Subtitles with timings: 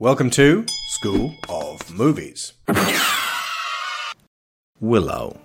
[0.00, 2.54] Welcome to School of Movies.
[4.80, 5.40] Willow.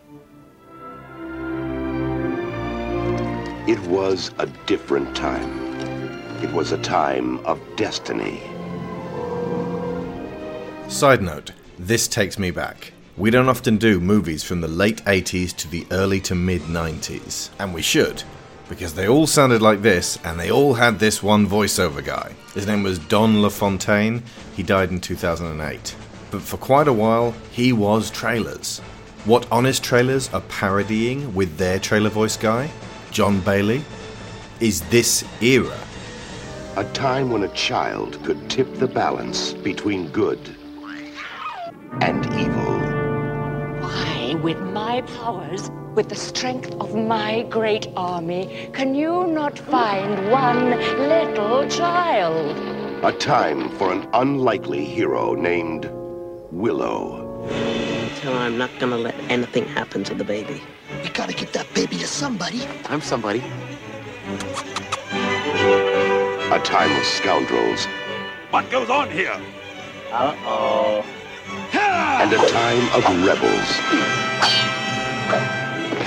[3.67, 5.51] It was a different time.
[6.43, 8.41] It was a time of destiny.
[10.87, 12.91] Side note this takes me back.
[13.17, 17.51] We don't often do movies from the late 80s to the early to mid 90s,
[17.59, 18.23] and we should,
[18.69, 22.33] because they all sounded like this, and they all had this one voiceover guy.
[22.53, 24.23] His name was Don LaFontaine.
[24.55, 25.95] He died in 2008.
[26.31, 28.79] But for quite a while, he was trailers.
[29.25, 32.69] What honest trailers are parodying with their trailer voice guy,
[33.11, 33.83] Jon Bailey,
[34.59, 35.77] is this era.
[36.77, 40.55] A time when a child could tip the balance between good
[42.01, 42.78] and evil.
[44.39, 50.31] I, with my powers, with the strength of my great army, can you not find
[50.31, 50.71] one
[51.09, 52.57] little child?
[53.03, 55.89] A time for an unlikely hero named
[56.51, 57.47] Willow.
[58.17, 60.61] Tell her I'm not gonna let anything happen to the baby.
[61.03, 62.61] We gotta get that baby to somebody.
[62.85, 63.43] I'm somebody.
[66.51, 67.85] A time of scoundrels
[68.51, 69.39] What goes on here?
[70.11, 71.18] Uh-oh.
[71.73, 73.69] And a time of rebels.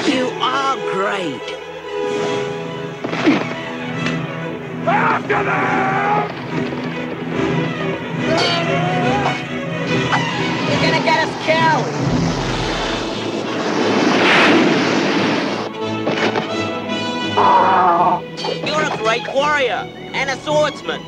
[0.07, 1.43] You are great.
[4.87, 6.31] After them!
[10.69, 11.93] You're gonna get us killed.
[18.67, 21.01] You're a great warrior and a swordsman.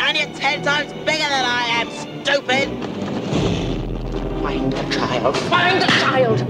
[0.00, 1.90] And you're ten times bigger than I am,
[2.24, 2.97] stupid.
[4.40, 5.36] Find the child.
[5.36, 6.44] Find the child.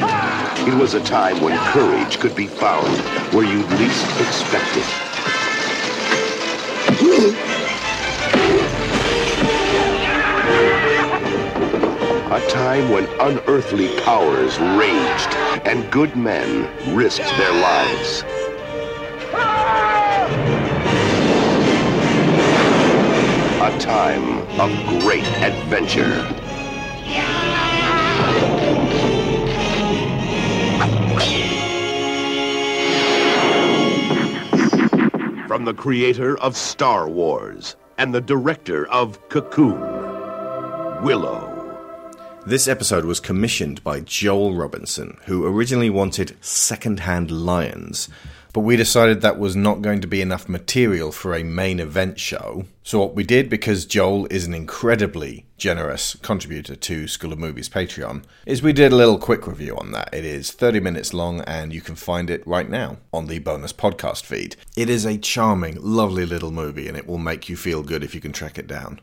[0.00, 0.66] Ah!
[0.66, 2.98] It was a time when courage could be found
[3.32, 5.14] where you'd least expect it.
[12.32, 15.34] A time when unearthly powers raged
[15.66, 18.24] and good men risked their lives.
[23.62, 24.70] A time of
[25.02, 26.43] great adventure.
[35.54, 39.80] From the creator of Star Wars and the director of Cocoon,
[41.04, 41.48] Willow.
[42.44, 48.08] This episode was commissioned by Joel Robinson, who originally wanted second-hand lions,
[48.54, 52.20] but we decided that was not going to be enough material for a main event
[52.20, 52.64] show.
[52.84, 57.68] So what we did, because Joel is an incredibly generous contributor to School of Movies
[57.68, 60.14] Patreon, is we did a little quick review on that.
[60.14, 63.72] It is 30 minutes long and you can find it right now on the bonus
[63.72, 64.54] podcast feed.
[64.76, 68.14] It is a charming, lovely little movie and it will make you feel good if
[68.14, 69.00] you can track it down.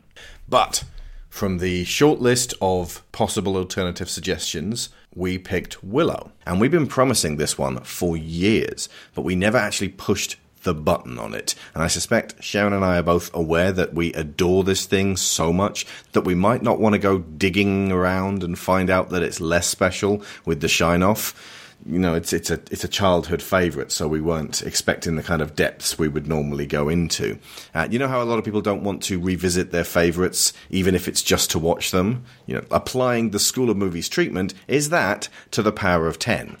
[0.48, 0.82] But
[1.28, 6.32] from the short list of possible alternative suggestions, we picked Willow.
[6.46, 11.18] And we've been promising this one for years, but we never actually pushed the button
[11.18, 11.54] on it.
[11.74, 15.52] And I suspect Sharon and I are both aware that we adore this thing so
[15.52, 19.40] much that we might not want to go digging around and find out that it's
[19.40, 23.90] less special with the shine off you know, it's it's a it's a childhood favourite,
[23.90, 27.38] so we weren't expecting the kind of depths we would normally go into.
[27.74, 30.94] Uh, you know how a lot of people don't want to revisit their favourites, even
[30.94, 32.24] if it's just to watch them.
[32.46, 36.56] You know, applying the School of Movies treatment is that to the power of ten.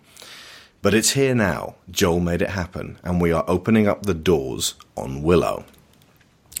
[0.80, 1.76] But it's here now.
[1.90, 5.64] Joel made it happen, and we are opening up the doors on Willow.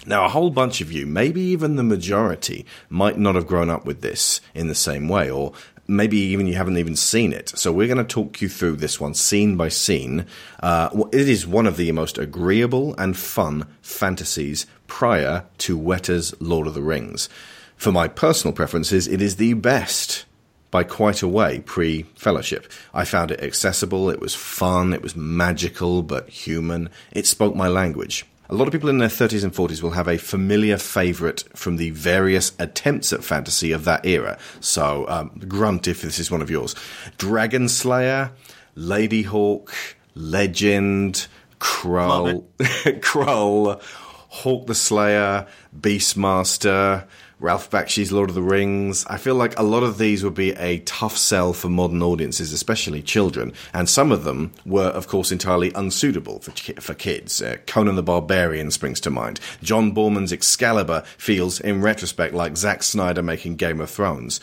[0.04, 3.84] Now, a whole bunch of you, maybe even the majority, might not have grown up
[3.84, 5.52] with this in the same way, or
[5.86, 7.50] maybe even you haven't even seen it.
[7.50, 10.26] So we're going to talk you through this one scene by scene.
[10.62, 16.66] Uh, it is one of the most agreeable and fun fantasies prior to Weta's Lord
[16.66, 17.28] of the Rings.
[17.76, 20.24] For my personal preferences, it is the best
[20.70, 22.72] by quite a way pre fellowship.
[22.92, 27.68] I found it accessible, it was fun, it was magical but human, it spoke my
[27.68, 28.26] language.
[28.52, 31.78] A lot of people in their 30s and 40s will have a familiar favourite from
[31.78, 34.36] the various attempts at fantasy of that era.
[34.60, 36.74] So, um, grunt if this is one of yours.
[37.16, 38.30] Dragon Slayer,
[38.76, 39.72] Ladyhawke,
[40.14, 41.28] Legend,
[41.60, 42.44] Krull,
[43.00, 43.80] Krull,
[44.28, 47.06] Hawk the Slayer, Beastmaster,
[47.42, 49.04] Ralph Bakshi's Lord of the Rings.
[49.06, 52.52] I feel like a lot of these would be a tough sell for modern audiences,
[52.52, 57.42] especially children, and some of them were, of course, entirely unsuitable for for kids.
[57.42, 59.40] Uh, Conan the Barbarian springs to mind.
[59.62, 64.40] John Boorman's Excalibur feels, in retrospect, like Zack Snyder making Game of Thrones.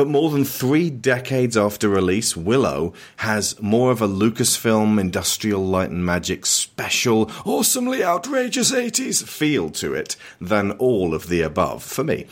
[0.00, 5.90] But more than three decades after release, Willow has more of a Lucasfilm industrial light
[5.90, 12.02] and magic special, awesomely outrageous 80s feel to it than all of the above, for
[12.02, 12.26] me.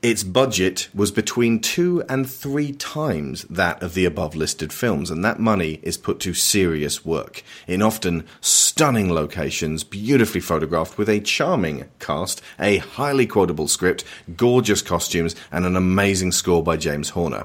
[0.00, 5.24] Its budget was between two and three times that of the above listed films, and
[5.24, 11.18] that money is put to serious work in often stunning locations, beautifully photographed with a
[11.18, 14.04] charming cast, a highly quotable script,
[14.36, 17.44] gorgeous costumes, and an amazing score by James Horner.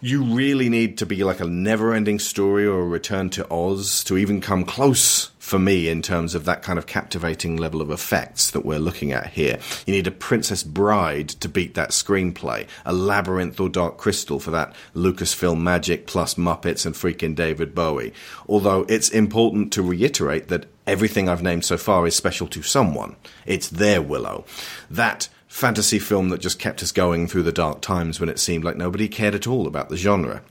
[0.00, 4.04] You really need to be like a never ending story or a return to Oz
[4.04, 7.88] to even come close for me in terms of that kind of captivating level of
[7.88, 9.60] effects that we're looking at here.
[9.86, 14.50] You need a Princess Bride to beat that screenplay, a Labyrinth or Dark Crystal for
[14.50, 18.12] that Lucasfilm magic plus Muppets and freaking David Bowie.
[18.48, 23.14] Although it's important to reiterate that everything I've named so far is special to someone.
[23.46, 24.46] It's their Willow.
[24.90, 28.64] That fantasy film that just kept us going through the dark times when it seemed
[28.64, 30.42] like nobody cared at all about the genre.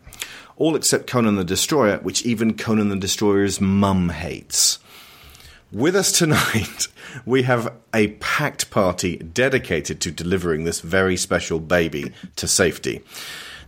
[0.56, 4.80] All except Conan the Destroyer, which even Conan the Destroyer's mum hates.
[5.76, 6.88] With us tonight,
[7.26, 13.04] we have a packed party dedicated to delivering this very special baby to safety.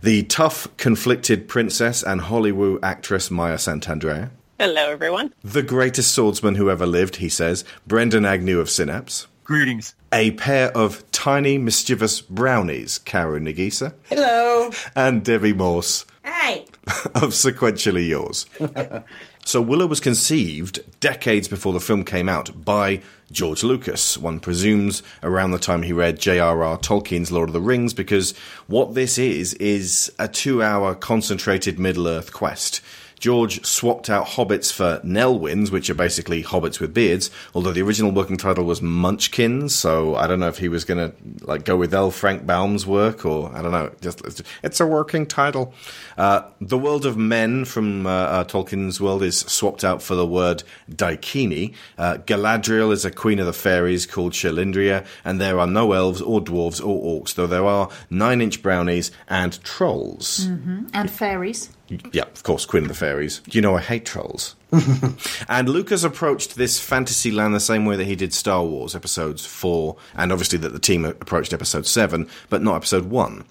[0.00, 4.30] The tough, conflicted princess and Hollywood actress Maya Santandrea.
[4.58, 5.34] Hello, everyone.
[5.44, 9.26] The greatest swordsman who ever lived, he says, Brendan Agnew of Synapse.
[9.44, 9.94] Greetings.
[10.10, 13.92] A pair of tiny, mischievous brownies, Karu Nagisa.
[14.08, 14.70] Hello.
[14.96, 16.06] And Debbie Morse.
[16.24, 16.64] Hey.
[17.14, 18.46] of Sequentially Yours.
[19.48, 23.00] so Willow was conceived decades before the film came out by
[23.32, 24.18] George Lucas.
[24.18, 26.76] One presumes around the time he read J.R.R.
[26.76, 28.36] Tolkien's Lord of the Rings, because
[28.66, 32.82] what this is, is a two hour concentrated Middle Earth quest.
[33.18, 37.30] George swapped out hobbits for Nelwyns, which are basically hobbits with beards.
[37.54, 41.10] Although the original working title was Munchkins, so I don't know if he was going
[41.10, 42.10] to like go with L.
[42.10, 43.90] Frank Baum's work, or I don't know.
[44.00, 44.22] Just
[44.62, 45.74] it's a working title.
[46.16, 50.26] Uh, the world of men from uh, uh, Tolkien's world is swapped out for the
[50.26, 51.74] word Daikini.
[51.96, 56.20] Uh, Galadriel is a queen of the fairies called Cherlindrea, and there are no elves
[56.20, 60.86] or dwarves or orcs, though there are nine-inch brownies and trolls mm-hmm.
[60.92, 61.70] and fairies.
[62.12, 63.40] Yeah, of course, Queen of the Fairies.
[63.50, 64.56] You know I hate trolls.
[65.48, 69.46] and Lucas approached this fantasy land the same way that he did Star Wars episodes
[69.46, 73.44] 4, and obviously that the team approached episode 7, but not episode 1.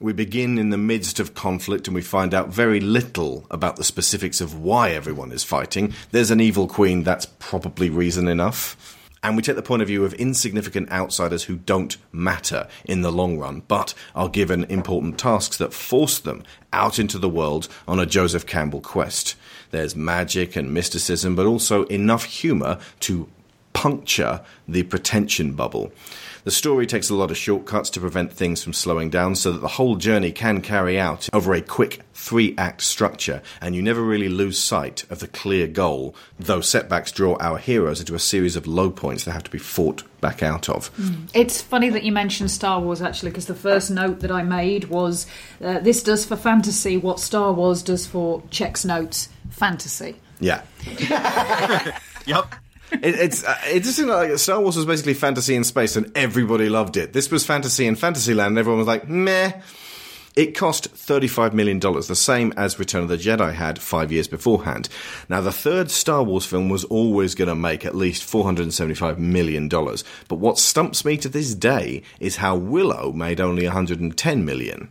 [0.00, 3.84] We begin in the midst of conflict and we find out very little about the
[3.84, 5.94] specifics of why everyone is fighting.
[6.10, 10.04] There's an evil queen, that's probably reason enough and we take the point of view
[10.04, 15.56] of insignificant outsiders who don't matter in the long run, but are given important tasks
[15.58, 16.42] that force them
[16.72, 19.36] out into the world on a Joseph Campbell quest.
[19.70, 23.28] There's magic and mysticism, but also enough humour to
[23.72, 25.92] puncture the pretension bubble.
[26.44, 29.60] The story takes a lot of shortcuts to prevent things from slowing down so that
[29.60, 34.02] the whole journey can carry out over a quick three act structure, and you never
[34.02, 38.56] really lose sight of the clear goal, though setbacks draw our heroes into a series
[38.56, 40.94] of low points that have to be fought back out of.
[40.96, 41.30] Mm.
[41.32, 44.84] It's funny that you mentioned Star Wars actually, because the first note that I made
[44.86, 45.26] was
[45.62, 50.16] uh, this does for fantasy what Star Wars does for checks notes fantasy.
[50.40, 50.62] Yeah.
[52.26, 52.52] yep
[52.92, 56.68] it, it's uh, it just like Star Wars was basically fantasy in space, and everybody
[56.68, 57.12] loved it.
[57.12, 59.52] This was fantasy in Fantasyland, and everyone was like, meh.
[60.34, 64.88] It cost $35 million, the same as Return of the Jedi had five years beforehand.
[65.28, 69.68] Now, the third Star Wars film was always going to make at least $475 million.
[69.68, 74.88] But what stumps me to this day is how Willow made only $110 million.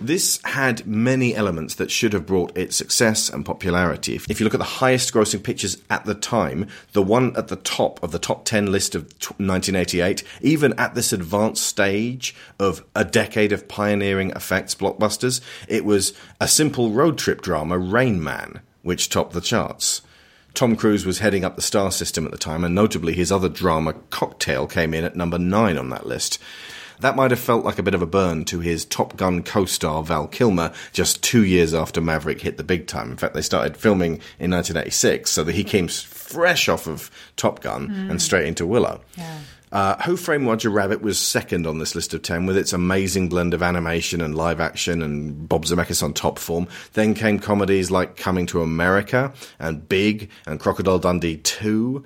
[0.00, 4.18] This had many elements that should have brought it success and popularity.
[4.30, 7.56] If you look at the highest grossing pictures at the time, the one at the
[7.56, 13.04] top of the top 10 list of 1988, even at this advanced stage of a
[13.04, 19.10] decade of pioneering effects blockbusters, it was a simple road trip drama, Rain Man, which
[19.10, 20.00] topped the charts.
[20.54, 23.50] Tom Cruise was heading up the star system at the time, and notably his other
[23.50, 26.38] drama, Cocktail, came in at number 9 on that list.
[27.00, 30.02] That might have felt like a bit of a burn to his Top Gun co-star
[30.02, 33.10] Val Kilmer just two years after Maverick hit the big time.
[33.10, 37.60] In fact, they started filming in 1986, so that he came fresh off of Top
[37.60, 38.10] Gun mm.
[38.10, 39.00] and straight into Willow.
[39.16, 39.38] Yeah.
[39.72, 43.28] Uh, Who Framed Roger Rabbit was second on this list of 10 with its amazing
[43.28, 46.66] blend of animation and live action and Bob Zemeckis on top form.
[46.94, 52.04] Then came comedies like Coming to America and Big and Crocodile Dundee 2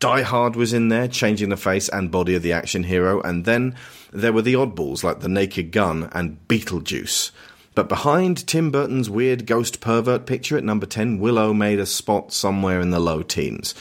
[0.00, 3.44] Die Hard was in there, changing the face and body of the action hero, and
[3.44, 3.76] then
[4.10, 7.30] there were the oddballs like The Naked Gun and Beetlejuice.
[7.74, 12.32] But behind Tim Burton's weird ghost pervert picture at number 10, Willow made a spot
[12.32, 13.74] somewhere in the low teens.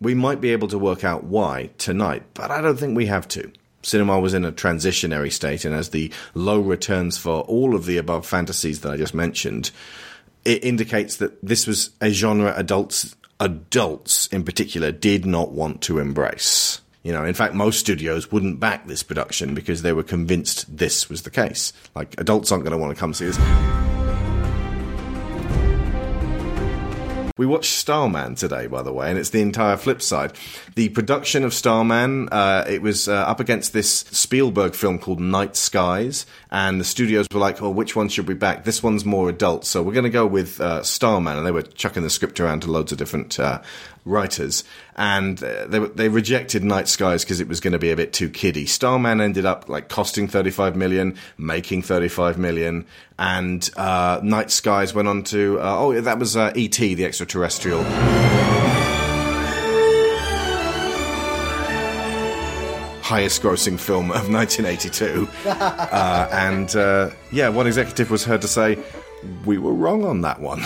[0.00, 3.28] We might be able to work out why tonight, but I don't think we have
[3.28, 3.52] to.
[3.82, 7.98] cinema was in a transitionary state, and as the low returns for all of the
[7.98, 9.70] above fantasies that I just mentioned,
[10.46, 15.98] it indicates that this was a genre adults adults in particular did not want to
[15.98, 16.80] embrace.
[17.02, 21.08] You know, in fact, most studios wouldn't back this production because they were convinced this
[21.08, 21.72] was the case.
[21.94, 23.38] Like, adults aren't going to want to come see this.
[27.38, 30.32] We watched Starman today, by the way, and it's the entire flip side.
[30.74, 35.54] The production of Starman, uh, it was uh, up against this Spielberg film called Night
[35.54, 38.64] Skies, and the studios were like, "Oh, which one should we back?
[38.64, 41.62] This one's more adult, so we're going to go with uh, Starman." And they were
[41.62, 43.62] chucking the script around to loads of different uh,
[44.08, 44.64] writers,
[44.96, 48.12] and uh, they they rejected Night Skies because it was going to be a bit
[48.12, 48.66] too kiddie.
[48.66, 52.86] Starman ended up like costing 35 million, making 35 million,
[53.18, 57.84] and uh, Night Skies went on to uh, oh that was uh, ET the extraterrestrial.
[63.02, 65.26] Highest grossing film of 1982.
[65.46, 68.76] Uh, and uh, yeah, one executive was heard to say,
[69.44, 70.62] We were wrong on that one.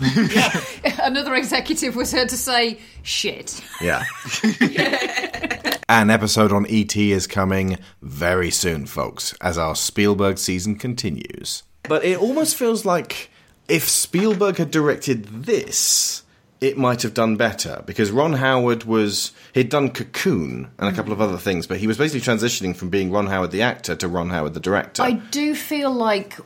[1.02, 3.62] Another executive was heard to say, shit.
[3.80, 4.04] Yeah.
[5.88, 11.62] An episode on ET is coming very soon, folks, as our Spielberg season continues.
[11.84, 13.30] But it almost feels like
[13.68, 16.22] if Spielberg had directed this,
[16.60, 21.12] it might have done better because Ron Howard was he'd done Cocoon and a couple
[21.12, 24.08] of other things, but he was basically transitioning from being Ron Howard the actor to
[24.08, 25.02] Ron Howard the director.
[25.02, 26.38] I do feel like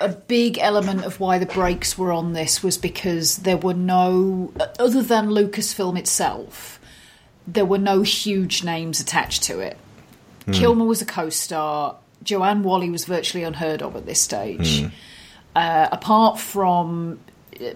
[0.00, 4.52] a big element of why the brakes were on this was because there were no,
[4.78, 6.78] other than Lucasfilm itself,
[7.46, 9.76] there were no huge names attached to it.
[10.52, 14.84] Kilmer was a co star, Joanne Whalley was virtually unheard of at this stage.
[15.54, 17.18] Uh, apart from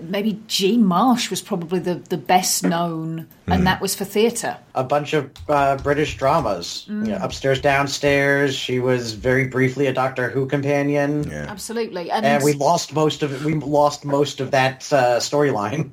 [0.00, 4.58] maybe Jean Marsh was probably the, the best known, and that was for theatre.
[4.74, 6.84] a bunch of uh, British dramas.
[6.88, 8.54] You know, upstairs, downstairs.
[8.54, 11.46] She was very briefly a Doctor Who companion, yeah.
[11.48, 12.10] Absolutely.
[12.10, 13.42] And, and we lost most of it.
[13.42, 15.90] We lost most of that uh, storyline.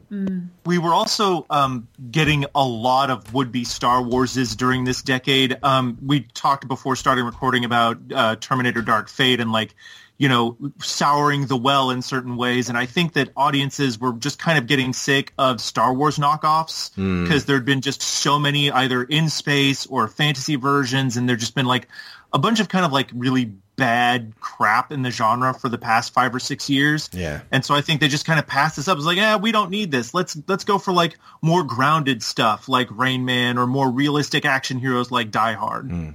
[0.65, 5.57] we were also um, getting a lot of would-be Star Warses during this decade.
[5.63, 9.75] Um, we talked before starting recording about uh, Terminator Dark Fate and like,
[10.17, 12.69] you know, souring the well in certain ways.
[12.69, 16.93] And I think that audiences were just kind of getting sick of Star Wars knockoffs
[16.95, 17.23] hmm.
[17.23, 21.17] because there'd been just so many either in space or fantasy versions.
[21.17, 21.87] And there'd just been like
[22.33, 26.13] a bunch of kind of like really bad crap in the genre for the past
[26.13, 27.09] five or six years.
[27.13, 27.41] Yeah.
[27.51, 28.97] And so I think they just kind of passed this up.
[28.97, 30.15] It's like, yeah, we don't need this.
[30.15, 34.79] Let's let's go for like more grounded stuff like Rain Man or more realistic action
[34.79, 35.91] heroes like Die Hard.
[35.91, 36.09] Hmm.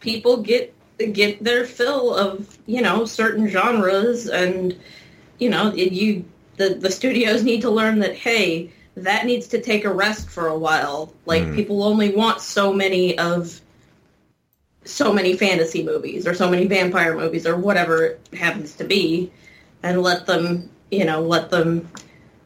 [0.00, 0.74] people get
[1.06, 4.78] get their fill of you know certain genres and
[5.38, 6.24] you know you
[6.56, 10.48] the the studios need to learn that hey that needs to take a rest for
[10.48, 11.12] a while.
[11.24, 11.54] Like mm-hmm.
[11.54, 13.60] people only want so many of
[14.84, 19.30] so many fantasy movies or so many vampire movies or whatever it happens to be
[19.82, 21.88] and let them you know let them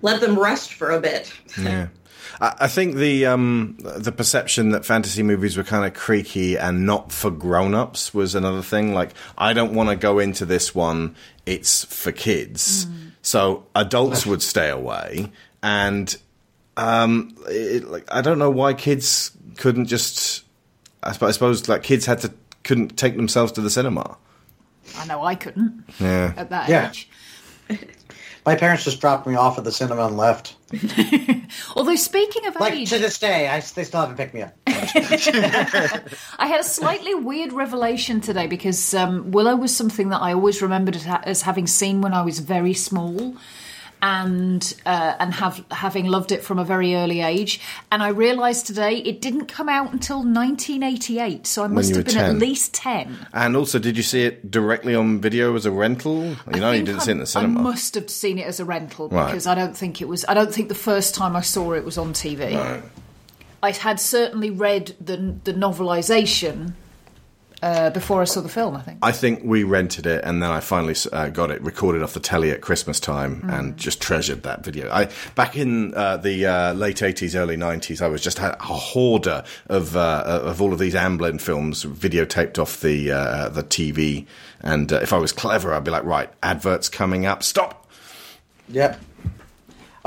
[0.02, 1.32] let them rest for a bit.
[1.58, 1.88] Yeah.
[2.40, 6.86] I I think the um, the perception that fantasy movies were kind of creaky and
[6.86, 8.94] not for grown-ups was another thing.
[8.94, 11.14] Like, I don't want to go into this one;
[11.46, 12.86] it's for kids.
[13.22, 16.16] So adults would stay away, and
[16.76, 20.44] um, it, like I don't know why kids couldn't just.
[21.02, 22.32] I suppose, I suppose like kids had to
[22.64, 24.16] couldn't take themselves to the cinema.
[24.96, 26.32] I know I couldn't Yeah.
[26.36, 26.88] at that Yeah.
[26.90, 27.08] age.
[28.46, 30.54] My parents just dropped me off at the cinema and left.
[31.76, 34.54] Although speaking of Like age, to this day, I, they still haven't picked me up.
[34.68, 40.62] I had a slightly weird revelation today because um, Willow was something that I always
[40.62, 43.34] remembered as, as having seen when I was very small.
[44.02, 47.60] And uh, and have having loved it from a very early age,
[47.90, 52.14] and I realised today it didn't come out until 1988, so I must have been
[52.14, 52.24] 10.
[52.36, 53.26] at least ten.
[53.32, 56.24] And also, did you see it directly on video as a rental?
[56.26, 57.60] You I know, you didn't I- see it in the cinema.
[57.60, 59.26] I must have seen it as a rental Right.
[59.26, 60.26] because I don't think it was.
[60.28, 62.54] I don't think the first time I saw it was on TV.
[62.54, 62.82] Right.
[63.62, 66.74] I had certainly read the the novelisation
[67.66, 68.76] uh, before I saw the film.
[68.76, 68.98] I think.
[69.02, 72.20] I think we rented it, and then I finally uh, got it recorded off the
[72.20, 73.52] telly at Christmas time, Mm.
[73.58, 74.90] and just treasured that video.
[74.90, 79.42] I back in uh, the uh, late eighties, early nineties, I was just a hoarder
[79.68, 84.26] of uh, of all of these Amblin films, videotaped off the uh, the TV.
[84.62, 87.88] And uh, if I was clever, I'd be like, right, adverts coming up, stop.
[88.68, 88.98] Yep.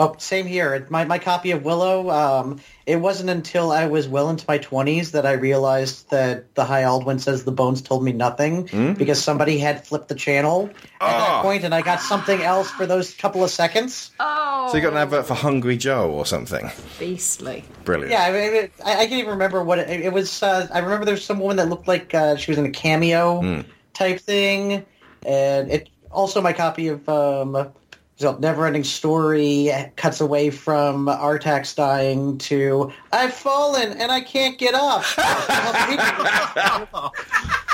[0.01, 0.87] Oh, same here.
[0.89, 2.09] My my copy of Willow.
[2.09, 6.63] Um, it wasn't until I was well into my twenties that I realized that the
[6.63, 8.93] High Aldwin says the bones told me nothing Hmm?
[8.93, 10.69] because somebody had flipped the channel
[11.01, 11.17] at Ah.
[11.19, 14.11] that point, and I got something else for those couple of seconds.
[14.21, 16.71] Oh, So you got an advert for Hungry Joe or something?
[16.97, 17.65] beastly.
[17.83, 18.11] Brilliant.
[18.13, 20.41] Yeah, I, mean, I, I can't even remember what it, it was.
[20.41, 22.71] Uh, I remember there was some woman that looked like uh, she was in a
[22.71, 23.61] cameo Hmm.
[23.93, 24.85] type thing,
[25.25, 27.71] and it also my copy of um,
[28.19, 34.57] so never-ending Story eh, cuts away from Artax dying to I've fallen and I can't
[34.57, 35.05] get up.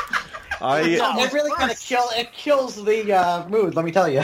[0.66, 0.82] I
[1.20, 3.76] it really kind of kill it kills the uh, mood.
[3.76, 4.24] Let me tell you.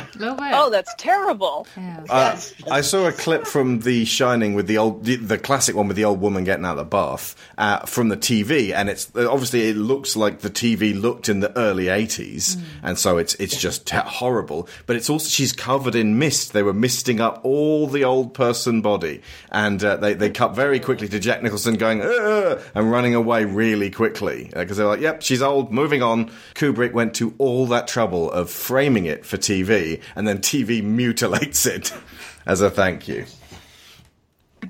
[0.53, 1.67] Oh, that's terrible.
[2.09, 2.31] Uh,
[2.71, 5.97] I saw a clip from The Shining with the old, the, the classic one with
[5.97, 9.69] the old woman getting out of the bath uh, from the TV, and it's obviously
[9.69, 13.85] it looks like the TV looked in the early '80s, and so it's it's just
[13.85, 14.67] te- horrible.
[14.87, 16.53] But it's also she's covered in mist.
[16.53, 19.21] They were misting up all the old person body,
[19.51, 23.91] and uh, they they cut very quickly to Jack Nicholson going and running away really
[23.91, 25.71] quickly because they're like, "Yep, she's old.
[25.71, 30.39] Moving on." Kubrick went to all that trouble of framing it for TV, and then
[30.39, 31.93] TV mutilates it
[32.45, 33.25] as a thank you.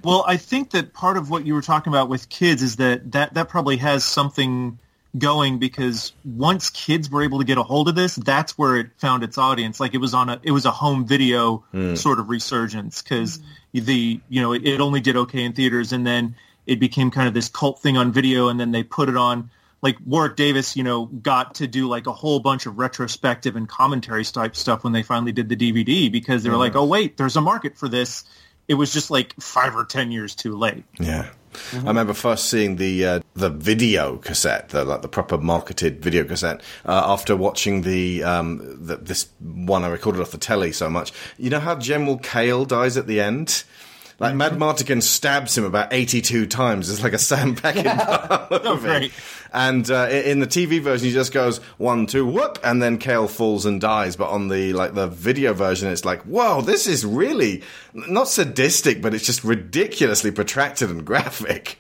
[0.03, 3.11] Well, I think that part of what you were talking about with kids is that
[3.11, 4.79] that, that probably has something
[5.17, 8.87] going because once kids were able to get a hold of this, that's where it
[8.97, 9.79] found its audience.
[9.79, 11.95] Like it was on a it was a home video Hmm.
[11.95, 13.39] sort of resurgence because
[13.73, 17.27] the you know it, it only did okay in theaters and then it became kind
[17.27, 19.49] of this cult thing on video and then they put it on
[19.81, 23.67] like Warwick Davis, you know, got to do like a whole bunch of retrospective and
[23.67, 27.17] commentary type stuff when they finally did the DVD because they were like, oh wait,
[27.17, 28.23] there's a market for this.
[28.67, 30.83] It was just like five or ten years too late.
[30.99, 31.29] Yeah.
[31.73, 36.23] I remember first seeing the uh, the video cassette, the like the proper marketed video
[36.23, 40.89] cassette, uh, after watching the, um, the this one I recorded off the telly so
[40.89, 41.11] much.
[41.37, 43.63] You know how General Kael dies at the end.
[44.21, 46.91] Like Mad Martigan stabs him about eighty-two times.
[46.91, 48.81] It's like a Sam Peckinpah movie.
[48.87, 49.11] great.
[49.51, 53.27] And uh, in the TV version, he just goes one, two, whoop, and then Kael
[53.27, 54.15] falls and dies.
[54.15, 57.63] But on the like the video version, it's like, whoa, this is really
[57.93, 61.79] not sadistic, but it's just ridiculously protracted and graphic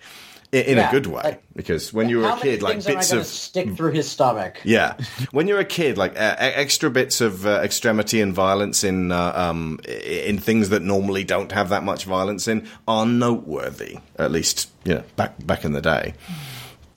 [0.53, 1.39] i- in Yeah, a good way.
[1.55, 3.75] Because when you were How a many kid, like things am I bits of stick
[3.75, 4.59] through his stomach?
[4.63, 4.95] yeah,
[5.31, 9.33] when you're a kid, like uh, extra bits of uh, extremity and violence in uh,
[9.35, 13.97] um, in things that normally don't have that much violence in are noteworthy.
[14.17, 16.13] At least, you know, back back in the day.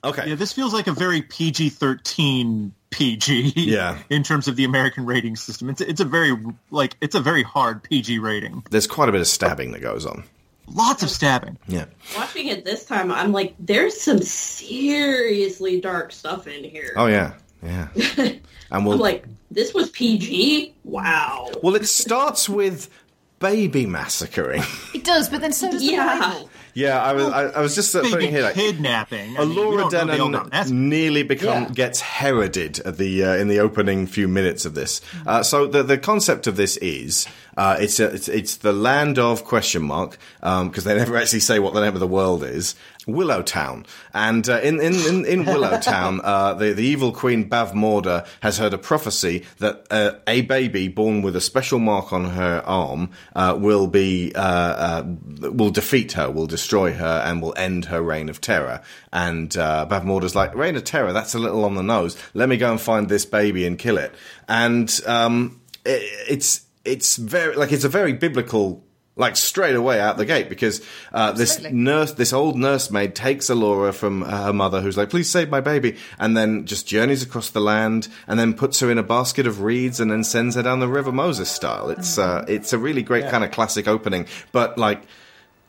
[0.03, 0.29] Okay.
[0.29, 3.53] Yeah, this feels like a very PG thirteen PG.
[3.55, 3.97] Yeah.
[4.09, 6.37] In terms of the American rating system, it's it's a very
[6.71, 8.63] like it's a very hard PG rating.
[8.69, 10.23] There's quite a bit of stabbing that goes on.
[10.67, 11.57] Lots of stabbing.
[11.67, 11.85] Yeah.
[12.17, 16.93] Watching it this time, I'm like, there's some seriously dark stuff in here.
[16.95, 17.87] Oh yeah, yeah.
[18.71, 20.73] And we'll I'm like, this was PG?
[20.83, 21.51] Wow.
[21.61, 22.89] well, it starts with
[23.37, 24.63] baby massacring.
[24.95, 26.15] It does, but then so does Yeah.
[26.15, 26.49] the Bible.
[26.75, 29.37] Yeah, I was I, I was just uh, putting here like kidnapping.
[29.37, 31.69] I Elora don't know they all Denon nearly become Yeah.
[31.69, 34.99] gets Heroded at the uh, in the opening few minutes of this.
[35.25, 39.17] Uh, so the the concept of this is uh, it's, a, it's it's the land
[39.17, 42.75] of question mark because they never actually say what the name of the world is.
[43.07, 48.57] Willowtown, and uh, in, in in in Willowtown, uh, the the evil queen Bavmorda has
[48.57, 53.11] heard a prophecy that uh, a baby born with a special mark on her arm
[53.35, 55.03] uh, will be uh, uh,
[55.51, 58.81] will defeat her, will destroy her, and will end her reign of terror.
[59.11, 62.17] And uh, Bavmorda's like, reign of terror, that's a little on the nose.
[62.33, 64.13] Let me go and find this baby and kill it.
[64.47, 68.84] And um, it, it's it's very like it's a very biblical.
[69.17, 70.81] Like straight away out the gate, because
[71.13, 75.49] uh, this nurse, this old nursemaid, takes Elora from her mother, who's like, "Please save
[75.49, 79.03] my baby," and then just journeys across the land, and then puts her in a
[79.03, 81.89] basket of reeds, and then sends her down the river Moses style.
[81.89, 85.01] It's uh, it's a really great kind of classic opening, but like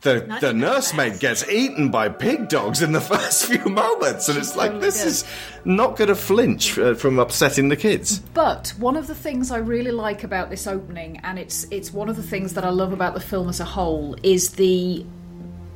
[0.03, 1.21] the Not the nursemaid fast.
[1.21, 5.03] gets eaten by pig dogs in the first few moments, and it's like totally this
[5.03, 5.23] does.
[5.23, 5.25] is
[5.65, 8.19] not going to flinch uh, from upsetting the kids.
[8.35, 12.09] But one of the things I really like about this opening, and it's it's one
[12.09, 15.05] of the things that I love about the film as a whole, is the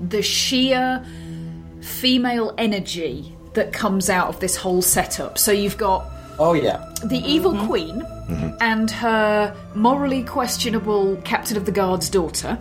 [0.00, 1.04] the sheer
[1.80, 5.38] female energy that comes out of this whole setup.
[5.38, 6.04] So you've got
[6.38, 6.88] Oh yeah.
[7.04, 8.02] the evil queen
[8.61, 12.59] and her morally questionable captain of the guard's daughter.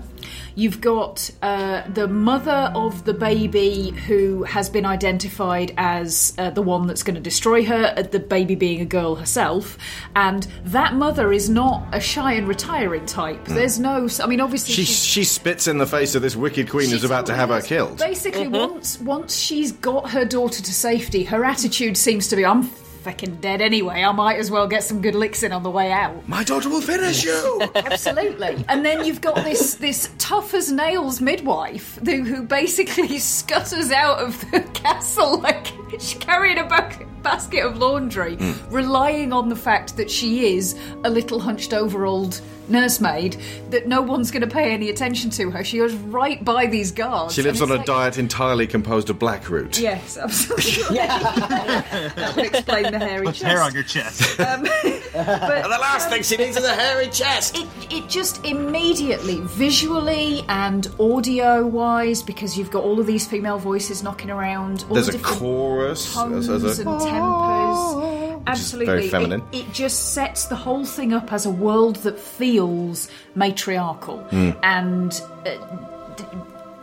[0.59, 6.61] You've got uh, the mother of the baby who has been identified as uh, the
[6.61, 9.77] one that's going to destroy her, uh, the baby being a girl herself.
[10.17, 13.45] And that mother is not a shy and retiring type.
[13.45, 14.09] There's no.
[14.21, 14.73] I mean, obviously.
[14.73, 17.61] She she spits in the face of this wicked queen who's about to have her
[17.61, 17.97] killed.
[17.97, 22.69] Basically, once once she's got her daughter to safety, her attitude seems to be, "I'm
[22.99, 24.03] fucking dead anyway.
[24.03, 26.27] I might as well get some good licks in on the way out.
[26.27, 27.61] My daughter will finish you.
[27.75, 28.63] Absolutely.
[28.67, 34.19] And then you've got this this tough as nails midwife who, who basically scutters out
[34.19, 38.53] of the castle like she's carrying a bucket basket of laundry, hmm.
[38.73, 43.35] relying on the fact that she is a little hunched over old nursemaid
[43.71, 45.63] that no one's going to pay any attention to her.
[45.63, 47.33] She goes right by these guards.
[47.33, 49.79] She lives and on a it's like- diet entirely composed of black root.
[49.79, 50.97] Yes, absolutely.
[50.97, 53.51] that would explain the hairy Puts chest.
[53.51, 54.39] hair on your chest.
[54.39, 54.61] Um,
[55.13, 57.57] but And the last thing she needs is a hairy chest.
[57.57, 63.57] it, it just immediately, visually and audio wise, because you've got all of these female
[63.57, 64.85] voices knocking around.
[64.89, 66.13] All There's the a different chorus.
[66.13, 68.41] tones as- as a- and tempers.
[68.47, 69.43] Absolutely, very It- feminine.
[69.51, 74.51] It, just sets the whole thing up as a world that feels matriarchal Hmm.
[74.63, 75.21] and.
[75.45, 75.51] Uh,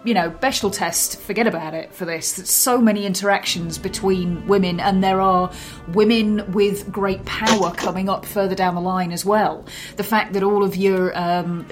[0.05, 2.35] you know, Bechdel test, forget about it for this.
[2.35, 5.51] There's so many interactions between women, and there are
[5.95, 9.65] women with great power coming up further down the line as well.
[9.97, 11.67] The fact that all of your, um,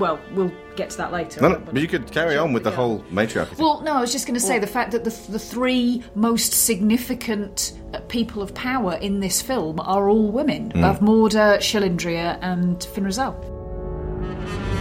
[0.00, 1.40] well, we'll get to that later.
[1.40, 3.54] No, no, but you could carry on with the whole matriarchy.
[3.54, 3.64] thing.
[3.64, 6.52] Well, no, I was just going to say the fact that the, the three most
[6.52, 10.84] significant uh, people of power in this film are all women: Mm.
[10.90, 14.79] of Morda, Cherlindrea, and Fin Raziel.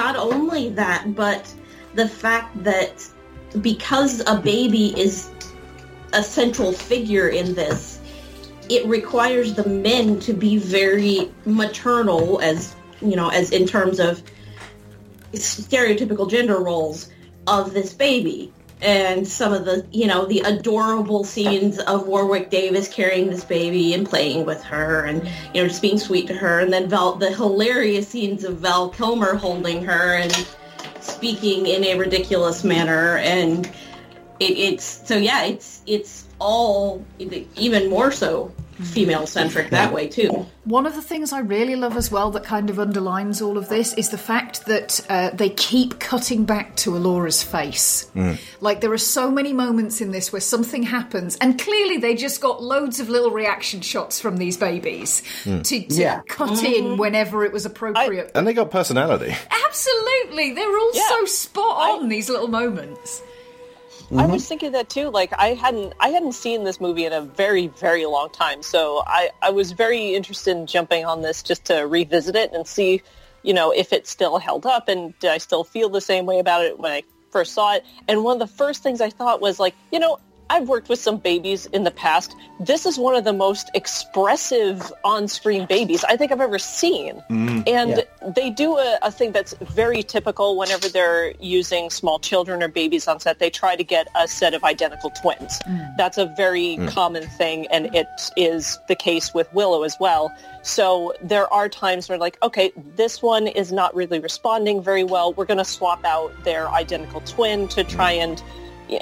[0.00, 1.54] Not only that, but
[1.94, 3.06] the fact that
[3.60, 5.28] because a baby is
[6.14, 8.00] a central figure in this,
[8.70, 14.22] it requires the men to be very maternal as you know, as in terms of
[15.32, 17.10] stereotypical gender roles
[17.46, 18.50] of this baby.
[18.82, 23.92] And some of the, you know, the adorable scenes of Warwick Davis carrying this baby
[23.94, 26.60] and playing with her and, you know, just being sweet to her.
[26.60, 30.46] And then Val, the hilarious scenes of Val Kilmer holding her and
[31.00, 33.18] speaking in a ridiculous manner.
[33.18, 33.66] And
[34.38, 38.50] it, it's, so yeah, it's, it's all even more so
[38.82, 40.46] female centric that way too.
[40.64, 43.68] One of the things I really love as well that kind of underlines all of
[43.68, 48.10] this is the fact that uh, they keep cutting back to Elora's face.
[48.60, 52.40] Like there are so many moments in this where something happens, and clearly they just
[52.40, 55.64] got loads of little reaction shots from these babies Mm.
[55.64, 56.20] to, to Yeah.
[56.28, 58.30] cut in whenever it was appropriate.
[58.34, 59.34] And they got personality.
[59.66, 61.08] Absolutely, they're all Yeah.
[61.08, 62.08] so spot on.
[62.08, 63.22] these little moments.
[64.10, 64.32] I mm-hmm.
[64.32, 65.08] was thinking that too.
[65.10, 69.04] Like I hadn't I hadn't seen this movie in a very very long time, so
[69.06, 73.02] I I was very interested in jumping on this just to revisit it and see,
[73.44, 76.40] you know, if it still held up and did I still feel the same way
[76.40, 77.84] about it when I first saw it.
[78.08, 80.18] And one of the first things I thought was like, you know.
[80.50, 82.34] I've worked with some babies in the past.
[82.58, 87.22] This is one of the most expressive on-screen babies I think I've ever seen.
[87.30, 87.68] Mm.
[87.68, 88.32] And Yeah.
[88.36, 93.06] they do a, a thing that's very typical whenever they're using small children or babies
[93.08, 93.38] on set.
[93.38, 95.58] They try to get a set of identical twins.
[95.96, 96.88] That's a very Mm.
[96.88, 100.30] common thing, and it is the case with Willow as well.
[100.62, 105.32] So there are times where like, okay, this one is not really responding very well.
[105.32, 108.44] We're going to swap out their identical twin to try and y-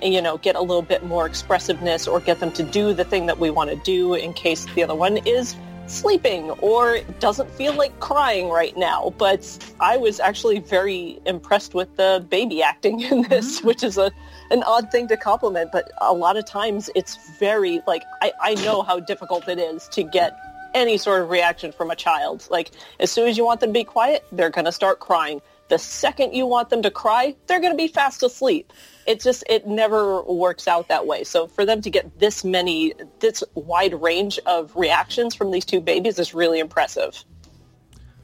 [0.02, 3.26] you know, get a little bit more expressiveness or get them to do the thing
[3.26, 5.56] that we want to do in case the other one is
[5.88, 9.12] sleeping or doesn't feel like crying right now.
[9.18, 13.64] But I was actually very impressed with the baby acting in this, mm.
[13.64, 14.12] which is a
[14.50, 18.54] an odd thing to compliment, but a lot of times it's very like I, I
[18.54, 20.38] know how difficult it is to get
[20.74, 22.46] any sort of reaction from a child.
[22.50, 22.70] Like
[23.00, 25.40] as soon as you want them to be quiet, they're gonna start crying.
[25.68, 28.72] The second you want them to cry, they're gonna be fast asleep.
[29.08, 31.24] It just it never works out that way.
[31.24, 35.80] So for them to get this many this wide range of reactions from these two
[35.80, 37.24] babies is really impressive.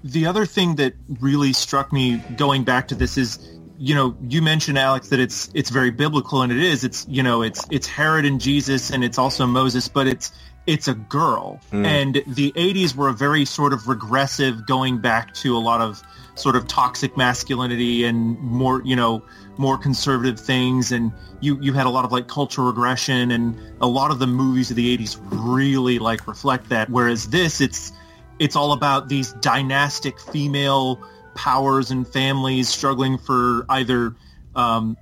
[0.03, 3.39] The other thing that really struck me going back to this is,
[3.79, 6.85] you know, you mentioned Alex that it's it's very biblical and it is.
[6.85, 10.33] It's you know, it's it's Herod and Jesus and it's also Moses, but it's
[10.67, 11.61] it's a girl.
[11.71, 11.87] Hmm.
[11.87, 16.03] And the 80s were a very sort of regressive, going back to a lot of
[16.35, 19.23] sort of toxic masculinity and more, you know,
[19.59, 20.93] more conservative things.
[20.93, 24.27] And you, you had a lot of like cultural regression and a lot of the
[24.27, 26.91] movies of the 80s really like reflect that.
[26.91, 27.93] Whereas this, it's,
[28.39, 31.01] it's all about these dynastic female
[31.35, 34.15] powers and families struggling for either
[34.55, 34.97] um,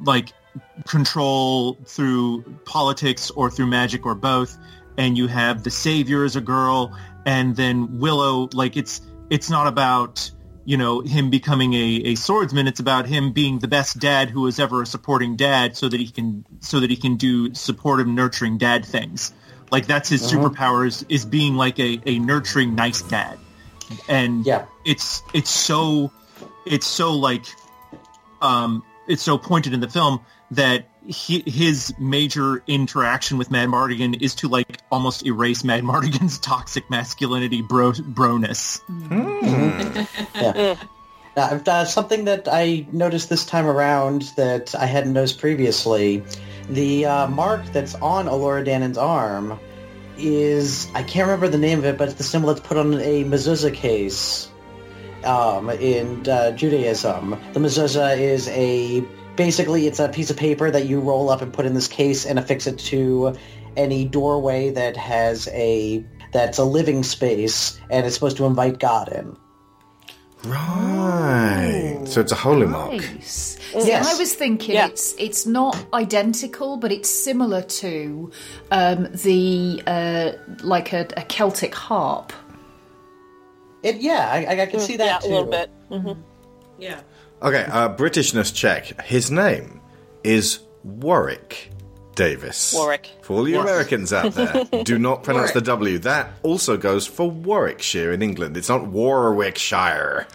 [0.00, 0.32] like
[0.86, 4.56] control through politics or through magic or both
[4.96, 9.66] and you have the savior as a girl and then willow like it's it's not
[9.66, 10.30] about
[10.64, 14.42] you know him becoming a, a swordsman it's about him being the best dad who
[14.42, 18.06] was ever a supporting dad so that he can so that he can do supportive
[18.06, 19.32] nurturing dad things
[19.70, 20.48] like that's his Uh-huh.
[20.48, 23.38] superpowers is being like a, a nurturing nice dad
[24.08, 24.66] and Yeah.
[24.84, 26.10] it's it's so
[26.66, 27.44] it's so like
[28.40, 34.20] um it's so pointed in the film that he, his major interaction with Mad Martigan
[34.20, 38.80] is to like almost erase Mad Martigan's toxic masculinity bro broness.
[40.34, 40.76] yeah.
[41.36, 46.22] Now, uh, something that I noticed this time around that I hadn't noticed previously,
[46.68, 49.58] the uh, mark that's on Elora Danan's arm
[50.16, 52.94] is, I can't remember the name of it, but it's the symbol that's put on
[52.94, 54.48] a mezuzah case
[55.24, 57.30] um, in uh, Judaism.
[57.52, 59.04] The mezuzah is a,
[59.36, 62.26] basically it's a piece of paper that you roll up and put in this case
[62.26, 63.36] and affix it to
[63.76, 69.12] any doorway that has a, that's a living space and it's supposed to invite God
[69.12, 69.36] in.
[70.44, 72.02] Right.
[72.04, 72.92] So it's a holy mark.
[72.92, 73.58] Nice.
[73.74, 74.14] Yes.
[74.14, 74.88] I was thinking Yeah.
[74.88, 78.30] it's it's not identical, but it's similar to
[78.70, 82.32] um, the uh, like a, a Celtic harp.
[83.82, 85.26] It, yeah, I, I can see that yeah, too.
[85.26, 85.70] a little bit.
[85.90, 86.20] Mm-hmm.
[86.78, 87.00] Yeah.
[87.44, 89.02] Okay, uh, Britishness check.
[89.02, 89.80] His name
[90.22, 91.70] is Warwick
[92.14, 92.72] Davis.
[92.74, 93.10] Warwick.
[93.22, 95.98] For all you Americans out there, do not pronounce the W.
[95.98, 98.56] That also goes for Warwickshire in England.
[98.56, 100.26] It's not Warwickshire.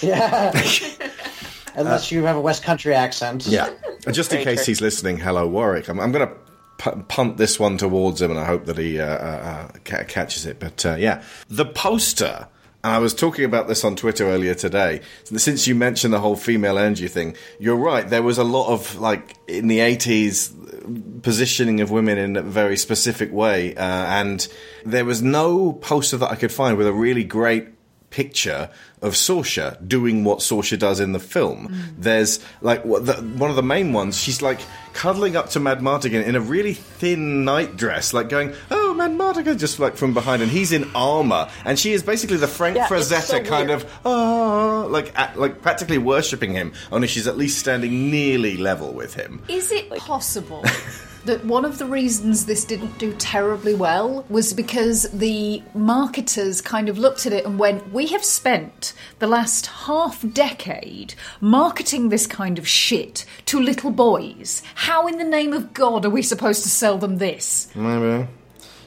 [0.00, 0.50] Yeah.
[1.76, 3.46] Unless you have a West Country accent.
[3.46, 3.72] Yeah.
[4.06, 4.72] And Just in case true.
[4.72, 5.88] he's listening, hello, Warwick.
[5.88, 6.34] I'm, I'm going to
[6.78, 10.04] p- punt this one towards him, and I hope that he uh, uh, uh, ca-
[10.04, 10.58] catches it.
[10.58, 12.48] But uh, yeah, the poster.
[12.84, 15.00] And I was talking about this on Twitter earlier today.
[15.24, 18.06] Since you mentioned the whole female energy thing, you're right.
[18.06, 22.76] There was a lot of like in the 80s positioning of women in a very
[22.76, 24.46] specific way, uh, and
[24.84, 27.68] there was no poster that I could find with a really great
[28.10, 28.68] picture
[29.00, 31.74] of Sorsha doing what Sorsha does in the film.
[31.96, 34.20] There's like the, one of the main ones.
[34.20, 34.60] She's like
[34.92, 39.58] cuddling up to Mad Martigan in a really thin nightdress, like going, "Oh, Mad Martigan,"
[39.58, 42.86] just like from behind, and he's in armor, and she is basically the Frank Yeah,
[42.88, 43.82] Frazetta so kind weird.
[43.82, 46.72] of, oh, like at, like practically worshipping him.
[46.92, 49.42] Only she's at least standing nearly level with him.
[49.48, 50.64] Is it possible
[51.24, 56.88] that one of the reasons this didn't do terribly well was because the marketers kind
[56.88, 62.26] of looked at it and went, "We have spent the last half decade marketing this
[62.26, 64.62] kind of shit to little boys.
[64.74, 68.28] How in the name of God are we supposed to sell them this?" Maybe.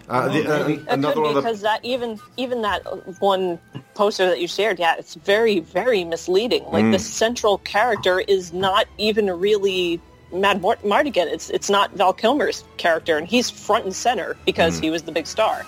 [0.09, 2.81] Uh, the, uh, It another could one be the because that even even that
[3.19, 3.59] one
[3.93, 6.63] poster that you shared, yeah, it's very very misleading.
[6.71, 6.91] Like Mm.
[6.93, 9.99] the central character is not even really
[10.31, 11.27] Mad Mart- Martigan.
[11.27, 14.83] It's it's not Val Kilmer's character, and he's front and center because Mm.
[14.83, 15.65] he was the big star.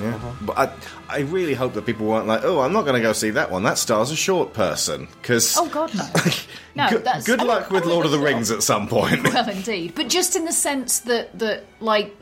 [0.00, 0.18] Yeah.
[0.40, 0.72] But I,
[1.08, 3.52] I really hope that people weren't like, oh, I'm not going to go see that
[3.52, 3.62] one.
[3.62, 5.06] That stars a short person.
[5.20, 6.04] Because Oh God, no.
[6.74, 8.88] No, good, that's good I luck don't- with I Lord of the Rings at some
[8.88, 9.22] point.
[9.32, 12.16] Well, indeed, but just in the sense that that like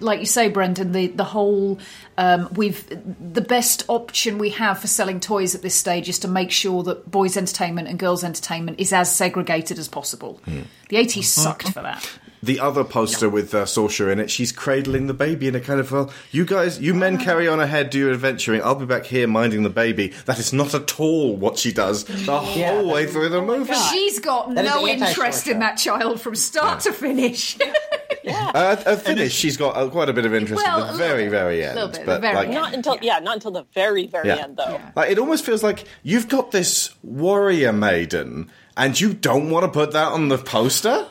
[0.00, 1.78] like you say, Brendan, the the whole
[2.18, 6.28] um, we've the best option we have for selling toys at this stage is to
[6.28, 10.40] make sure that boys' entertainment and girls' entertainment is as segregated as possible.
[10.88, 12.08] The eighties sucked for that.
[12.42, 15.78] the other poster with uh, Sorsha in it, she's cradling the baby in a kind
[15.78, 18.62] of, well, you guys, you men carry on ahead, do your adventuring.
[18.62, 20.08] I'll be back here minding the baby.
[20.24, 23.74] That is not at all what she does the whole way through the movie.
[23.92, 27.58] She's got That is no interest in that child from start to finish.
[28.26, 31.24] Uh, at finish, she's got uh, quite a bit of interest Well, at the very,
[31.24, 31.92] bit, very end.
[31.92, 32.54] bit, but very like, end.
[32.54, 33.18] Not until yeah.
[33.20, 34.36] not until the very very Yeah.
[34.44, 34.80] end though.
[34.96, 39.70] Like, it almost feels like you've got this warrior maiden, and you don't want to
[39.70, 41.06] put that on the poster.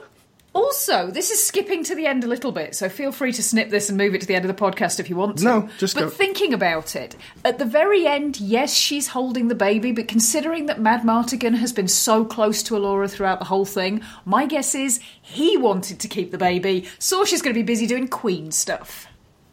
[0.54, 3.70] Also, this is skipping to the end a little bit, so feel free to snip
[3.70, 5.44] this and move it to the end of the podcast if you want to.
[5.44, 6.10] No, just But go.
[6.10, 10.82] thinking about it, at the very end, yes, she's holding the baby, but considering that
[10.82, 15.00] Mad Martigan has been so close to Elora throughout the whole thing, my guess is
[15.22, 16.88] he wanted to keep the baby.
[16.98, 19.08] so she's going to be busy doing Queen stuff.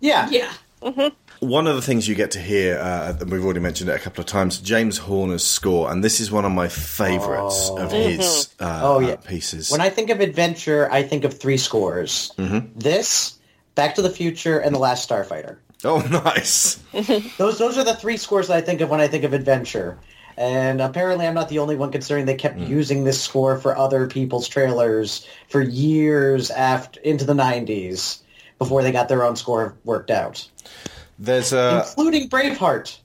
[0.00, 0.28] Yeah.
[0.30, 0.52] Yeah.
[0.82, 1.14] Mm-hmm.
[1.42, 3.98] One of the things you get to hear, uh, and we've already mentioned it a
[3.98, 8.54] couple of times, James Horner's score, and this is one of my favourites of his
[8.60, 9.16] uh, Oh, yeah.
[9.16, 9.68] pieces.
[9.68, 12.30] When I think of adventure, I think of three scores.
[12.38, 12.78] Mm-hmm.
[12.78, 13.40] This,
[13.74, 15.56] Back to the Future, and The Last Starfighter.
[15.84, 16.76] Oh, nice.
[17.38, 19.98] those those are the three scores that I think of when I think of adventure.
[20.36, 24.06] And apparently, I'm not the only one, considering they kept using this score for other
[24.06, 28.20] people's trailers for years after into the '90s
[28.60, 30.48] before they got their own score worked out,
[31.22, 32.98] There's a including Braveheart,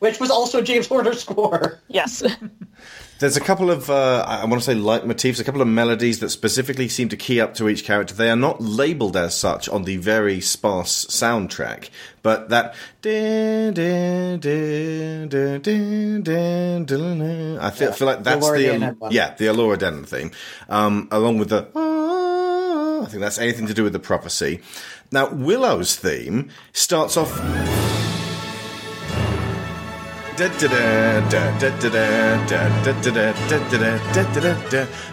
[0.00, 1.80] which was also James Horner's score.
[1.88, 2.22] Yes.
[3.18, 6.28] There's a couple of, uh, I want to say leitmotifs, a couple of melodies that
[6.28, 8.12] specifically seem to key up to each character.
[8.12, 11.88] They are not labeled as such on the very sparse soundtrack,
[12.22, 12.74] but that.
[17.58, 20.32] I feel, feel like that's Laura the, Dern yeah, the Elora Danan theme,
[20.68, 21.66] um, along with the.
[23.02, 24.60] I think that's anything to do with the prophecy.
[25.12, 27.32] Now, Willow's theme starts off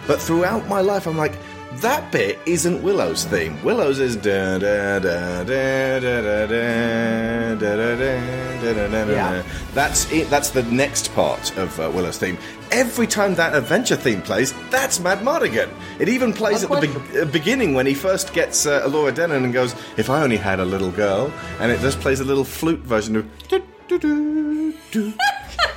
[0.06, 1.32] but throughout my life, I'm like,
[1.80, 3.62] that bit isn't Willow's theme.
[3.62, 9.42] Willow's is da da da da da da da da da da da.
[9.72, 10.28] That's it.
[10.30, 12.38] That's the next part of uh, Willow's theme.
[12.70, 15.68] Every time that adventure theme plays, that's Mad Martigan.
[15.98, 19.44] It even plays at the be- uh, beginning when he first gets uh, Elora Danan
[19.44, 22.44] and goes, "If I only had a little girl," and it just plays a little
[22.44, 23.26] flute version of.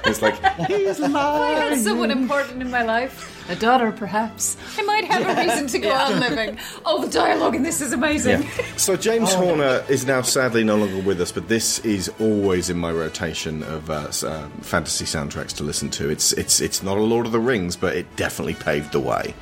[0.06, 0.36] It's like
[0.68, 1.80] he's I lying.
[1.80, 3.37] someone important in my life.
[3.50, 4.58] A daughter, perhaps.
[4.78, 6.58] I might have a reason to go on living.
[6.86, 8.48] Oh, the dialogue in this is amazing.
[8.76, 12.78] So James Horner is now sadly no longer with us, but this is always in
[12.78, 16.10] my rotation of uh, uh, fantasy soundtracks to listen to.
[16.10, 19.34] It's it's it's not a Lord of the Rings, but it definitely paved the way.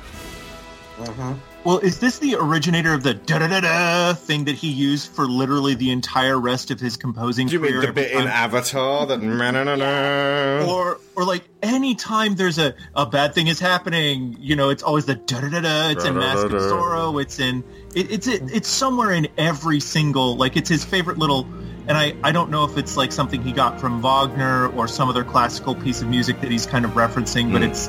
[1.66, 5.10] Well, is this the originator of the da da da da thing that he used
[5.10, 8.28] for literally the entire rest of his composing Do you mean the bit in?
[8.28, 10.64] Avatar that na-na-na-na?
[10.72, 14.84] or or like any time there's a, a bad thing is happening, you know, it's
[14.84, 15.88] always the da da da da.
[15.90, 16.52] It's in Mask of.
[16.52, 17.20] Zorro.
[17.20, 17.64] It's in
[17.96, 21.48] it, it's it, it's somewhere in every single like it's his favorite little.
[21.88, 25.08] And I, I don't know if it's like something he got from Wagner or some
[25.08, 27.68] other classical piece of music that he's kind of referencing, but Mm.
[27.70, 27.88] it's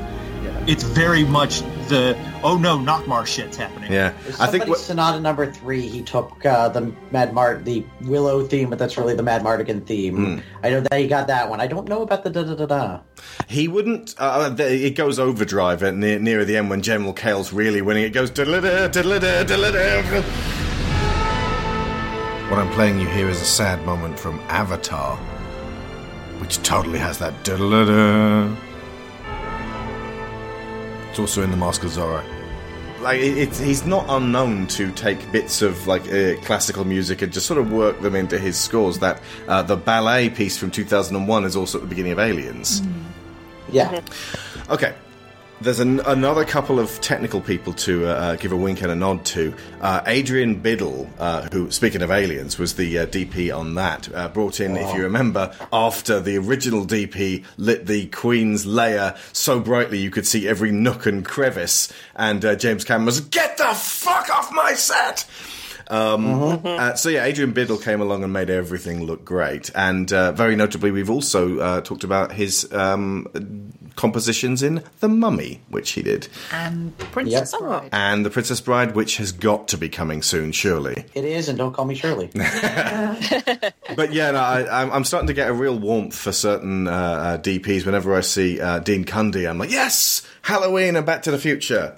[0.67, 3.91] it's very much the oh no Nockmaar shit's happening.
[3.91, 7.86] Yeah, I think Somebody what, Sonata number three, he took uh, the Mad Mart, the
[8.01, 10.43] Willow theme, but that's really the Mad Martigan theme.
[10.63, 11.62] I know that he got that one.
[11.62, 12.99] I don't know about the da da da da.
[13.47, 14.15] he wouldn't.
[14.17, 18.03] Uh, it goes overdrive at near, near the end when General Kael's really winning.
[18.03, 18.30] It goes.
[18.30, 20.01] diddle-da, diddle-da, diddle-da.
[20.01, 20.21] Da.
[22.49, 25.17] What I'm playing you here is a sad moment from Avatar,
[26.39, 27.43] which totally has that.
[27.43, 28.66] diddle-da.
[31.17, 32.23] It's also in the Mask of Zorro.
[33.01, 37.34] Like it, it's, he's not unknown to take bits of like uh, classical music and
[37.34, 38.99] just sort of work them into his scores.
[38.99, 42.84] That uh, the ballet piece from 2001 is also at the beginning of Aliens.
[43.71, 43.99] Yeah.
[44.69, 44.93] Okay.
[45.60, 48.96] There's an, another couple of technical people to uh, uh, give a wink and a
[48.96, 49.56] nod to.
[49.82, 54.13] Uh, Adrian Biddle, uh, who, speaking of aliens, was the uh, DP on that.
[54.13, 59.60] Uh, brought in, if you remember, after the original DP lit the Queen's lair so
[59.60, 61.91] brightly you could see every nook and crevice.
[62.15, 65.26] And uh, James Cameron was, Get the fuck off my set!
[65.89, 66.26] Um,
[66.65, 70.56] uh, so yeah, Adrian Biddle came along and made everything look great, and uh, very
[70.56, 73.28] notably, we've also uh, talked about his um,
[73.95, 77.89] compositions in The Mummy, which he did, And Princess Bride.
[77.91, 81.06] and The Princess Bride, which has got to be coming soon, surely.
[81.15, 82.30] It is, and don't call me Shirley.
[83.95, 86.91] But yeah, no, I, I'm, I'm starting to get a real warmth for certain uh,
[86.91, 87.86] uh, DPs.
[87.86, 91.97] Whenever I see uh, Dean Cundey, I'm like, yes, Halloween and Back to the Future.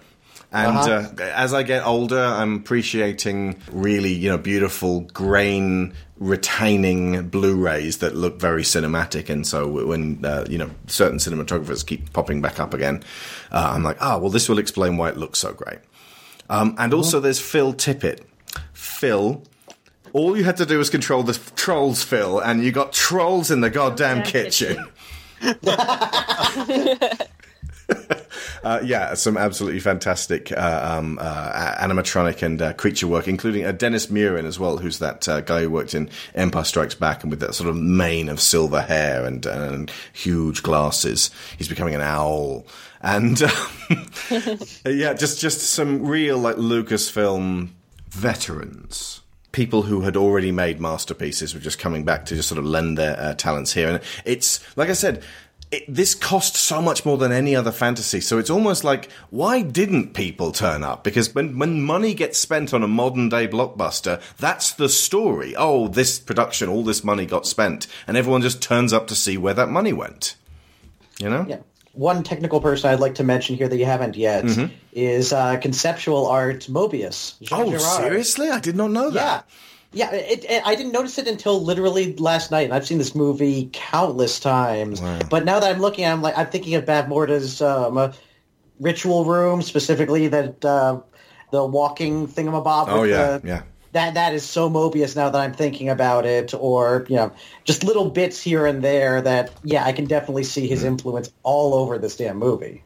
[0.52, 1.10] And Uh-huh.
[1.20, 8.16] uh, as I get older, I'm appreciating really, you know, beautiful grain retaining Blu-rays that
[8.16, 9.30] look very cinematic.
[9.30, 13.04] And so when uh, you know certain cinematographers keep popping back up again,
[13.52, 15.80] uh, I'm like, ah, well, this will explain why it looks so great.
[16.50, 18.22] Um, and also, there's Phil Tippett.
[18.74, 19.44] Phil,
[20.14, 23.52] all you had to do was control the f- trolls, Phil, and you got trolls
[23.52, 24.84] in the goddamn kitchen.
[28.63, 33.71] Uh, yeah, some absolutely fantastic uh, um, uh, animatronic and uh, creature work, including uh,
[33.71, 37.32] Dennis Muren as well, who's that uh, guy who worked in Empire Strikes Back and
[37.32, 41.32] with that sort of mane of silver hair and, and huge glasses.
[41.58, 42.65] He's becoming an owl.
[43.02, 43.49] And um,
[44.86, 47.69] yeah, just just some real like Lucasfilm
[48.10, 49.21] veterans.
[49.52, 52.97] People who had already made masterpieces were just coming back to just sort of lend
[52.97, 55.23] their uh, talents here, and it's like I said,
[55.71, 58.21] it, this cost so much more than any other fantasy.
[58.21, 61.03] So it's almost like, why didn't people turn up?
[61.03, 65.55] Because when, when money gets spent on a modern day blockbuster, that's the story.
[65.55, 67.86] Oh, this production, all this money got spent.
[68.08, 70.36] And everyone just turns up to see where that money went.
[71.19, 71.45] You know?
[71.47, 71.58] Yeah.
[71.93, 74.71] one technical person I'd like to mention here that you haven't yet Mhm.
[74.93, 77.38] is uh, conceptual art Moebius.
[77.41, 77.97] Jean Oh, Giraud.
[78.01, 78.49] seriously?
[78.49, 79.45] I did not know that.
[79.49, 79.55] Yeah.
[79.91, 83.16] Yeah, it, it, I didn't notice it until literally last night, and I've seen this
[83.16, 85.01] movie countless times.
[85.30, 88.11] But now that I'm looking, I'm like I'm thinking of Bavmorda's um, uh,
[88.80, 91.01] ritual room, specifically that uh,
[91.51, 92.86] the walking thingamabob.
[92.88, 93.64] Oh with yeah, the, yeah.
[93.93, 97.32] that that is so Moebius now that I'm thinking about it, or you know,
[97.64, 101.74] just little bits here and there that yeah, I can definitely see his influence all
[101.74, 102.84] over this damn movie.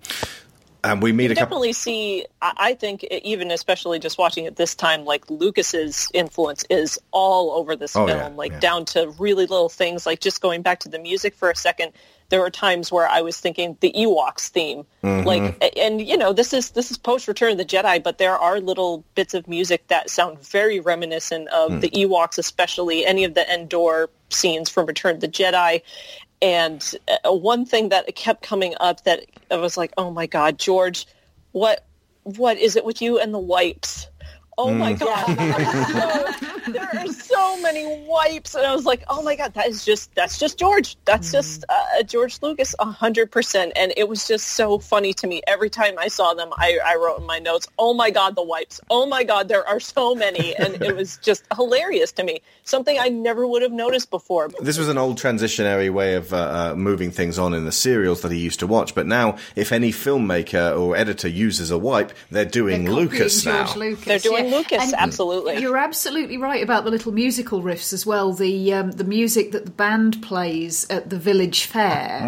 [0.83, 1.45] And we meet a couple.
[1.45, 6.99] definitely see I think even especially just watching it this time like Lucas's influence is
[7.11, 8.59] all over this Oh, film yeah, like yeah.
[8.59, 11.93] down to really little things like just going back to the music for a second
[12.29, 15.23] there were times where I was thinking the Ewoks theme Mhm.
[15.25, 18.37] like and you know this is this is post Return of the Jedi but there
[18.37, 21.79] are little bits of music that sound very reminiscent of Hmm.
[21.79, 25.81] the Ewoks especially any of the Endor scenes from Return of the Jedi
[26.43, 26.83] and
[27.25, 31.07] uh, one thing that kept coming up that I was like, oh my God, George,
[31.53, 31.87] what
[32.25, 34.07] what is it with you and the wipes?
[34.57, 34.99] Oh my Mm.
[34.99, 36.33] God.
[36.63, 38.55] So- there are so many wipes.
[38.55, 40.95] And I was like, oh my God, that is just, that's just George.
[41.03, 43.73] That's just uh, George Lucas, a hundred percent.
[43.75, 45.41] And it was just so funny to me.
[45.45, 48.43] Every time I saw them, I, I wrote in my notes, oh my God, the
[48.43, 48.79] wipes.
[48.89, 50.55] Oh my God, there are so many.
[50.55, 52.41] And it was just hilarious to me.
[52.63, 54.49] Something I never would have noticed before.
[54.61, 56.37] This was an old transitionary way of uh,
[56.71, 58.95] uh, moving things on in the serials that he used to watch.
[58.95, 63.73] But now, if any filmmaker or editor uses a wipe, they're doing Lucas now.
[63.75, 64.05] Lucas.
[64.05, 64.57] They're doing yeah.
[64.57, 65.57] Lucas, And absolutely.
[65.59, 68.33] You're absolutely right about the little musical riffs as well.
[68.33, 72.27] The um, the music that the band plays at the village fair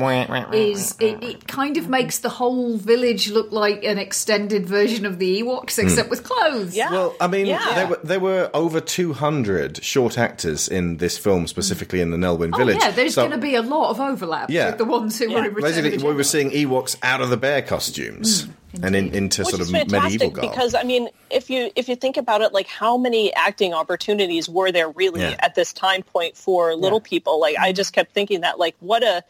[0.54, 5.20] is it, it kind of makes the whole village look like an extended version of
[5.20, 6.76] the Ewoks, except with clothes.
[6.76, 6.92] Yeah.
[6.92, 7.74] Well, I mean, Yeah.
[7.76, 12.18] there were there were over two hundred short actors in this film, specifically in the
[12.18, 12.78] Nelwyn Oh village.
[12.80, 14.68] yeah, there's So- going to be a lot of overlap Yeah.
[14.68, 17.62] with the ones who were in Basically, we were seeing Ewoks out of the bear
[17.62, 18.48] costumes
[18.84, 20.50] and in, into Which sort is of medieval fantastic garb.
[20.52, 24.48] because I mean, if you if you think about it, like how many acting opportunities
[24.50, 25.36] were there really Yeah.
[25.40, 27.40] at this time point for little people?
[27.40, 29.24] Like I just kept thinking that, like what a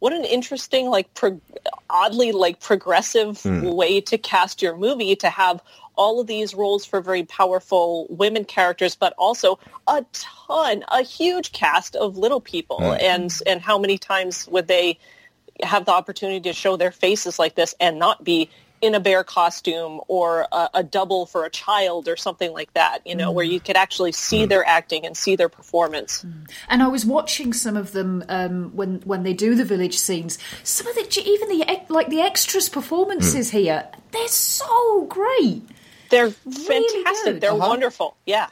[0.00, 1.40] what an interesting, like pro-
[1.90, 3.64] oddly like progressive Hmm.
[3.70, 5.60] way to cast your movie to have
[5.96, 11.50] all of these roles for very powerful women characters, but also a ton, a huge
[11.50, 13.00] cast of little people, Right.
[13.00, 14.98] and and how many times would they
[15.64, 18.48] have the opportunity to show their faces like this and not be
[18.80, 23.00] in a bear costume or a, a double for a child or something like that,
[23.04, 26.24] you know, where you could actually see their acting and see their performance.
[26.68, 30.38] And I was watching some of them um, when when they do the village scenes.
[30.62, 35.62] Some of the even the like the extras performances here, they're so great.
[36.10, 37.24] They're fantastic.
[37.24, 37.40] good.
[37.40, 37.68] They're Uh-huh.
[37.68, 38.16] wonderful.
[38.26, 38.46] Yeah.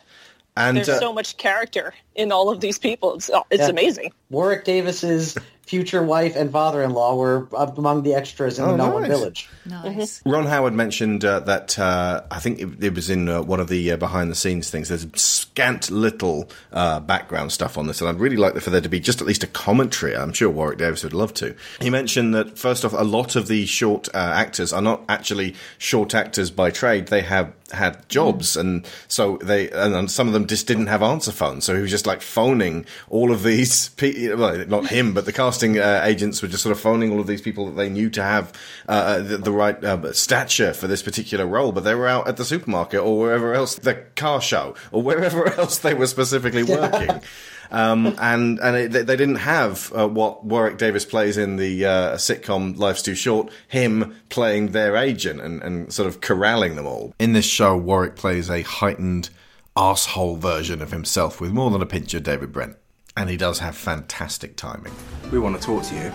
[0.56, 3.14] and There's uh, so much character in all of these people.
[3.14, 3.68] It's, it's Yeah.
[3.68, 4.12] amazing.
[4.30, 5.36] Warwick Davis's
[5.66, 9.10] future wife and father-in-law were among the extras in Oh, the Nelwyn nice.
[9.10, 9.48] Village.
[9.66, 10.22] Nice.
[10.24, 13.68] Ron Howard mentioned uh, that uh, I think it, it was in uh, one of
[13.68, 14.88] the uh, behind the scenes things.
[14.88, 18.88] There's scant little uh, background stuff on this, and I'd really like for there to
[18.88, 20.16] be just at least a commentary.
[20.16, 21.54] I'm sure Warwick Davis would love to.
[21.80, 25.54] He mentioned that first off, a lot of the short uh, actors are not actually
[25.78, 27.08] short actors by trade.
[27.08, 31.32] They have had jobs, and so they and some of them just didn't have answer
[31.32, 31.64] phones.
[31.64, 33.88] So he was just like phoning all of these.
[33.90, 37.20] Pe- well, not him, but the casting uh, agents were just sort of phoning all
[37.20, 38.52] of these people that they knew to have
[38.88, 41.72] uh, the, the right uh, stature for this particular role.
[41.72, 45.48] But they were out at the supermarket or wherever else, the car show or wherever
[45.58, 47.22] else they were specifically working.
[47.70, 51.84] Um, and and it, they they didn't have uh, what Warwick Davis plays in the
[51.84, 56.86] uh, sitcom Life's Too Short, him playing their agent and, and sort of corralling them
[56.86, 57.14] all.
[57.18, 59.30] In this show, Warwick plays a heightened
[59.76, 62.76] asshole version of himself with more than a pinch of David Brent.
[63.16, 64.92] And he does have fantastic timing.
[65.32, 66.12] We want to talk to you.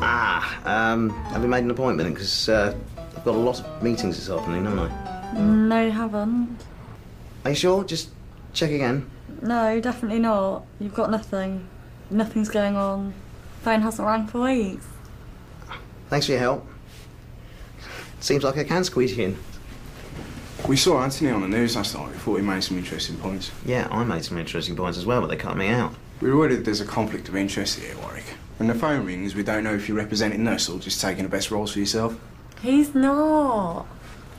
[0.00, 2.14] Ah, um, have you made an appointment?
[2.14, 5.38] Because uh, I've got a lot of meetings this afternoon, haven't I?
[5.38, 6.64] No, you haven't.
[7.44, 7.84] Are you sure?
[7.84, 8.10] Just
[8.54, 9.10] check again.
[9.42, 10.64] No, definitely not.
[10.80, 11.68] You've got nothing.
[12.10, 13.12] Nothing's going on.
[13.62, 14.86] Phone hasn't rang for weeks.
[16.08, 16.66] Thanks for your help.
[18.20, 19.38] Seems like I can squeeze you in.
[20.66, 22.10] We saw Anthony on the news last night.
[22.10, 23.50] We thought he made some interesting points.
[23.66, 25.94] Yeah, I made some interesting points as well, but they cut me out.
[26.20, 28.24] We're worried there's a conflict of interest here, Warwick.
[28.56, 31.28] When the phone rings, we don't know if you're representing us or just taking the
[31.28, 32.18] best roles for yourself.
[32.60, 33.86] He's not.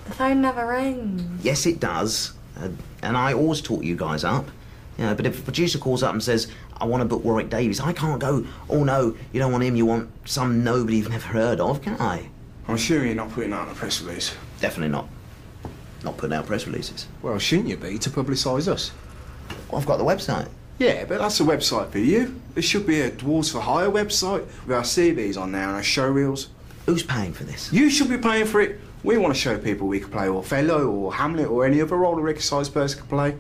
[0.03, 1.41] The phone never rings.
[1.41, 2.34] Yes, it does.
[2.57, 2.67] Uh,
[3.01, 4.49] and I always talk you guys up.
[4.97, 7.49] You know, but if a producer calls up and says, I want to book Warwick
[7.49, 11.09] Davis, I can't go, oh no, you don't want him, you want some nobody you've
[11.09, 12.27] never heard of, can I?
[12.67, 14.36] I'm sure you're not putting out a press release.
[14.59, 15.07] Definitely not.
[16.03, 17.07] Not putting out press releases.
[17.21, 18.91] Well, shouldn't you be to publicise us?
[19.71, 20.49] Well, I've got the website.
[20.80, 22.39] Yeah, but that's a website for you.
[22.53, 25.84] There should be a Dwarves for Hire website with our CVs on there and our
[25.84, 26.47] show reels.
[26.86, 27.71] Who's paying for this?
[27.73, 28.80] You should be paying for it.
[29.03, 32.17] We want to show people we can play Othello or Hamlet or any other role
[32.17, 33.36] a regular-sized person can play.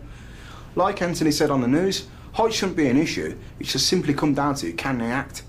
[0.75, 3.37] Like Anthony said on the news, height shouldn't be an issue.
[3.57, 5.43] It should simply come down to can they act.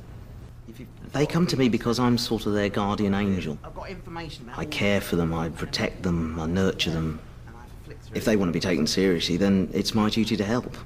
[1.12, 3.58] They come to me because I'm sort of their guardian angel.
[3.64, 7.18] I've got information I care for them, I protect them, I nurture them.
[8.14, 10.76] If they want to be taken seriously, then it's my duty to help.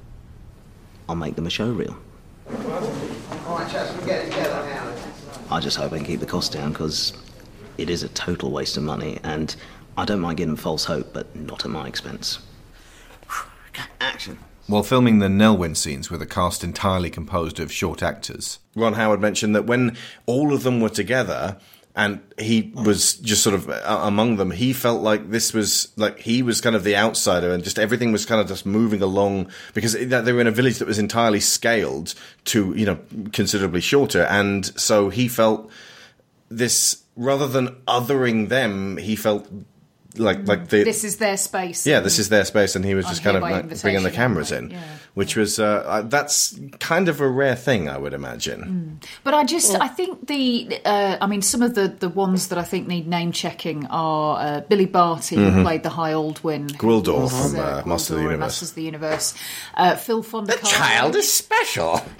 [1.07, 1.97] I'll make them a show reel.
[5.51, 7.13] I just hope I can keep the cost down because
[7.77, 9.55] it is a total waste of money and
[9.97, 12.39] I don't mind giving them false hope, but not at my expense.
[13.99, 14.39] Action.
[14.67, 19.21] While filming the Nelwyn scenes with a cast entirely composed of short actors, Ron Howard
[19.21, 19.95] mentioned that when
[20.25, 21.57] all of them were together
[21.95, 26.43] and he was just sort of among them, he felt like this was like he
[26.43, 29.93] was kind of the outsider and just everything was kind of just moving along because
[29.93, 32.13] they were in a village that was entirely scaled
[32.45, 32.99] to, you know,
[33.31, 34.23] considerably shorter.
[34.23, 35.71] And so he felt
[36.49, 39.47] this rather than othering them, he felt
[40.17, 41.85] like like the this is their space.
[41.85, 43.51] yeah, this is their space, and he was just kind of like
[43.81, 44.75] bringing the invitation, cameras in,
[45.13, 48.99] which was uh, uh, that's kind of a rare thing, I would imagine.
[49.23, 52.57] But I just, I think the, uh, I mean, some of the, the ones that
[52.57, 55.63] I think need name checking are uh, Billy Barty, who Mhm.
[55.63, 58.39] played the High Aldwin, who Gwildor was, from, uh, Master of the Universe.
[58.39, 59.33] Masters of the Universe.
[59.75, 60.61] Uh, Phil Fondacaro.
[60.61, 61.97] The child is special.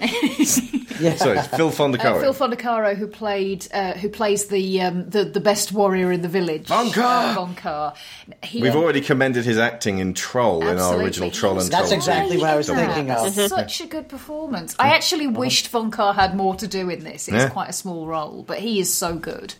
[1.16, 2.16] Sorry, Phil Fondacaro.
[2.16, 6.22] Uh, Phil Fondacaro, who played, uh, who plays the, um, the the best warrior in
[6.22, 7.85] the village, Vohnkar.
[7.92, 8.44] Vohnkar.
[8.44, 11.66] He, We've um, already commended his acting in Troll in our original He Troll was
[11.66, 11.98] and That's Troll.
[11.98, 12.80] exactly what I was Double.
[12.80, 13.32] thinking of.
[13.32, 14.74] Such a good performance.
[14.78, 15.40] I actually uh-huh.
[15.40, 17.28] wished Vohnkar had more to do in this.
[17.28, 17.48] It's Yeah.
[17.48, 19.54] quite a small role, but he is so good.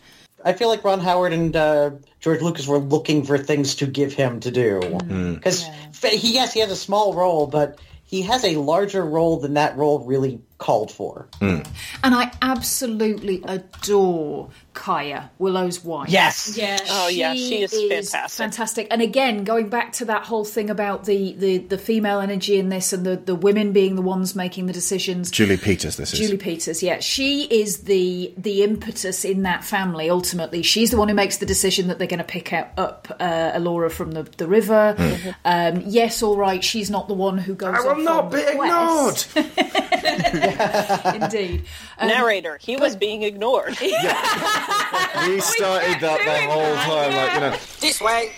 [0.44, 4.12] I feel like Ron Howard and uh, George Lucas were looking for things to give
[4.12, 5.02] him to do mm.
[5.02, 5.34] hmm.
[5.34, 5.66] because
[6.02, 9.76] he yes he has a small role, but he has a larger role than that
[9.76, 11.28] role really called for.
[11.40, 11.64] And
[12.02, 16.08] I absolutely adore Kaiya, Willow's wife.
[16.08, 16.56] Yes.
[16.56, 16.78] Yeah.
[16.88, 18.36] Oh, yeah, she is fantastic.
[18.36, 18.86] Fantastic.
[18.90, 22.68] And again, going back to that whole thing about the, the, the female energy in
[22.68, 25.30] this and the, the women being the ones making the decisions.
[25.30, 26.18] Julie Peters, this is.
[26.20, 30.10] Julie Peters, yeah, she is the the impetus in that family.
[30.10, 33.08] Ultimately, she's the one who makes the decision that they're going to pick up, up
[33.18, 34.94] uh, Elora from the the river.
[34.96, 35.30] Hmm.
[35.44, 37.74] Um, yes, all right, she's not the one who goes.
[37.74, 39.36] I will not on be the quest.
[41.14, 41.64] Indeed,
[41.98, 43.76] Um, Narrator, he was being ignored.
[43.80, 47.56] we started that the whole time, like you know.
[47.80, 48.32] This way.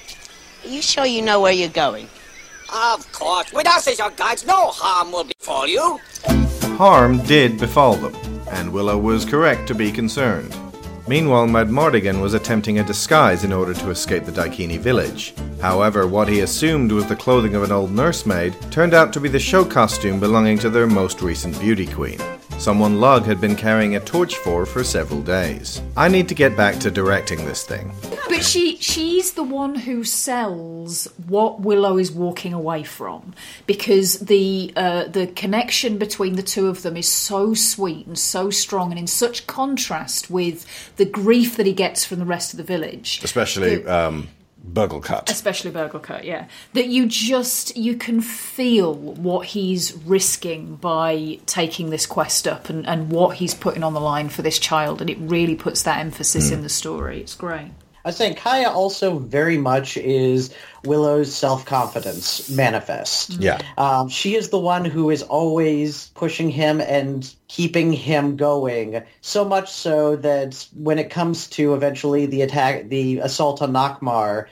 [0.65, 2.09] Are you sure you know where you're going?
[2.73, 3.53] Of course.
[3.53, 5.99] With us as your guides, no harm will befall you.
[6.77, 8.15] Harm did befall them,
[8.51, 10.55] and Willow was correct to be concerned.
[11.09, 15.33] Meanwhile, Madmartigan was attempting a disguise in order to escape the Daikini village.
[15.59, 19.31] However, what he assumed was the clothing of an old nursemaid turned out to be
[19.31, 22.21] the show costume belonging to their most recent beauty queen.
[22.59, 25.81] Someone Lug had been carrying a torch for for several days.
[25.97, 27.93] I need to get back to directing this thing.
[28.29, 33.33] But she she's the one who sells what Willow is walking away from
[33.69, 38.51] because the uh, the connection between the two of them is so sweet and so
[38.51, 42.57] strong and in such contrast with the grief that he gets from the rest of
[42.57, 43.21] the village.
[43.23, 44.27] Especially um,
[44.73, 45.31] Burglekutt.
[45.31, 46.47] Especially Burglekutt, yeah.
[46.75, 52.87] That you just you can feel what he's risking by taking this quest up and,
[52.87, 55.99] and what he's putting on the line for this child and it really puts that
[55.99, 56.55] emphasis hmm.
[56.55, 57.21] in the story.
[57.21, 57.71] It's great.
[58.09, 60.51] I was saying Kaiya also very much is
[60.83, 63.35] Willow's self-confidence manifest.
[63.35, 63.61] Yeah.
[63.77, 69.03] Um, she is the one who is always pushing him and keeping him going.
[69.21, 74.47] So much so that when it comes to eventually the attack, the assault on Nockmaar,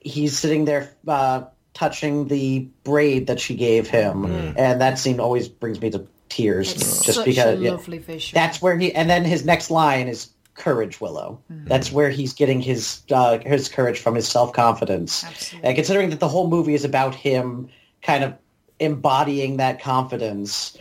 [0.00, 1.42] he's sitting there uh,
[1.74, 4.24] touching the braid that she gave him,
[4.56, 6.72] and that scene always brings me to tears.
[6.72, 7.72] It's just such because a yeah.
[7.72, 8.40] lovely visual.
[8.40, 12.60] That's where he, and then his next line is "Courage, Willow." That's where he's getting
[12.60, 15.24] his uh, his courage from, his self confidence.
[15.62, 17.68] And considering that the whole movie is about him
[18.02, 18.34] kind of
[18.80, 20.76] embodying that confidence,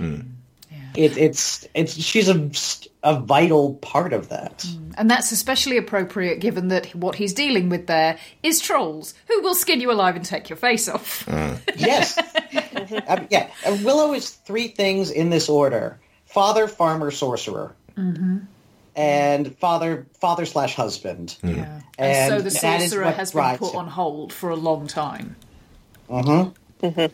[0.96, 2.50] it, it's it's she's a
[3.04, 4.66] a vital part of that.
[4.98, 9.54] And that's especially appropriate given that what he's dealing with there is trolls who will
[9.54, 11.24] skin you alive and take your face off.
[11.76, 12.18] yes,
[13.08, 13.50] Um, yeah.
[13.66, 17.76] uh, Willow is three things in this order: father, farmer, sorcerer.
[17.98, 18.40] Mm-hmm.
[18.96, 21.36] And father, father slash husband.
[21.44, 21.50] Yeah.
[21.50, 23.80] And, And so the that is sorcerer has been put him.
[23.80, 25.36] on hold for a long time.
[26.10, 26.52] Uh-huh.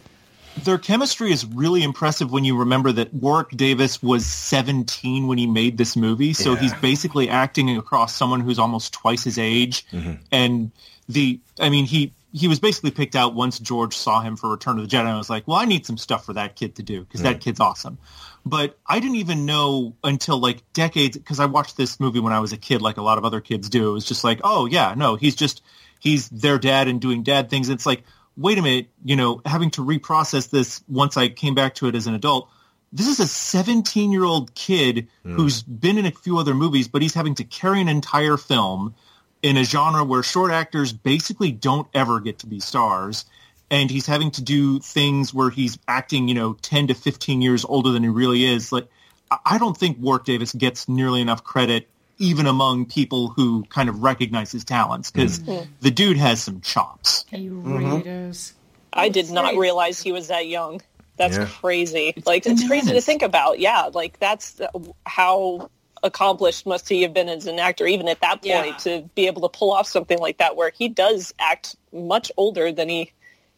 [0.63, 5.47] Their chemistry is really impressive when you remember that Warwick Davis was 17 when he
[5.47, 6.59] made this movie, so Yeah.
[6.59, 9.85] he's basically acting across someone who's almost twice his age.
[10.31, 10.71] And
[11.07, 14.79] the, I mean, he he was basically picked out once George saw him for Return
[14.79, 15.05] of the Jedi.
[15.05, 17.41] I was like, well, I need some stuff for that kid to do because that
[17.41, 17.97] kid's awesome.
[18.45, 22.39] But I didn't even know until like decades because I watched this movie when I
[22.39, 23.89] was a kid, like a lot of other kids do.
[23.89, 25.61] It was just like, oh yeah, no, he's just
[25.99, 27.69] he's their dad and doing dad things.
[27.69, 28.03] It's like,
[28.35, 31.95] wait a minute, you know, having to reprocess this once I came back to it
[31.95, 32.49] as an adult.
[32.91, 35.35] This is a 17 year old kid hmm.
[35.35, 38.95] who's been in a few other movies, but he's having to carry an entire film
[39.41, 43.25] in a genre where short actors basically don't ever get to be stars.
[43.71, 47.65] And he's having to do things where he's acting, you know, 10 to 15 years
[47.65, 48.71] older than he really is.
[48.71, 48.87] Like,
[49.31, 53.89] I- I don't think Warwick Davis gets nearly enough credit even among people who kind
[53.89, 55.67] of recognize his talents because Mm.
[55.79, 57.25] the dude has some chops.
[57.31, 58.53] He really really does.
[58.93, 60.81] I did not realize he was that young.
[61.17, 61.45] That's Yeah.
[61.45, 62.13] crazy.
[62.25, 63.57] like it's crazy to think about.
[63.59, 64.61] Yeah, like that's
[65.07, 65.69] how
[66.03, 69.41] accomplished must he have been as an actor, even at that point, to be able
[69.47, 73.11] to pull off something like that, where he does act much older than he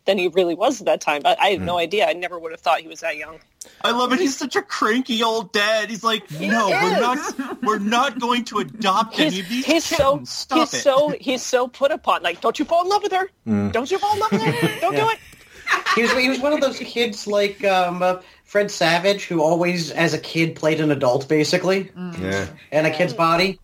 [0.05, 1.21] than he really was at that time.
[1.25, 2.07] I, I had no idea.
[2.07, 3.39] I never would have thought he was that young.
[3.81, 4.19] I love it.
[4.19, 5.89] He's such a cranky old dad.
[5.89, 10.11] He's like, no, we're not, we're not going to adopt any of these He's so
[10.13, 10.29] kittens.
[10.29, 10.81] Stop he's it.
[10.81, 12.23] so he's so put upon.
[12.23, 13.29] Like, don't you fall in love with her?
[13.47, 13.71] Mm.
[13.71, 14.79] Don't you fall in love with her?
[14.81, 15.19] Don't do it.
[15.95, 19.91] He was he was one of those kids like um, uh, Fred Savage, who always,
[19.91, 21.89] as a kid, played an adult, basically,
[22.19, 22.47] Yeah.
[22.71, 23.59] in a kid's body.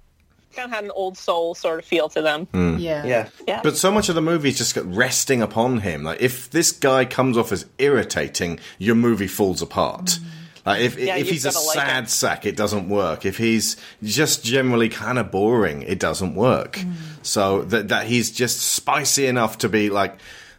[0.60, 2.48] Kind of had an old soul sort of feel to them.
[2.48, 2.82] Mm.
[2.82, 3.06] Yeah.
[3.06, 3.30] Yeah.
[3.48, 3.62] Yeah.
[3.64, 6.04] But so much of the movie is just resting upon him.
[6.04, 10.20] Like, if this guy comes off as irritating, your movie falls apart.
[10.66, 13.26] Like, if, Yeah, if he's a like sad sack, it doesn't work.
[13.26, 16.78] If he's just generally kind of boring, it doesn't work.
[17.22, 20.18] So that that he's just spicy enough to be like.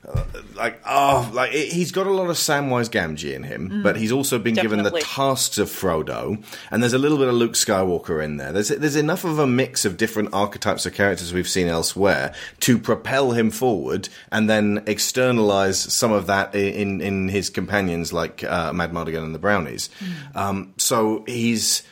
[0.08, 0.22] Uh,
[0.56, 3.82] like oh, like it- he's got a lot of Samwise Gamgee in him, Mm.
[3.82, 7.34] but he's also been given the tasks of Frodo, and there's a little bit of
[7.34, 8.50] Luke Skywalker in there.
[8.50, 12.78] There's there's enough of a mix of different archetypes of characters we've seen elsewhere to
[12.78, 18.72] propel him forward, and then externalize some of that in in his companions like uh,
[18.72, 19.90] Mad Martigan and the Brownies.
[20.34, 21.82] Um, so he's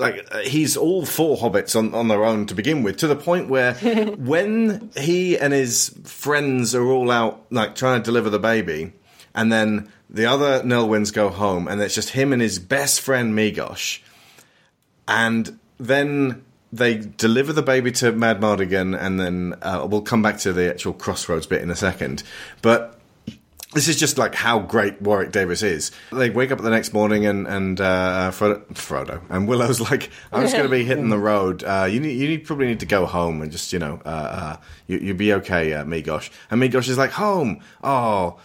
[0.00, 3.16] like uh, he's all four hobbits on, on their own to begin with to the
[3.16, 3.74] point where
[4.16, 8.92] when he and his friends are all out like trying to deliver the baby
[9.34, 13.34] and then the other Nelwyns go home and it's just him and his best friend
[13.34, 14.00] Meegosh
[15.06, 20.38] and then they deliver the baby to Mad Martigan and then uh, we'll come back
[20.38, 22.22] to the actual crossroads bit in a second
[22.62, 22.99] but
[23.72, 25.92] this is just like how great Warwick Davis is.
[26.12, 30.42] They wake up the next morning and and uh, Frodo, Frodo and Willow's like, "I'm
[30.42, 31.62] just going to be hitting the road.
[31.62, 34.08] Uh, you need you need probably need to go home and just you know uh,
[34.08, 34.56] uh,
[34.88, 37.60] you you'll be okay, uh, Meegosh." And Meegosh is like, "Home?
[37.84, 38.40] Oh,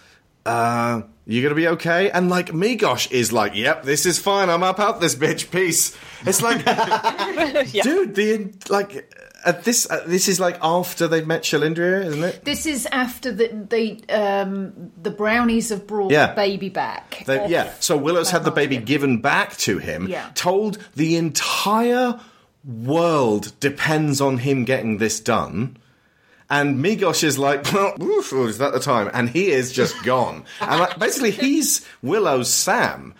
[0.45, 4.49] uh, you gonna be okay?" And like Meegosh is like, "Yep, this is fine.
[4.51, 5.49] I'm up out this bitch.
[5.49, 6.63] Peace." It's like,
[7.83, 9.11] dude, the like.
[9.45, 12.43] At this, uh, this is like after they've met Cherlindrea, isn't it?
[12.43, 16.27] This is after the they um, the brownies have brought Yeah.
[16.27, 17.23] the baby back.
[17.27, 20.29] They- yeah, so Willow's had the baby given back to him, Yeah.
[20.33, 22.19] told the entire
[22.63, 25.77] world depends on him getting this done.
[26.49, 29.09] And Meegosh is like, well, oof, oh, is that the time?
[29.13, 30.43] And he is just gone.
[30.61, 33.13] and like, basically, he's Willow's Sam.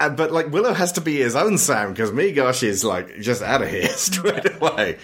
[0.00, 3.42] Uh, but like, Willow has to be his own Sam because Meegosh is like just
[3.42, 4.98] out of here straight away.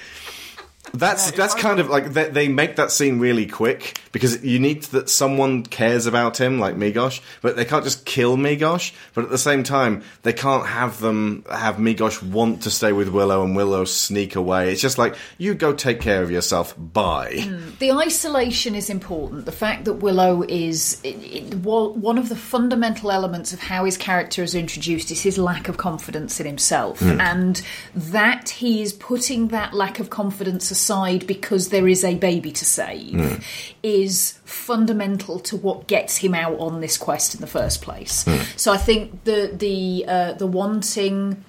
[0.95, 4.85] That's that's kind of like they, they make that scene really quick because you need
[4.85, 8.93] that someone cares about him like Meegosh, but they can't just kill Meegosh.
[9.13, 13.09] But at the same time, they can't have them have Meegosh want to stay with
[13.09, 14.71] Willow and Willow sneak away.
[14.71, 16.75] It's just like you go take care of yourself.
[16.79, 17.45] Bye.
[17.81, 19.47] The isolation is important.
[19.47, 23.97] The fact that Willow is it, it, one of the fundamental elements of how his
[23.97, 27.21] character is introduced is his lack of confidence in himself, Mm.
[27.21, 27.63] and
[27.97, 30.84] that he is putting that lack of confidence aside
[31.27, 33.43] because there is a baby to save Mm.
[33.83, 38.25] is fundamental to what gets him out on this quest in the first place.
[38.25, 38.59] Mm.
[38.59, 41.45] So I think the the uh, the wanting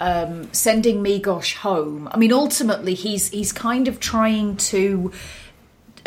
[0.00, 2.08] um, sending Meegosh home.
[2.12, 5.12] I mean, ultimately, he's he's kind of trying to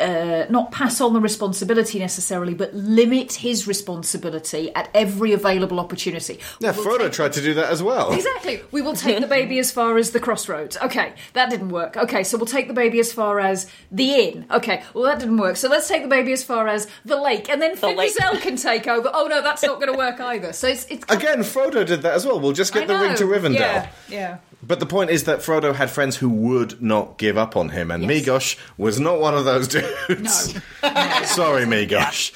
[0.01, 6.39] uh, not pass on the responsibility necessarily, but limit his responsibility at every available opportunity.
[6.59, 8.11] Yeah, Frodo tried to do that as well.
[8.13, 8.61] Exactly.
[8.71, 10.77] We will take the baby as far as the crossroads.
[10.77, 11.97] Okay, that didn't work.
[11.97, 14.45] Okay, so we'll take the baby as far as the inn.
[14.51, 15.57] Okay, well that didn't work.
[15.57, 18.55] So let's take the baby as far as the lake, and then Fin Raziel can
[18.55, 19.09] take over.
[19.13, 20.53] Oh no, that's not going to work either.
[20.53, 22.39] So it's it's Again, Frodo did that as well.
[22.39, 23.31] We'll just get I the ring to.
[23.31, 23.59] Rivendell.
[23.59, 24.37] Yeah, yeah.
[24.63, 27.89] But the point is that Frodo had friends who would not give up on him,
[27.89, 29.90] and Meegosh was not one of those dudes.
[31.25, 32.31] Sorry, Meegosh.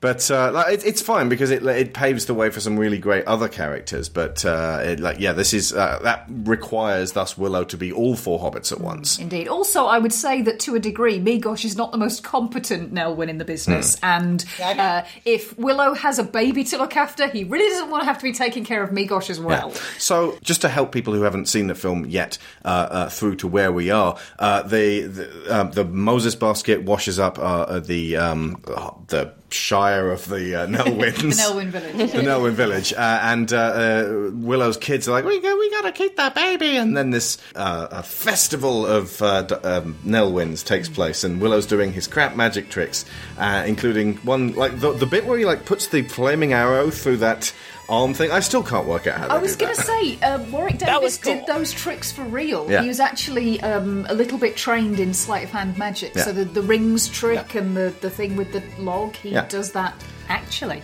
[0.00, 2.98] But uh, like, it, it's fine because it it paves the way for some really
[2.98, 4.08] great other characters.
[4.08, 8.14] But uh, it, like, yeah, this is uh, that requires thus Willow to be all
[8.14, 9.18] four hobbits at once.
[9.18, 9.48] Indeed.
[9.48, 13.28] Also, I would say that to a degree, Meegosh is not the most competent Nelwyn
[13.28, 13.98] in the business.
[13.98, 14.04] Hmm.
[14.04, 18.06] And uh, if Willow has a baby to look after, he really doesn't want to
[18.06, 19.70] have to be taking care of Meegosh as well.
[19.70, 19.80] Yeah.
[19.98, 23.48] So, just to help people who haven't seen the film yet uh, uh, through to
[23.48, 28.62] where we are, uh, the the, um, the Moses basket washes up uh, the um,
[29.08, 31.16] the Shire of the uh, Nelwyns.
[31.36, 32.12] The Nelwyn village.
[32.12, 36.16] the Nelwyn village, uh, and uh, uh, Willow's kids are like, "We we gotta keep
[36.16, 41.24] that baby." And then this uh, a festival of uh, d- um, Nelwyns takes place,
[41.24, 43.04] and Willow's doing his crap magic tricks,
[43.38, 47.18] uh, including one like the, the bit where he like puts the flaming arrow through
[47.18, 47.52] that
[47.88, 48.30] arm thing.
[48.30, 49.28] I still can't work out how.
[49.28, 52.70] I was going to say, uh, Warwick That was Davis did those tricks for real.
[52.70, 52.82] Yeah.
[52.82, 56.14] He was actually um, a little bit trained in sleight of hand magic.
[56.14, 56.24] Yeah.
[56.24, 59.46] So the, the rings trick and the, the thing with the log, he Yeah.
[59.48, 59.94] does that
[60.28, 60.82] actually.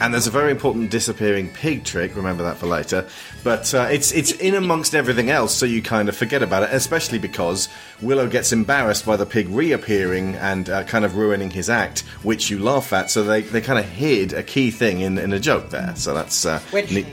[0.00, 2.16] And there's a very important disappearing pig trick.
[2.16, 3.06] Remember that for later.
[3.44, 6.70] But uh, it's it's in amongst everything else, so you kind of forget about it.
[6.72, 7.68] Especially because
[8.00, 12.48] Willow gets embarrassed by the pig reappearing and uh, kind of ruining his act, which
[12.50, 13.10] you laugh at.
[13.10, 15.94] So they, they kind of hid a key thing in, in a joke there.
[15.96, 17.06] So that's uh, Which- neat.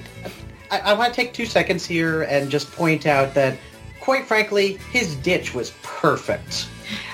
[0.72, 3.58] I, I want to take two seconds here and just point out that,
[4.02, 6.68] quite frankly, his ditch was perfect.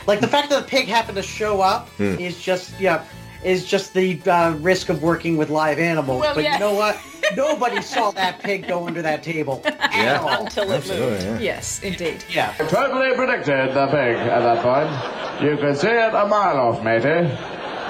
[0.07, 2.15] Like the fact that the pig happened to show up Hmm.
[2.19, 3.03] is just yeah,
[3.43, 6.21] is just the uh, risk of working with live animals.
[6.21, 6.53] Well, but yeah.
[6.53, 6.99] you know what?
[7.35, 9.61] Nobody saw that pig go under that table.
[9.93, 10.15] Yeah.
[10.15, 10.45] At all.
[10.45, 11.23] Until it Absolutely, moved.
[11.23, 11.53] yeah.
[11.53, 12.25] Yes, indeed.
[12.27, 12.51] Yeah.
[12.67, 15.43] Totally predicted the pig at that point.
[15.47, 17.29] You could see it a mile off, matey.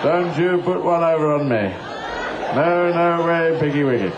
[0.04, 1.70] Don't you put one over on me.
[2.56, 4.10] No, no way, Piggy Wiggy.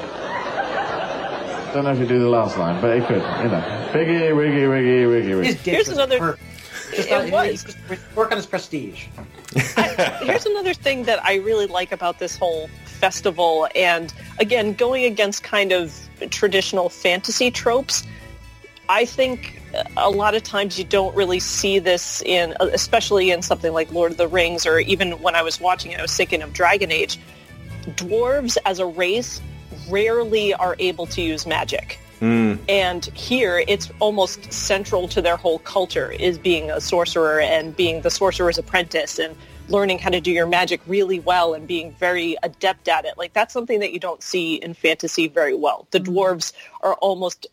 [1.74, 3.90] Don't know if you do the last line, but it could, you know.
[3.94, 5.54] Piggy Wiggy Wiggy Wiggy Wiggy.
[5.72, 6.55] Here's another- perfect.
[6.96, 7.64] Just, It was.
[7.64, 9.06] just work on his prestige.
[10.22, 15.44] Here's another thing that I really like about this whole festival, and again, going against
[15.44, 15.94] kind of
[16.30, 18.04] traditional fantasy tropes.
[18.88, 19.62] I think
[19.98, 24.12] a lot of times you don't really see this in, especially in something like Lord
[24.12, 26.92] of the Rings, or even when I was watching it, I was thinking of Dragon
[26.92, 27.20] Age.
[27.96, 29.42] Dwarves as a race
[29.90, 32.00] rarely are able to use magic.
[32.22, 32.60] Mm.
[32.70, 38.02] And here, it's almost central to their whole culture is being a sorcerer and being
[38.02, 39.36] the sorcerer's apprentice and
[39.68, 43.18] learning how to do your magic really well and being very adept at it.
[43.18, 45.88] Like that's something that you don't see in fantasy very well.
[45.92, 46.06] The mm.
[46.06, 47.48] dwarves are almost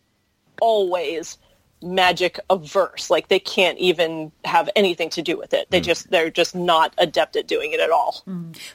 [0.60, 1.38] always
[1.82, 3.10] magic averse.
[3.10, 5.70] Like they can't even have anything to do with it.
[5.70, 8.22] They just they're just not adept at doing it at all.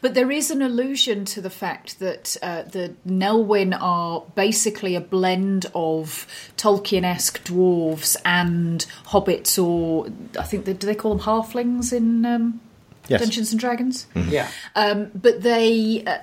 [0.02, 5.02] But there is an allusion to the fact that uh, the Nelwyn are basically a
[5.02, 6.28] blend of
[6.58, 10.08] Tolkien-esque dwarves and hobbits, or
[10.40, 12.62] I think they, do they call them halflings in um,
[13.08, 13.22] Yes.
[13.22, 14.06] Dungeons and Dragons?
[14.16, 14.50] Yeah.
[14.76, 16.04] Um, but they.
[16.06, 16.18] Uh,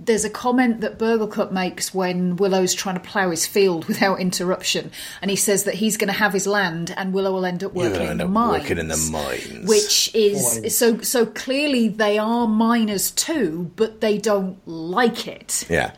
[0.00, 4.90] there's a comment that Burglekutt makes when Willow's trying to plough his field without interruption,
[5.20, 7.74] and he says that he's going to have his land, and Willow will end up
[7.74, 8.62] You're working gonna in the end mines.
[8.62, 9.68] working in the mines.
[9.68, 10.76] Which is Boys.
[10.76, 15.64] so so clearly they are miners too, but they don't like it.
[15.68, 15.92] Yeah.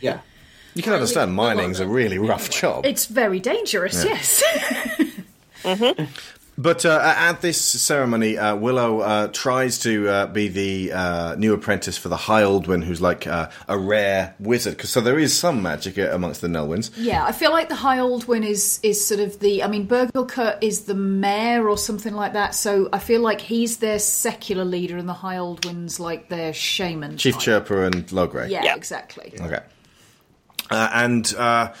[0.00, 0.20] Yeah.
[0.74, 2.86] You can understand mining's a really rough job.
[2.86, 4.42] It's very dangerous, yes.
[5.64, 6.04] Mm-hmm.
[6.60, 11.54] But uh, at this ceremony, uh, Willow uh, tries to uh, be the uh, new
[11.54, 14.80] apprentice for the High Aldwin, who's like uh, a rare wizard.
[14.82, 16.90] so there is some magic uh, amongst the Nelwyns.
[16.96, 19.62] yeah, I feel like the High Aldwin is is sort of the.
[19.62, 22.56] I mean, Burglekutt is the mayor or something like that.
[22.56, 27.18] So I feel like he's their secular leader, and the High Aldwin's like their shaman.
[27.18, 27.66] Chief type.
[27.68, 28.50] Chirpa and Logray.
[28.50, 28.74] Yeah, Yeah.
[28.74, 29.32] exactly.
[29.40, 29.60] Okay.
[30.70, 31.72] Uh, and uh,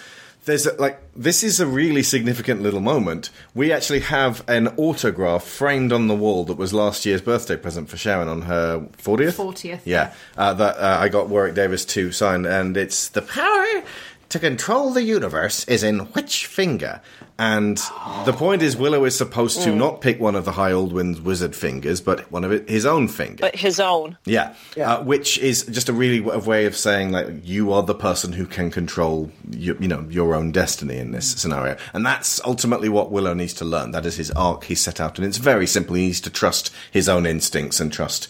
[0.48, 3.30] there's a, like this is a really significant little moment.
[3.54, 7.88] We actually have an autograph framed on the wall that was last year's birthday present
[7.88, 9.36] for Sharon on her fortieth.
[9.36, 13.84] 40th, Yeah, uh, that uh, I got Warwick Davis to sign, and it's the power
[14.30, 17.00] to control the universe is in which finger.
[17.40, 17.78] And
[18.24, 21.54] the point is, Willow is supposed to not pick one of the High Aldwin's wizard
[21.54, 23.42] fingers, but one of it, his own finger.
[23.42, 24.18] But his own.
[24.24, 27.84] Yeah, Uh, which is just a really w- a way of saying like you are
[27.84, 32.04] the person who can control you, you know your own destiny in this scenario, and
[32.04, 33.92] that's ultimately what Willow needs to learn.
[33.92, 35.94] That is his arc he's set out, and it's very simple.
[35.94, 38.26] He needs to trust his own instincts and trust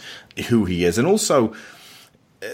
[0.49, 1.55] who he is, and also.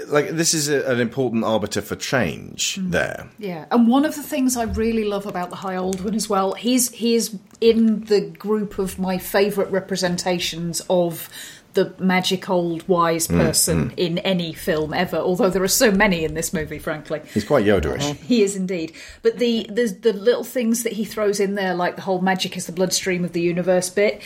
[0.06, 2.78] Like this is a, an important arbiter for change.
[2.80, 6.28] There, Yeah, and one of the things I really love about the High Aldwin as
[6.28, 11.28] well, he's he is in the group of my favourite representations of
[11.74, 15.16] the magic old wise Mm, person in any film ever.
[15.18, 17.20] Although there are so many in this movie, frankly.
[17.34, 18.16] he's quite Yoda-ish.
[18.20, 18.92] He is indeed.
[19.22, 22.56] But the, the the little things that he throws in there, like the whole magic
[22.56, 24.22] is the bloodstream of the universe bit.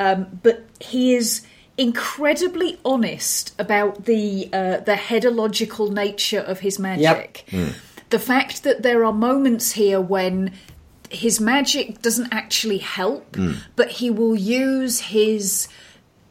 [0.00, 1.44] Um, but he is
[1.82, 7.44] incredibly honest about the uh, the headological nature of his magic.
[8.10, 10.52] The fact that there are moments here when
[11.10, 13.56] his magic doesn't actually help, Mm.
[13.76, 15.68] but he will use his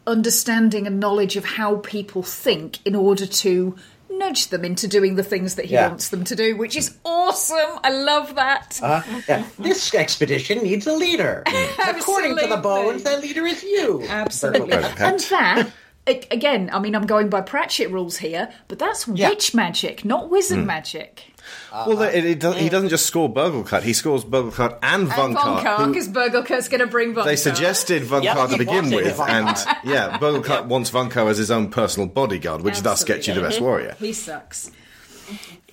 [0.07, 3.75] understanding and knowledge of how people think in order to
[4.17, 5.87] nudge them into doing the things that he Yeah.
[5.89, 7.79] wants them to do, which is awesome.
[7.83, 8.79] I love that.
[8.81, 9.43] Uh, yeah.
[9.59, 11.43] This expedition needs a leader.
[11.87, 14.03] According to the bones, that leader is you.
[14.09, 14.73] Absolutely.
[14.73, 15.71] and that,
[16.07, 20.29] a- again, I mean, I'm going by Pratchett rules here, but that's witch magic, not
[20.29, 20.65] wizard Mm.
[20.65, 21.23] magic.
[21.71, 22.71] Uh, well, uh, it, it does, he mm.
[22.71, 26.81] doesn't just score Burglekutt; he scores Burglekutt and And Von Vohnkar, who- because Burglekutt's going
[26.81, 29.77] to bring Von They suggested Von Yep, Kart to begin with, Von and Kart.
[29.85, 33.61] yeah, Burglekutt wants Vohnkar as his own personal bodyguard, which thus gets you the best
[33.61, 33.95] warrior.
[33.99, 34.71] He sucks.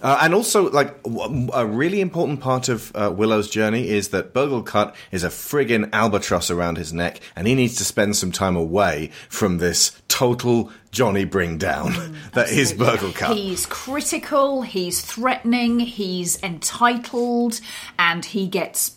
[0.01, 4.32] Uh, and also, like w- a really important part of uh, Willow's journey is that
[4.32, 8.55] Burglekutt is a friggin' albatross around his neck, and he needs to spend some time
[8.55, 13.34] away from this total Johnny bring down that is Burglekutt.
[13.34, 17.61] He's critical, he's threatening, he's entitled,
[17.99, 18.96] and he gets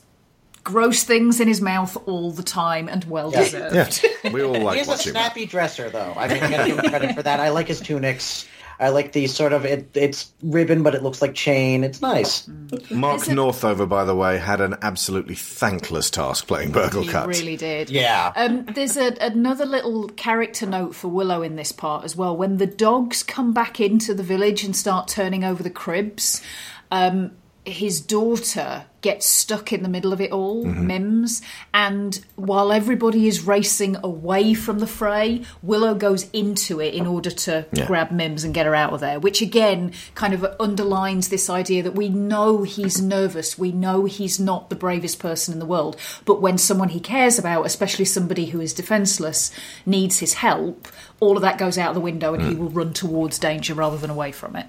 [0.63, 4.03] gross things in his mouth all the time and well deserved.
[4.23, 5.31] Yeah, we all like He's a watching that.
[5.33, 6.13] snappy dresser, though.
[6.15, 7.39] I mean, I gotta give him credit for that.
[7.39, 8.47] I like his tunics.
[8.82, 11.84] I like the sort of it, it's ribbon, but it looks like chain.
[11.84, 12.47] It's nice.
[12.89, 17.32] Mark Northover, by the way, had an absolutely thankless task playing Burglekutt.
[17.34, 17.91] He really did.
[17.91, 18.34] Yeah.
[18.36, 22.36] Um, there's a, another little character note for Willow in this part as well.
[22.36, 26.41] When the dogs come back into the village and start turning over the cribs,
[26.89, 27.32] um,
[27.66, 30.82] his daughter gets stuck in the middle of it all, Mm-hmm.
[30.82, 30.86] Mhm.
[30.88, 31.41] Mims,
[31.74, 37.30] and while everybody is racing away from the fray, Willow goes into it in order
[37.32, 37.86] to Yeah.
[37.86, 41.82] grab Mims and get her out of there, which again kind of underlines this idea
[41.84, 45.95] that we know he's nervous, we know he's not the bravest person in the world,
[46.26, 49.51] but when someone he cares about, especially somebody who is defenseless,
[49.86, 50.88] needs his help,
[51.20, 52.57] all of that goes out the window and he Mm.
[52.59, 54.66] will run towards danger rather than away from it.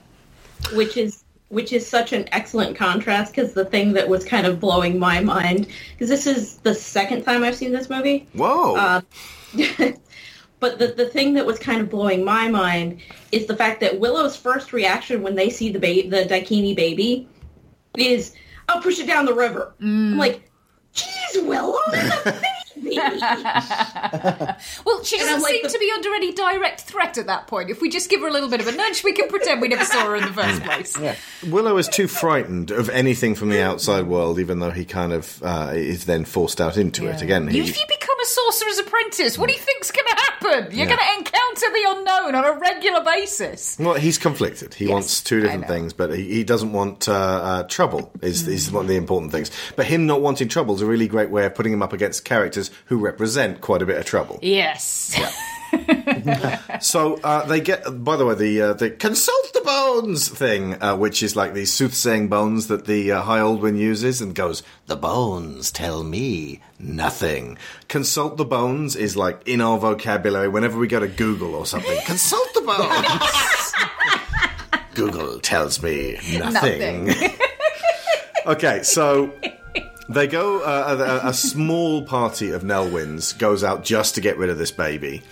[0.75, 1.22] which is
[1.53, 5.21] which is such an excellent contrast because the thing that was kind of blowing my
[5.21, 8.27] mind because this is the second time I've seen this movie.
[8.33, 8.75] Whoa!
[8.75, 9.01] Uh,
[10.61, 14.01] but the the thing that was kind of blowing my mind is the fact that
[14.01, 17.29] Willow's first reaction when they see the ba- the Daikini baby
[17.99, 18.35] is,
[18.71, 20.51] "I'll push it down the river." I'm like,
[20.95, 22.62] "Jeez, Willow, it's a baby."
[24.85, 27.71] Well, she doesn't like seem the- to be under any direct threat at that point.
[27.71, 29.69] If we just give her a little bit of a nudge, we can pretend we
[29.69, 30.99] never saw her in the first place.
[31.51, 35.43] Willow is too frightened of anything from the outside world, even though he kind of
[35.43, 37.23] uh, is then forced out into it.
[37.23, 40.77] Again, he, if you become a sorcerer's apprentice, what do you think's going to happen?
[40.77, 40.97] You're Yeah.
[40.97, 43.77] going to encounter the unknown on a regular basis.
[43.79, 44.75] Well, he's conflicted.
[44.75, 48.13] He wants two different things, but he, he doesn't want uh, uh, trouble.
[48.23, 49.51] Is is one of the important things.
[49.77, 52.25] But him not wanting trouble is a really great way of putting him up against
[52.25, 54.39] characters who represent quite a bit of trouble.
[54.43, 55.19] Yes.
[56.81, 58.05] So uh, they get.
[58.05, 61.73] By the way, the uh, the consult the bones thing, uh, which is like these
[61.73, 67.57] soothsaying bones that the uh, High Aldwin uses, and goes, "The bones tell me nothing."
[67.89, 71.99] Consult the bones is like in our vocabulary whenever we go to Google or something.
[72.05, 73.75] consult the bones.
[74.95, 77.15] Google tells me nothing.
[78.47, 79.33] okay, so
[80.13, 80.61] they go.
[80.61, 84.71] Uh, a, a small party of Nelwyns goes out just to get rid of this
[84.71, 85.23] baby.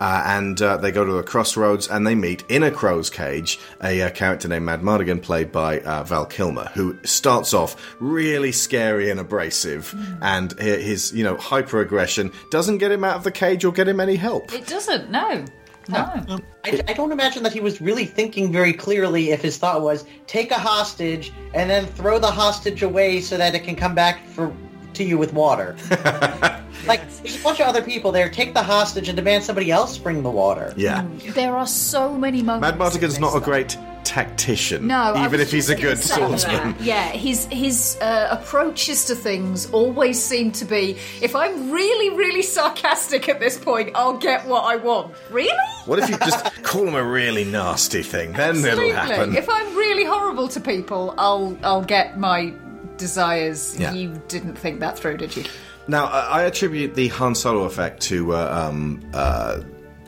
[0.00, 3.60] Uh, and uh, they go to a crossroads and they meet in a crow's cage
[3.84, 8.50] a, uh character named Mad Martigan, played by uh, Val Kilmer, who starts off really
[8.50, 13.30] scary and abrasive, and his you know hyper aggression doesn't get him out of the
[13.30, 14.54] cage or get him any help.
[14.54, 15.44] It doesn't, no.
[15.90, 16.38] No.
[16.64, 20.04] I, I don't imagine that he was really thinking very clearly if his thought was
[20.26, 24.26] take a hostage and then throw the hostage away so that it can come back
[24.26, 24.54] for
[24.94, 25.76] to you with water.
[26.86, 28.28] like there's a bunch of other people there.
[28.28, 30.74] Take the hostage and demand somebody else bring the water.
[30.76, 31.06] Yeah.
[31.28, 32.62] There are so many moments.
[32.62, 35.98] Mad in Mardigan's this not a that- great tactician, No, even if he's a good
[35.98, 36.74] swordsman.
[36.80, 42.42] Yeah, his his uh, approaches to things always seem to be: if I'm really, really
[42.42, 45.14] sarcastic at this point, I'll get what I want.
[45.30, 45.50] Really?
[45.86, 48.32] What if you just call him a really nasty thing?
[48.32, 48.90] Then Absolutely.
[48.90, 49.36] it'll happen.
[49.36, 52.52] If I'm really horrible to people, I'll I'll get my
[52.96, 53.78] desires.
[53.78, 53.92] Yeah.
[53.92, 55.44] You didn't think that through, did you?
[55.88, 59.60] Now, I attribute the Han Solo effect to uh, um, uh,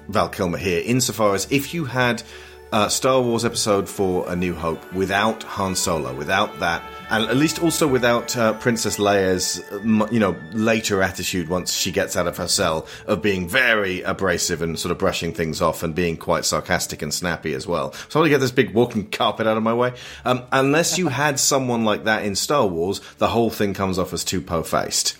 [0.08, 2.22] Val Kilmer here, insofar as if you had
[2.72, 7.36] uh, Star Wars Episode 4 A New Hope without Han Solo, without that, and at
[7.36, 9.62] least also without uh, Princess Leia's,
[10.10, 14.62] you know, later attitude once she gets out of her cell of being very abrasive
[14.62, 17.92] and sort of brushing things off and being quite sarcastic and snappy as well.
[18.08, 19.92] So I want to get this big walking carpet out of my way.
[20.24, 24.12] Um, unless you had someone like that in Star Wars, the whole thing comes off
[24.12, 25.16] as too po-faced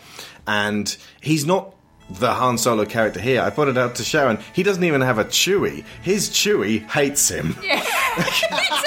[0.46, 1.74] and he's not
[2.10, 5.24] the Han Solo character here, I pointed out to Sharon, he doesn't even have a
[5.24, 5.84] Chewie.
[6.02, 7.56] His Chewie hates him.
[7.62, 7.78] Yeah,
[8.16, 8.82] he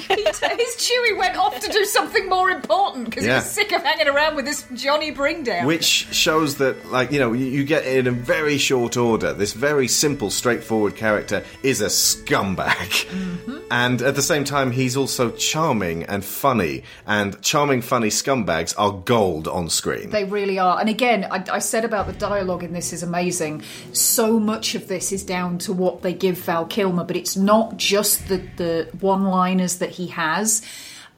[0.00, 0.38] totally does.
[0.40, 3.32] He t- his Chewy went off to do something more important because Yeah.
[3.32, 5.66] he was sick of hanging around with this Johnny Bringdown.
[5.66, 9.32] Which shows that, like, you know, you, you get in a very short order.
[9.32, 13.06] This very simple, straightforward character is a scumbag.
[13.12, 13.58] Mm-hmm.
[13.70, 16.84] And at the same time, he's also charming and funny.
[17.06, 20.10] And charming, funny scumbags are gold on screen.
[20.10, 20.78] They really are.
[20.78, 23.62] And again, I, I said about the dialogue in this is amazing.
[23.92, 27.76] So much of this is down to what they give Val Kilmer, but it's not
[27.76, 30.62] just the, the one liners that he has.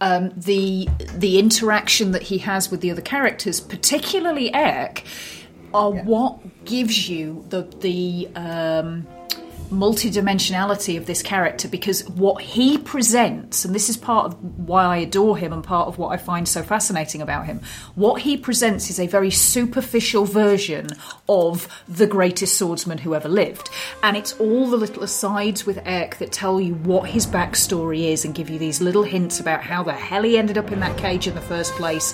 [0.01, 5.03] Um, the the interaction that he has with the other characters, particularly Airk,
[5.73, 9.07] are what gives you the the um,
[9.75, 14.97] multidimensionality of this character because what he presents, and this is part of why I
[14.99, 17.61] adore him and part of what I find so fascinating about him,
[17.95, 20.89] what he presents is a very superficial version
[21.29, 23.71] of the greatest swordsman who ever lived.
[24.03, 28.25] And it's all the little asides with Airk that tell you what his backstory is
[28.25, 30.97] and give you these little hints about how the hell he ended up in that
[30.97, 32.13] cage in the first place,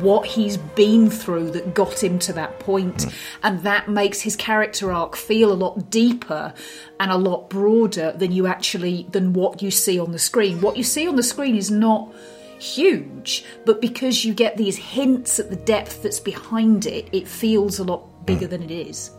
[0.00, 3.10] what he's been through that got him to that point, hmm.
[3.42, 6.54] and that makes his character arc feel a lot deeper
[7.00, 10.60] and a lot broader than you actually than what you see on the screen.
[10.60, 12.12] What you see on the screen is not
[12.58, 17.78] huge, but because you get these hints at the depth that's behind it, it feels
[17.78, 19.12] a lot bigger than it is.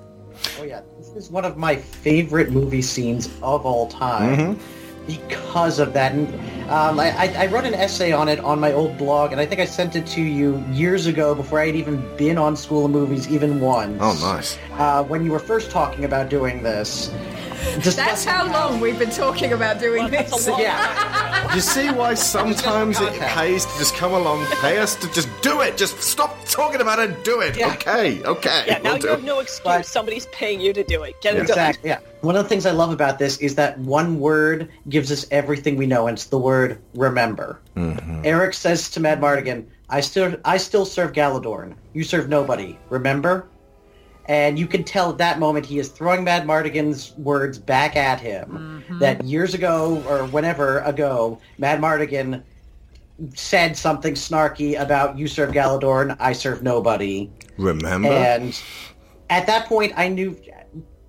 [0.60, 4.60] Oh yeah, this is one of my favorite movie scenes of all time
[5.08, 6.12] because of that.
[6.12, 6.28] And
[6.70, 9.46] um, I, I, I wrote an essay on it on my old blog, and I
[9.48, 12.86] think I sent it to you years ago before I had even been on School
[12.86, 13.98] of Movies even once.
[14.00, 14.58] Oh, nice.
[14.74, 17.12] Uh, when you were first talking about doing this.
[17.96, 20.48] That's how long we've been talking about doing this.
[20.48, 21.54] Yeah.
[21.56, 25.62] You see why sometimes it pays to just come along, pay us to just do
[25.62, 25.78] it.
[25.78, 27.58] Just stop talking about it and do it.
[27.62, 28.64] Okay, okay.
[28.68, 29.26] Yeah, now we'll you have it.
[29.26, 29.88] no excuse.
[29.88, 31.20] Somebody's paying you to do it.
[31.22, 31.90] Get it Exactly.
[31.90, 32.02] done.
[32.04, 32.08] Yeah.
[32.22, 35.76] One of the things I love about this is that one word gives us everything
[35.76, 37.60] we know, and it's the word remember.
[37.76, 38.22] Mm-hmm.
[38.26, 41.74] Airk says to Mad Martigan, "I still, I still serve Galladoorn.
[41.94, 42.78] You serve nobody.
[42.90, 43.48] Remember?"
[44.32, 48.22] And you can tell at that moment he is throwing Mad Martigan's words back at
[48.22, 48.84] him.
[48.88, 49.00] Mm-hmm.
[49.00, 52.42] That years ago or whenever ago, Mad Martigan
[53.36, 56.16] said something snarky about "You serve Galladoorn.
[56.18, 58.08] I serve nobody." Remember?
[58.08, 58.58] And
[59.30, 60.40] at that point, I knew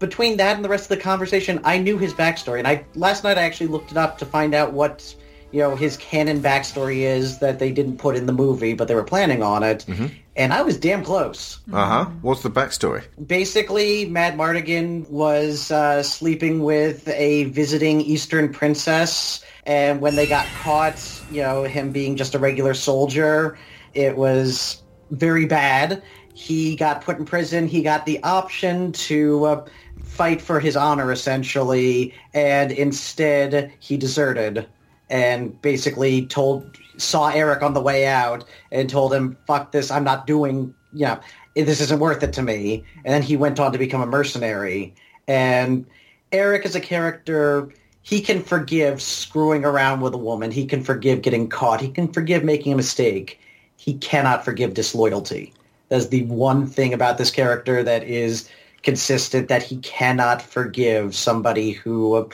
[0.00, 2.58] between that and the rest of the conversation, I knew his backstory.
[2.58, 5.14] And I last night I actually looked it up to find out what
[5.52, 8.96] you know his canon backstory is that they didn't put in the movie, but they
[8.96, 9.84] were planning on it.
[9.86, 10.06] Mm-hmm.
[10.34, 11.58] And I was damn close.
[11.72, 12.04] Uh huh.
[12.22, 13.04] What's the backstory?
[13.26, 20.46] Basically, Mad Martigan was uh, sleeping with a visiting Eastern princess, and when they got
[20.62, 23.58] caught, you know, him being just a regular soldier,
[23.92, 26.02] it was very bad.
[26.32, 27.68] He got put in prison.
[27.68, 29.66] He got the option to uh,
[30.02, 34.66] fight for his honor, essentially, and instead he deserted
[35.10, 39.90] and basically told saw Airk on the way out and told him, "Fuck this!
[39.90, 40.74] I'm not doing.
[40.92, 41.20] You know,
[41.54, 44.94] this isn't worth it to me." And then he went on to become a mercenary.
[45.28, 45.86] And
[46.32, 47.68] Airk is a character.
[48.02, 50.50] He can forgive screwing around with a woman.
[50.50, 51.80] He can forgive getting caught.
[51.80, 53.38] He can forgive making a mistake.
[53.76, 55.52] He cannot forgive disloyalty.
[55.88, 58.48] That's the one thing about this character that is
[58.82, 62.28] consistent that he cannot forgive somebody who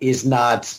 [0.00, 0.78] is not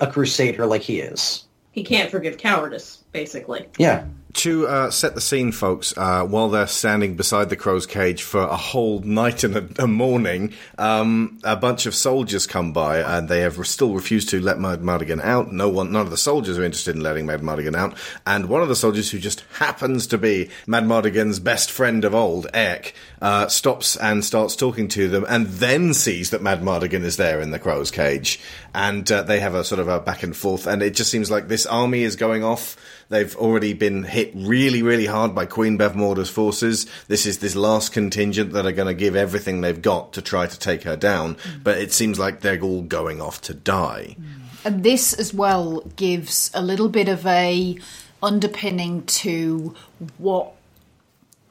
[0.00, 1.45] a crusader like he is.
[1.76, 3.68] He can't forgive cowardice, basically.
[3.76, 4.06] Yeah.
[4.36, 8.42] To uh, set the scene, folks, uh, while they're standing beside the crow's cage for
[8.42, 13.30] a whole night and a, a morning, um, a bunch of soldiers come by and
[13.30, 15.52] they have still refused to let Mad Martigan out.
[15.52, 17.96] No one, none of the soldiers are interested in letting Mad Martigan out.
[18.26, 22.14] And one of the soldiers, who just happens to be Mad Martigan's best friend of
[22.14, 27.04] old, Airk, uh, stops and starts talking to them, and then sees that Mad Martigan
[27.04, 28.38] is there in the crow's cage,
[28.74, 30.66] and uh, they have a sort of a back and forth.
[30.66, 32.76] And it just seems like this army is going off.
[33.08, 36.86] They've already been hit really, really hard by Queen Bavmorda's forces.
[37.06, 40.46] This is this last contingent that are going to give everything they've got to try
[40.46, 41.36] to take her down.
[41.62, 44.16] But it seems like they're all going off to die.
[44.20, 44.46] Mm.
[44.64, 47.78] And this as well gives a little bit of a
[48.20, 49.74] underpinning to
[50.18, 50.52] what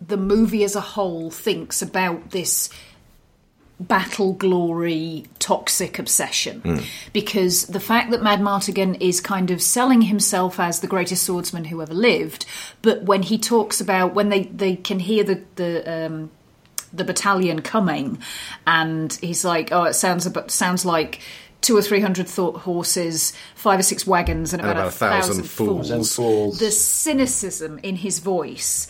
[0.06, 2.70] the movie as a whole thinks about this
[3.80, 6.82] battle glory toxic obsession.
[7.11, 11.65] Because the fact that Mad Martigan is kind of selling himself as the greatest swordsman
[11.65, 12.45] who ever lived
[12.82, 16.32] but when he talks about when they they can hear the the um
[16.93, 18.17] the battalion coming
[18.65, 21.19] and he's like oh it sounds about sounds like
[21.61, 24.97] two or three hundred th- horses five or six wagons and And about, about a
[24.97, 26.59] thousand fools.
[26.59, 28.88] the cynicism in his voice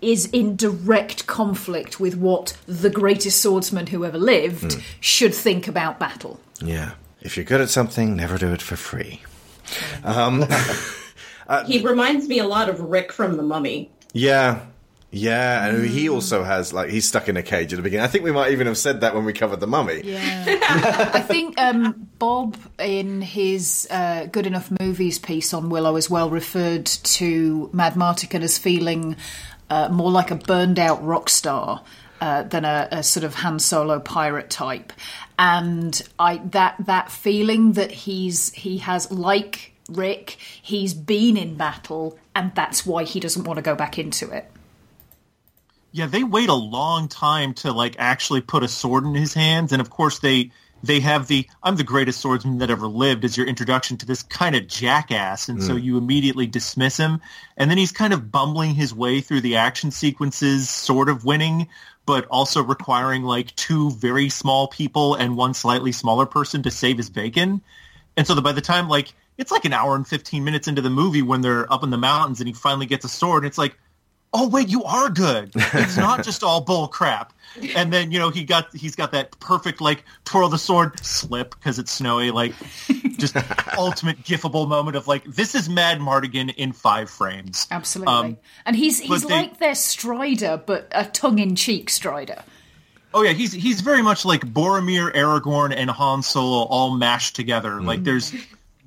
[0.00, 4.82] is in direct conflict with what the greatest swordsman who ever lived Mm.
[5.00, 6.38] should think about battle.
[6.60, 6.92] Yeah.
[7.22, 9.22] If you're good at something, never do it for free.
[10.04, 10.44] Um,
[11.66, 13.90] he reminds me a lot of Rick from The Mummy.
[14.12, 14.60] yeah.
[15.14, 18.04] Yeah, and he also has like he's stuck in a cage at the beginning.
[18.04, 20.00] I think we might even have said that when we covered the mummy.
[20.02, 20.44] Yeah,
[21.14, 26.30] I think um, Bob, in his uh, Good Enough Movies piece on Willow, as well
[26.30, 29.16] referred to Mad Martigan as feeling
[29.70, 31.82] uh, more like a burned out rock star.
[32.20, 34.94] Uh, than a, a sort of Han Solo pirate type,
[35.38, 42.18] and I that that feeling that he's he has like Rick, he's been in battle,
[42.34, 44.50] and that's why he doesn't want to go back into it.
[45.94, 49.70] Yeah, they wait a long time to like actually put a sword in his hands,
[49.70, 50.50] and of course they
[50.82, 54.24] they have the "I'm the greatest swordsman that ever lived" as your introduction to this
[54.24, 55.84] kind of jackass, and so Mm.
[55.84, 57.20] you immediately dismiss him,
[57.56, 61.68] and then he's kind of bumbling his way through the action sequences, sort of winning,
[62.06, 66.96] but also requiring like two very small people and one slightly smaller person to save
[66.96, 67.62] his bacon,
[68.16, 70.82] and so that by the time like it's like an hour and fifteen minutes into
[70.82, 73.48] the movie when they're up in the mountains and he finally gets a sword, and
[73.48, 73.78] it's like
[74.34, 77.32] oh wait you are good it's not just all bull crap
[77.76, 81.54] and then you know he got he's got that perfect like twirl the sword slip
[81.54, 82.52] because it's snowy like
[83.16, 83.36] just
[83.78, 88.12] ultimate gifable moment of like this is mad martigan in five frames Absolutely.
[88.12, 92.42] Um, and he's he's they- like their Strider, but a tongue in cheek Strider.
[93.12, 97.80] Oh yeah, he's he's very much like Boromir, Aragorn, and Han Solo all mashed together.
[97.80, 98.32] Like there's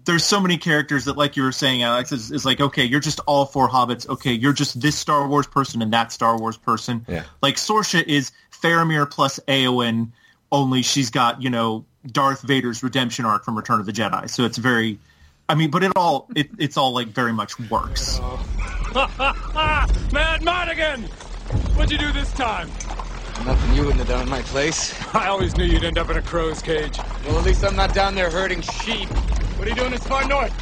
[0.08, 3.00] there's so many characters that, like you were saying, Alex, is, is like okay, you're
[3.00, 4.08] just all four hobbits.
[4.08, 7.06] Okay, you're just this Star Wars person and that Star Wars person.
[7.08, 7.24] Yeah.
[7.42, 10.10] Like Sorsha is Faramir plus Eowyn,
[10.52, 14.30] only she's got you know Darth Vader's redemption arc from Return of the Jedi.
[14.30, 14.98] So it's very,
[15.50, 18.20] I mean, but it all it, it's all like very much works.
[18.96, 21.04] Mad Martigan!
[21.76, 22.70] What'd you do this time?
[23.46, 24.96] Nothing you wouldn't have done in my place.
[25.14, 26.98] I always knew you'd end up in a crow's cage.
[27.26, 29.10] Well, at least I'm not down there herding sheep.
[29.58, 30.56] What are you doing this far north?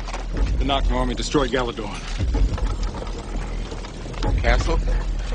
[0.57, 1.99] The Nockmaar army destroyed Galladoorn.
[4.41, 4.77] Castle?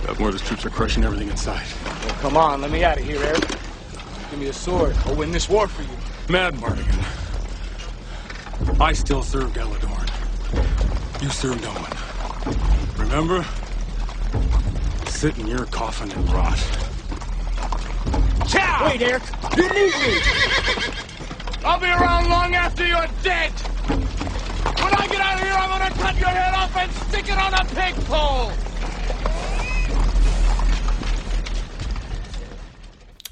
[0.06, 1.66] Bavmorda's troops are crushing everything inside.
[1.84, 3.40] Well, come on, let me out of here, Airk.
[4.30, 4.96] Give me a sword.
[5.04, 5.88] I'll win this war for you.
[6.30, 7.04] Mad Martigan.
[8.80, 10.08] I still serve Galladoorn.
[11.22, 13.06] You serve no one.
[13.06, 13.44] Remember?
[15.10, 16.58] Sit in your coffin and rot.
[18.48, 18.86] Chow!
[18.86, 19.22] Wait, Airk.
[19.56, 21.09] You need me.
[21.62, 23.50] I'll be around long after you're dead!
[23.50, 27.38] When I get out of here, I'm gonna cut your head off and stick it
[27.38, 28.50] on a pig pole!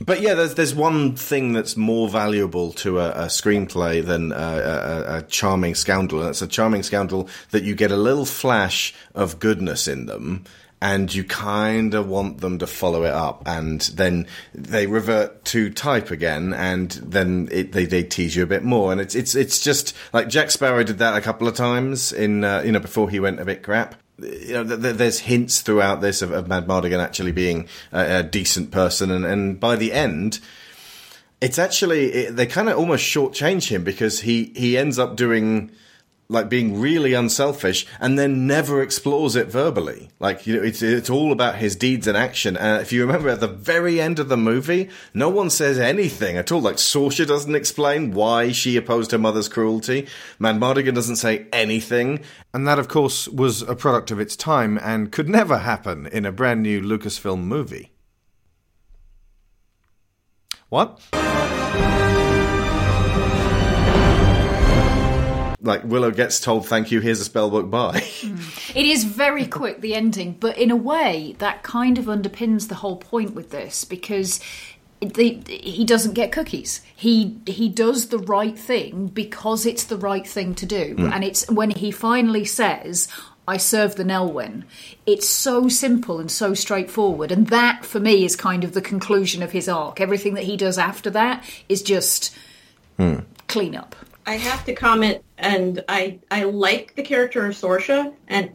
[0.05, 4.37] But yeah, there's there's one thing that's more valuable to a, a screenplay than a,
[4.37, 8.95] a, a charming scoundrel, and it's a charming scoundrel that you get a little flash
[9.15, 10.45] of goodness in them,
[10.81, 15.71] and you kind of want them to follow it up, and then they revert to
[15.71, 19.35] type again, and then it, they they tease you a bit more, and it's it's
[19.35, 22.79] it's just like Jack Sparrow did that a couple of times in uh, you know
[22.81, 23.97] before he went a bit crap.
[24.19, 28.19] You know, th- th- there's hints throughout this of, of Mad Martigan actually being a,
[28.19, 30.41] a decent person, and, and by the end,
[31.41, 35.73] it's actually it, they kind of almost shortchange him because he he ends up doing
[36.31, 40.11] like being really unselfish and then never explores it verbally.
[40.21, 42.57] Like you know, it's it's all about his deeds and action.
[42.57, 46.37] And if you remember at the very end of the movie, no one says anything
[46.37, 46.61] at all.
[46.61, 50.07] Like Sorsha doesn't explain why she opposed her mother's cruelty.
[50.39, 52.21] Mad Martigan doesn't say anything.
[52.53, 56.27] And that, of course, was a product of its time and could never happen in
[56.27, 57.93] a brand new Lucasfilm movie.
[60.69, 61.01] What?
[65.61, 67.01] Like Willow gets told, "Thank you.
[67.01, 67.71] Here's a spellbook.
[67.71, 68.05] Bye."
[68.75, 72.77] It is very quick, the ending, but in a way, that kind of underpins the
[72.77, 74.41] whole point with this because
[75.01, 76.81] the, he doesn't get cookies.
[76.95, 81.13] He he does the right thing because it's the right thing to do, Mm.
[81.13, 83.09] and it's when he finally says.
[83.49, 84.65] I serve the Nelwyn.
[85.07, 89.43] It's so simple and so straightforward, and that for me is kind of the conclusion
[89.43, 90.03] of his arc.
[90.03, 92.37] Everything that he does after that is just
[93.47, 93.97] clean up.
[94.29, 98.51] I have to comment, and I I like the character of Sorsha, and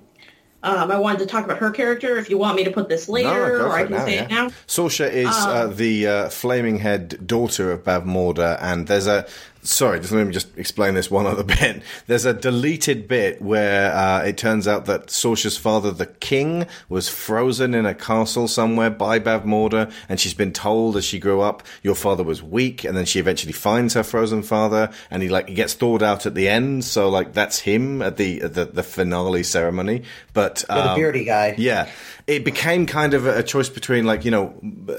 [0.62, 2.18] um, I wanted to talk about her character.
[2.18, 4.06] If you want me to put this later, go or for I it can now,
[4.06, 4.24] say yeah.
[4.24, 4.48] it now.
[4.68, 9.26] Sorsha is uh, Um, the uh, flaming head daughter of Bavmorda, and there's a
[9.64, 11.82] sorry, just let me just explain this one other bit.
[12.08, 17.10] There's a deleted bit where uh, it turns out that Sorsha's father, the king, was
[17.10, 21.64] frozen in a castle somewhere by Bavmorda, and she's been told as she grew up,
[21.82, 25.48] your father was weak, and then she eventually finds her frozen father, and he like
[25.48, 28.66] he gets thawed out at the end, so like that's him at the at the,
[28.66, 30.04] the finale ceremony.
[30.34, 31.56] But Yeah, the um, beardy guy.
[31.58, 31.90] yeah,
[32.28, 34.54] it became kind of a choice between like you know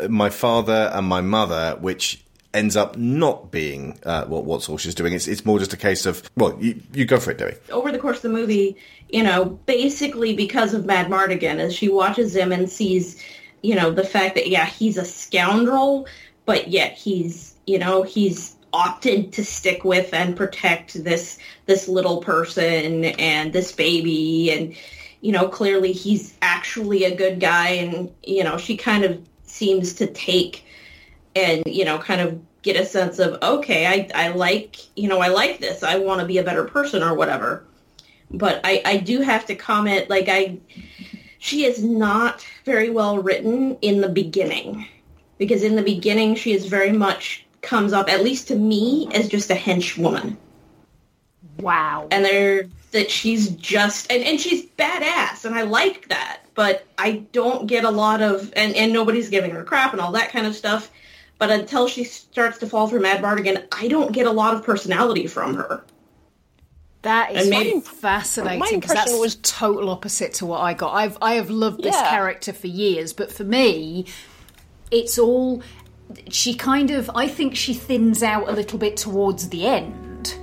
[0.09, 2.24] my father and my mother, which
[2.55, 5.13] ends up not being uh, what what Sorsha's doing.
[5.13, 7.57] It's it's more just a case of well, you, you go for it, Debbie.
[7.71, 8.77] over the course of the movie,
[9.09, 13.23] you know, basically because of Mad Martigan, as she watches him and sees,
[13.63, 16.07] you know, the fact that yeah, he's a scoundrel,
[16.47, 22.21] but yet he's, you know, he's opted to stick with and protect this this little
[22.21, 24.75] person and this baby and
[25.21, 29.95] you know, clearly he's actually a good guy and you know, she kind of seems
[29.95, 30.65] to take
[31.37, 35.21] and you know kind of get a sense of okay i i like you know
[35.21, 37.65] i like this i want to be a better person or whatever
[38.31, 40.59] but i i do have to comment like i
[41.39, 44.87] she is not very well written in the beginning
[45.39, 49.29] because in the beginning she is very much comes up at least to me as
[49.29, 50.37] just a henchwoman
[51.59, 52.09] Wow.
[52.11, 56.41] and they're that she's just and, and she's badass and I like that.
[56.55, 60.13] But I don't get a lot of and, and nobody's giving her crap and all
[60.13, 60.91] that kind of stuff.
[61.39, 64.63] But until she starts to fall for Mad Martigan, I don't get a lot of
[64.65, 65.85] personality from her.
[67.03, 70.95] That is maybe- fascinating my because that's was total opposite to what I got.
[70.95, 72.09] I've I have loved this Yeah.
[72.09, 74.07] character for years, but for me,
[74.91, 75.63] it's all
[76.31, 77.11] she kind of.
[77.15, 80.35] I think she thins out a little bit towards the end.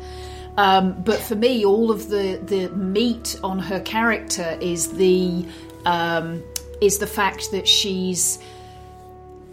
[0.57, 5.45] Um, but for me, all of the the meat on her character is the
[5.85, 6.43] um,
[6.79, 8.37] is the fact that she's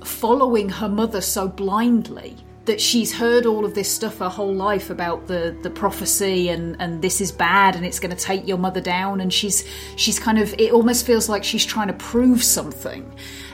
[0.08, 2.36] following her mother so blindly
[2.68, 6.76] that she's heard all of this stuff her whole life about the the prophecy and
[6.80, 9.20] and this is bad and it's going to take your mother down.
[9.20, 9.64] And she's
[9.96, 13.10] she's kind of it almost feels like she's trying to prove something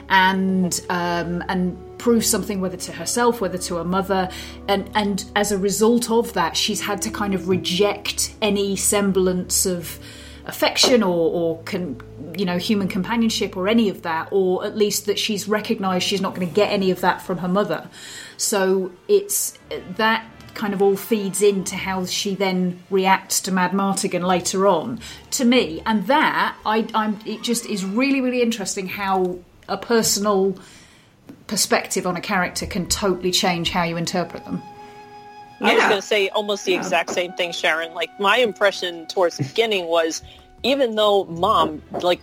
[0.09, 4.29] and um and prove something whether to herself whether to her mother.
[4.67, 9.65] And and as a result of that she's had to kind of reject any semblance
[9.65, 9.97] of
[10.45, 11.99] affection or, or can
[12.37, 16.21] you know human companionship or any of that or at least that she's recognized she's
[16.21, 17.89] not going to get any of that from her mother.
[18.37, 19.57] So it's
[19.95, 24.99] that kind of all feeds into how she then reacts to Mad Martigan later on.
[25.31, 30.57] To me and that I, I'm it just is really really interesting how a personal
[31.47, 34.61] perspective on a character can totally change how you interpret them
[35.61, 37.93] I was going to say almost the exact same thing, Sharon.
[37.93, 40.21] Like my impression towards the beginning was,
[40.63, 42.21] even though mom like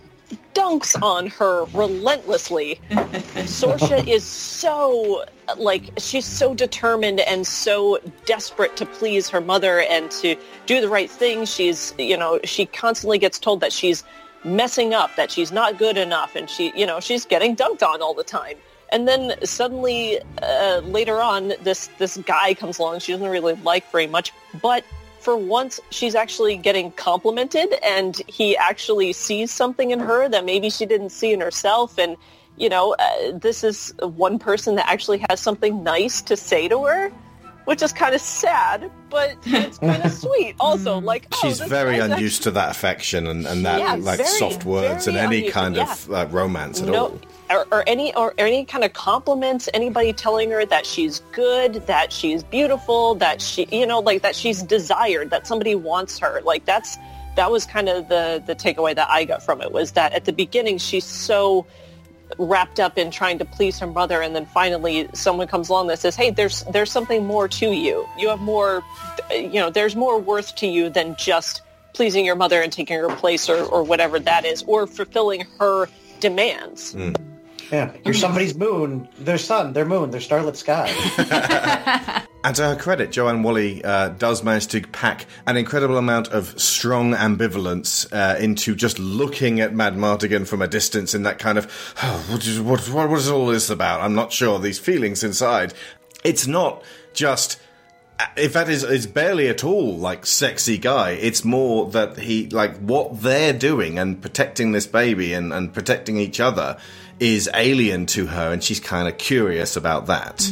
[0.53, 5.25] dunks on her relentlessly, Sorsha is so
[5.57, 10.35] like she's so determined and so desperate to please her mother and to
[10.65, 11.45] do the right thing.
[11.45, 14.03] She's you know she constantly gets told that she's
[14.43, 18.01] messing up, that she's not good enough, and she you know she's getting dunked on
[18.01, 18.57] all the time.
[18.93, 22.99] And then suddenly, uh, later on, this this guy comes along.
[22.99, 24.85] She doesn't really like very much, but
[25.19, 30.69] for once, she's actually getting complimented, and he actually sees something in her that maybe
[30.69, 31.97] she didn't see in herself.
[31.97, 32.17] And
[32.55, 36.85] you know, uh, this is one person that actually has something nice to say to
[36.85, 37.09] her,
[37.65, 40.55] which is kind of sad, but it's kind of sweet.
[40.59, 44.17] Also, like oh, She's very guy's unused to that affection and, and that Yeah, like
[44.17, 47.19] very, soft words and any unused, kind of uh, romance at no, all.
[47.53, 52.11] Or, or any or, any kind of compliments anybody telling her that she's good that
[52.11, 56.41] she's beautiful that she you know like that she's desired that somebody wants her.
[56.41, 56.97] Like that's
[57.35, 60.25] that was kind of the the takeaway that i got from it was that at
[60.25, 61.65] the beginning she's so
[62.37, 65.99] wrapped up in trying to please her mother and then finally someone comes along that
[65.99, 68.07] says hey there's there's something more to you.
[68.17, 68.83] You have more
[69.31, 71.61] you know there's more worth to you than just
[71.93, 75.87] pleasing your mother and taking her place or, or whatever that is or fulfilling her
[76.19, 77.11] demands hmm.
[77.73, 80.93] Yeah, you're somebody's moon, their sun, their moon, their starlit sky.
[82.45, 86.59] And to her credit, Joanne Whalley uh, does manage to pack an incredible amount of
[86.59, 91.57] strong ambivalence uh, into just looking at Mad Martigan from a distance in that kind
[91.57, 91.71] of,
[92.03, 94.01] oh, what, is, what, what, what is all this about?
[94.01, 94.59] I'm not sure.
[94.59, 95.73] These feelings inside.
[96.25, 96.83] It's not
[97.13, 97.61] just.
[98.35, 101.11] In fact, is it's barely at all like sexy guy.
[101.11, 106.17] It's more that he like what they're doing and protecting this baby and, and protecting
[106.17, 106.77] each other
[107.19, 110.51] is alien to her, and she's kind of curious about that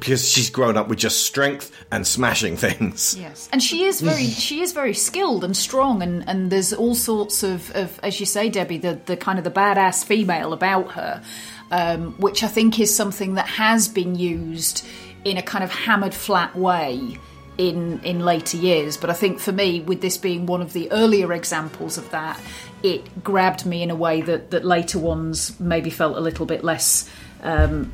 [0.00, 3.16] because she's grown up with just strength and smashing things.
[3.18, 6.94] Yes, and she is very she is very skilled and strong, and, and there's all
[6.94, 10.92] sorts of, of as you say, Debbie, the the kind of the badass female about
[10.92, 11.22] her,
[11.70, 14.84] um, which I think is something that has been used
[15.24, 17.18] in a kind of hammered flat way
[17.58, 18.96] in in later years.
[18.96, 22.40] But I think for me, with this being one of the earlier examples of that,
[22.82, 26.64] it grabbed me in a way that that later ones maybe felt a little bit
[26.64, 27.08] less.
[27.42, 27.92] Um,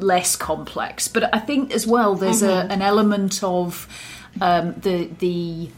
[0.00, 2.48] less complex but i think as well there's Mhm.
[2.68, 3.88] a, an element of
[4.40, 5.70] um, the the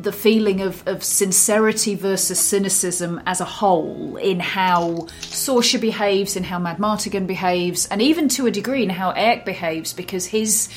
[0.00, 6.44] the feeling of, of sincerity versus cynicism as a whole in how Sorsha behaves, in
[6.44, 10.68] how Mad Martigan behaves, and even to a degree in how Airk behaves, because his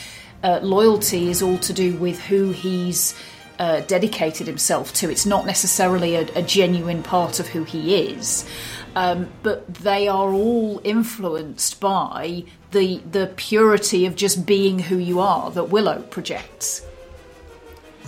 [0.42, 3.14] uh, loyalty is all to do with who he's
[3.60, 5.10] uh, dedicated himself to.
[5.10, 8.48] It's not necessarily a, a genuine part of who he is.
[8.96, 15.20] Um, but they are all influenced by the the purity of just being who you
[15.20, 16.84] are that Willow projects.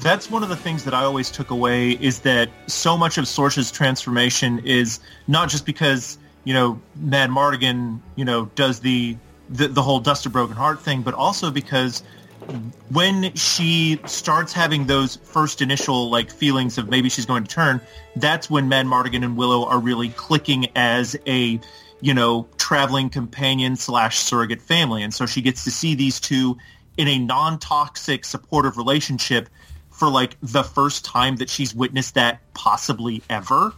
[0.02, 3.26] that's one of the things that I always took away is that so much of
[3.26, 9.16] Sorsha's transformation is not just because you know Mad Martigan you know does the
[9.50, 12.04] the, the whole Dust a Broken Heart thing, but also because
[12.90, 17.82] when she starts having those first initial like feelings of maybe she's going to turn,
[18.16, 21.60] that's when Mad Martigan and Willow are really clicking as a
[22.02, 26.58] you know traveling companion slash surrogate family, and so she gets to see these two
[26.98, 29.48] in a non-toxic supportive relationship
[29.90, 33.74] for like the first time that she's witnessed that possibly ever.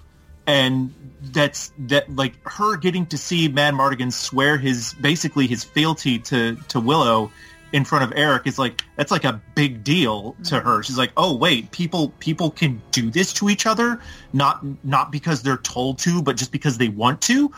[0.48, 6.20] And that's that like her getting to see Mad Martigan swear his basically his fealty
[6.20, 7.32] to to Willow
[7.74, 10.84] in front of Airk is like that's like a big deal to her.
[10.84, 14.00] She's like, "Oh wait, people people can do this to each other
[14.34, 17.52] not not because they're told to, but just because they want to."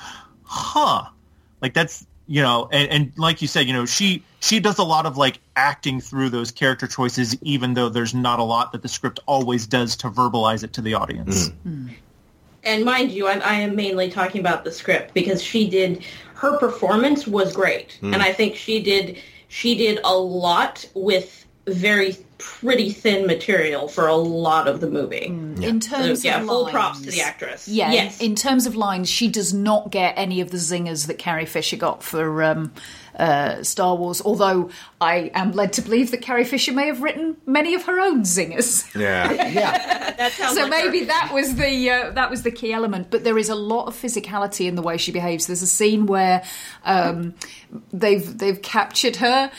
[0.43, 1.09] Huh.
[1.61, 4.83] Like that's you know, and, and like you said, you know, she she does a
[4.83, 8.81] lot of like acting through those character choices, even though there's not a lot that
[8.81, 11.51] the script always does to verbalize it to the audience.
[12.63, 16.03] And mind you, I, I am mainly talking about the script because she did
[16.35, 18.13] her performance was great, Mm.
[18.13, 19.17] and I think she did
[19.53, 25.27] she did a lot with very pretty thin material for a lot of the movie.
[25.27, 27.67] In terms So, yeah, of full lines, props to the actress.
[27.67, 28.19] Yeah, in- yes.
[28.19, 31.77] in, terms of lines, she does not get any of the zingers that Carrie Fisher
[31.77, 32.73] got for um,
[33.15, 34.21] uh, Star Wars.
[34.23, 34.69] Although
[34.99, 38.21] I am led to believe that Carrie Fisher may have written many of her own
[38.21, 38.93] zingers.
[38.95, 39.31] Yeah.
[39.49, 40.29] yeah.
[40.29, 41.05] so like maybe her.
[41.05, 43.09] that was the uh, that was the key element.
[43.09, 45.47] But there is a lot of physicality in the way she behaves.
[45.47, 46.43] There's a scene where
[46.85, 47.33] um,
[47.91, 49.51] they've they've captured her.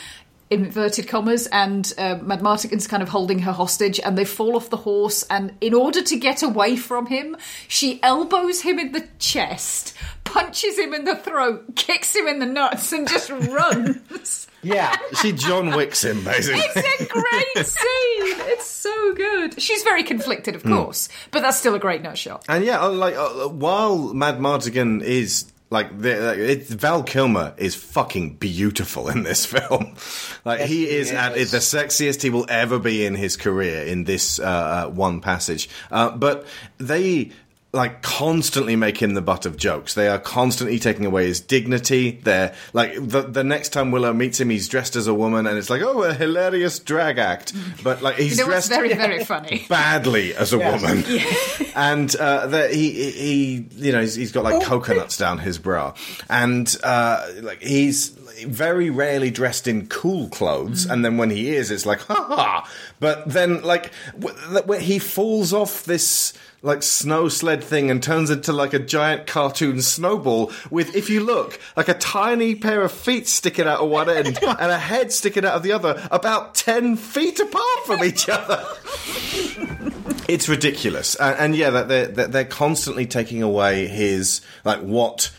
[0.51, 4.69] Inverted commas, and uh, Mad Martigan's kind of holding her hostage, and they fall off
[4.69, 5.23] the horse.
[5.27, 7.35] And in order to get away from him,
[7.67, 12.45] she elbows him in the chest, punches him in the throat, kicks him in the
[12.45, 13.29] nuts, and just
[13.79, 14.47] runs.
[14.61, 14.95] Yeah.
[15.19, 16.61] She John Wicks him, basically.
[16.63, 18.47] It's a great scene.
[18.51, 19.59] It's so good.
[19.59, 20.73] She's very conflicted, of Hmm.
[20.75, 22.45] course, but that's still a great nut shot.
[22.47, 27.53] And yeah, uh, like uh, while Mad Martigan is like, the, like it's, Val Kilmer
[27.57, 29.95] is fucking beautiful in this film.
[30.43, 34.39] Like he is at the sexiest he will ever be in his career in this
[34.39, 35.69] uh, uh, one passage.
[35.91, 36.45] Uh, but
[36.77, 37.31] they
[37.75, 39.93] like constantly make him the butt of jokes.
[39.93, 42.19] They are constantly taking away his dignity.
[42.23, 45.57] They're like the the next time Willow meets him, he's dressed as a woman, and
[45.57, 47.53] it's like oh, a hilarious drag act.
[47.83, 49.65] But like he's you know what's dressed very, very funny?
[49.69, 50.81] badly as a Yes.
[50.81, 55.57] woman, and uh, that he he you know he's, he's got like coconuts down his
[55.57, 55.93] bra,
[56.29, 58.09] and uh, like he's
[58.47, 62.69] very rarely dressed in cool clothes, and then when he is, it's like ha ha.
[62.99, 66.33] But then like w- he falls off this
[66.65, 71.23] like snow sled thing and turns into like a giant cartoon snowball with, if you
[71.23, 75.11] look, like a tiny pair of feet sticking out of one end and a head
[75.11, 78.65] sticking out of the other, about ten feet apart from each other.
[80.27, 85.29] It's ridiculous, and, and yeah, that they're that they're constantly taking away his like what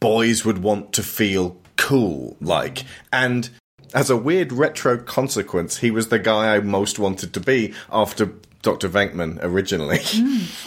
[0.00, 3.50] boys would want to feel cool like, and
[3.92, 8.32] as a weird retro consequence, he was the guy I most wanted to be after
[8.62, 8.88] Dr.
[8.88, 9.98] Venkman originally,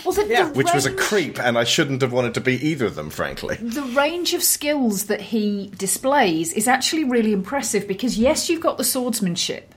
[0.03, 2.85] Well, the, the which was a creep, and I shouldn't have wanted to be either
[2.85, 3.55] of them, frankly.
[3.55, 8.77] The range of skills that he displays is actually really impressive because, yes, you've got
[8.77, 9.73] the swordsmanship.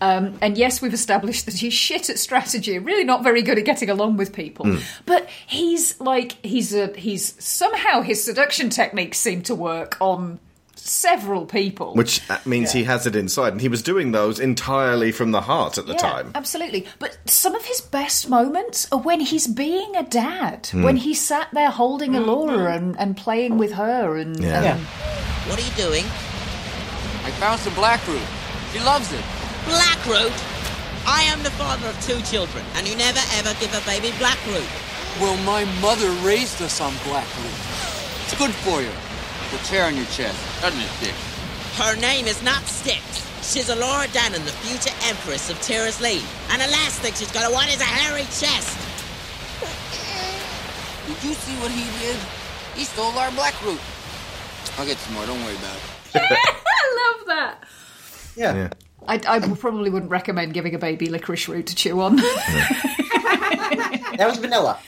[0.00, 3.64] Um, and yes, we've established that he's shit at strategy, really not very good at
[3.64, 4.66] getting along with people.
[4.66, 4.82] Mm.
[5.06, 10.40] But he's like he's a he's somehow his seduction techniques seem to work on
[10.84, 11.94] several people.
[11.94, 15.40] Which uh, means he has it inside, and he was doing those entirely from the
[15.40, 16.32] heart at the yeah, time.
[16.34, 16.86] Absolutely.
[16.98, 20.82] But some of his best moments are when he's being a dad, Hmm.
[20.82, 24.16] when he sat there holding Elora and, and playing with her.
[24.16, 24.74] And, Yeah.
[24.74, 24.80] and-
[25.48, 26.04] What are you doing?
[27.24, 28.22] I found some black root.
[28.72, 29.24] She loves it.
[29.66, 30.32] Blackroot?
[31.06, 34.66] I am the father of two children, and you never ever give a baby blackroot.
[35.20, 37.58] Well, my mother raised us on black root.
[38.24, 38.90] It's good for you.
[39.52, 41.14] Puts hair on your chest, doesn't it, Dick?
[41.76, 43.04] Her name is not Styx.
[43.44, 46.24] She's Elora Danan, the future empress of Tir Asleen.
[46.50, 48.78] And the last thing she's gonna want is a hairy chest.
[51.06, 52.16] Did you see what he did?
[52.74, 53.78] He stole our black root.
[54.78, 55.82] I'll get some more, don't worry about it.
[56.14, 57.64] I love that.
[58.34, 58.70] Yeah.
[59.06, 62.16] I, I probably wouldn't recommend giving a baby licorice root to chew on.
[64.16, 64.78] That was vanilla.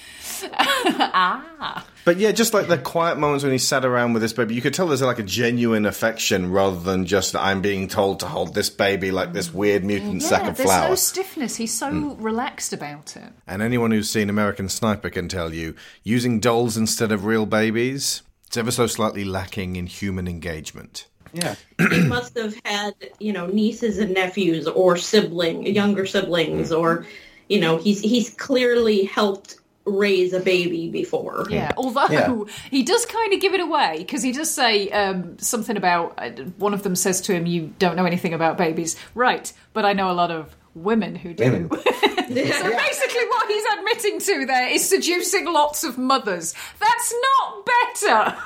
[0.52, 1.86] ah.
[2.04, 4.60] But yeah, just like the quiet moments when he sat around with this baby, you
[4.60, 8.54] could tell there's like a genuine affection rather than just I'm being told to hold
[8.54, 10.88] this baby like this weird mutant sack Yeah, of there's flour.
[10.90, 11.56] no stiffness.
[11.56, 12.16] He's so Mm.
[12.18, 13.32] relaxed about it.
[13.46, 18.22] And anyone who's seen American Sniper can tell you, using dolls instead of real babies,
[18.46, 21.06] it's ever so slightly lacking in human engagement.
[21.32, 21.54] Yeah.
[21.90, 27.06] he must have had, you know, nieces and nephews or sibling, younger siblings, or,
[27.48, 29.56] you know, he's he's clearly helped
[29.86, 31.46] raise a baby before.
[31.50, 35.76] Yeah, although he does kind of give it away because he does say um, something
[35.76, 39.52] about uh, one of them says to him, "You don't know anything about babies, right?
[39.72, 41.68] But I know a lot of women who do." Women.
[41.70, 46.54] so basically, what he's admitting to there is seducing lots of mothers.
[46.80, 48.38] That's not better.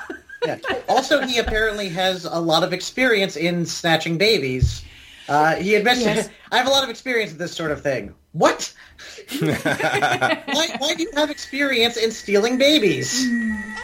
[0.45, 0.57] Yeah.
[0.87, 4.83] Also, he apparently has a lot of experience in snatching babies.
[5.29, 6.27] Uh, he admits, Yes.
[6.51, 8.15] I have a lot of experience in this sort of thing.
[8.31, 8.73] What?
[9.39, 13.27] why, why do you have experience in stealing babies?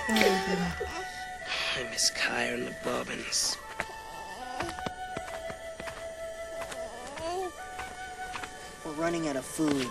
[0.10, 0.24] I
[1.92, 3.58] miss Kaiya and the Bobbins.
[8.84, 9.88] We're running out of food.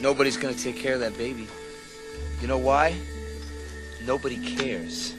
[0.00, 1.48] Nobody's gonna take care of that baby.
[2.42, 2.94] You know why?
[4.04, 5.14] Nobody cares.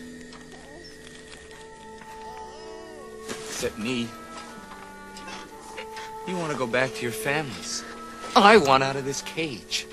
[3.61, 4.07] Except me.
[6.25, 7.83] You want to go back to your families.
[8.35, 8.41] Oh.
[8.41, 9.85] I want out of this cage.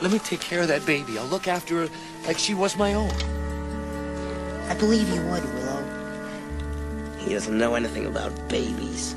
[0.00, 1.18] Let me take care of that baby.
[1.18, 1.94] I'll look after her
[2.24, 3.10] like she was my own.
[4.70, 7.18] I believe you would, Willow.
[7.18, 9.16] He doesn't know anything about babies.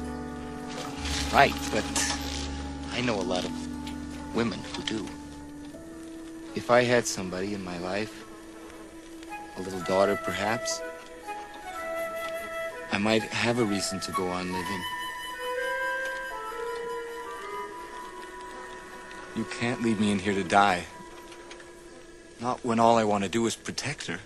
[1.31, 1.85] Right, but
[2.93, 5.05] I know a lot of women who do.
[6.55, 8.25] If I had somebody in my life,
[9.57, 10.81] a little daughter perhaps,
[12.91, 14.83] I might have a reason to go on living.
[19.35, 20.85] You can't leave me in here to die.
[22.39, 24.19] Not when all I want to do is protect her.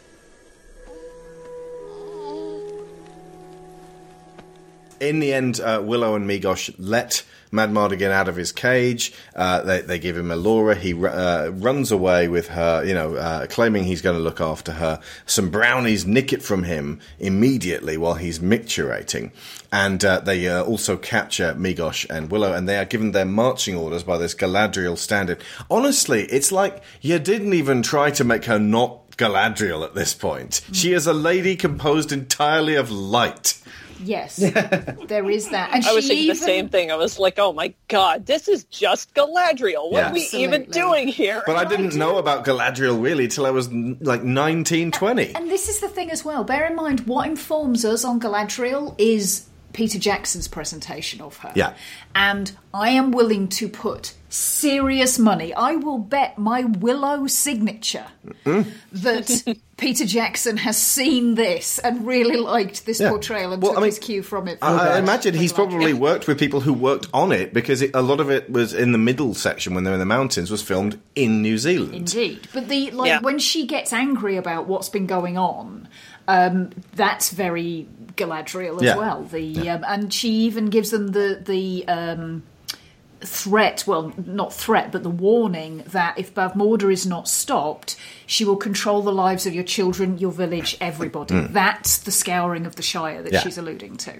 [4.99, 9.13] In the end, uh, Willow and Meegosh let Mad Martigan out of his cage.
[9.35, 10.75] Uh, they, they give him Elora.
[10.75, 14.73] He uh, runs away with her, you know, uh, claiming he's going to look after
[14.73, 14.99] her.
[15.25, 19.31] Some brownies nick it from him immediately while he's micturating.
[19.71, 23.75] And uh, they uh, also capture Meegosh and Willow, and they are given their marching
[23.75, 25.43] orders by this Galadriel standard.
[25.69, 30.61] Honestly, it's like you didn't even try to make her not Galadriel at this point.
[30.71, 33.61] She is a lady composed entirely of light.
[34.03, 34.37] Yes,
[35.07, 35.71] there is that.
[35.73, 36.91] And I was she thinking even, the same thing.
[36.91, 39.91] I was like, oh my god, this is just Galadriel.
[39.91, 40.09] What Yeah.
[40.09, 41.43] are we even doing here?
[41.45, 45.35] But I didn't know about Galadriel really till I was like 19, 20.
[45.35, 46.43] And this is the thing as well.
[46.43, 51.51] Bear in mind, what informs us on Galadriel is Peter Jackson's presentation of her.
[51.55, 51.73] Yeah.
[52.15, 55.53] And I am willing to put serious money.
[55.53, 58.05] I will bet my Willow signature
[58.91, 63.09] that Peter Jackson has seen this and really liked this Yeah.
[63.09, 64.59] portrayal and Well, took I mean, his cue from it.
[64.61, 68.01] I, I imagine he's probably worked with people who worked on it because it, a
[68.01, 70.99] lot of it was in the middle section when they're in the mountains was filmed
[71.15, 71.93] in New Zealand.
[71.95, 73.19] Indeed, but the like Yeah.
[73.21, 75.87] when she gets angry about what's been going on,
[76.27, 78.97] um, that's very Galadriel as Yeah.
[78.97, 79.23] well.
[79.23, 82.43] The um, and she even gives them the the um,
[83.21, 88.55] threat, well, not threat, but the warning that if Bavmorda is not stopped, she will
[88.55, 91.33] control the lives of your children, your village, everybody.
[91.33, 91.53] Mm.
[91.53, 93.41] That's the scouring of the Shire that Yeah.
[93.41, 94.13] she's alluding to.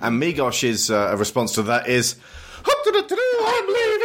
[0.00, 2.16] And Meegosh's uh, response to that is,
[2.64, 4.00] I'm leaving.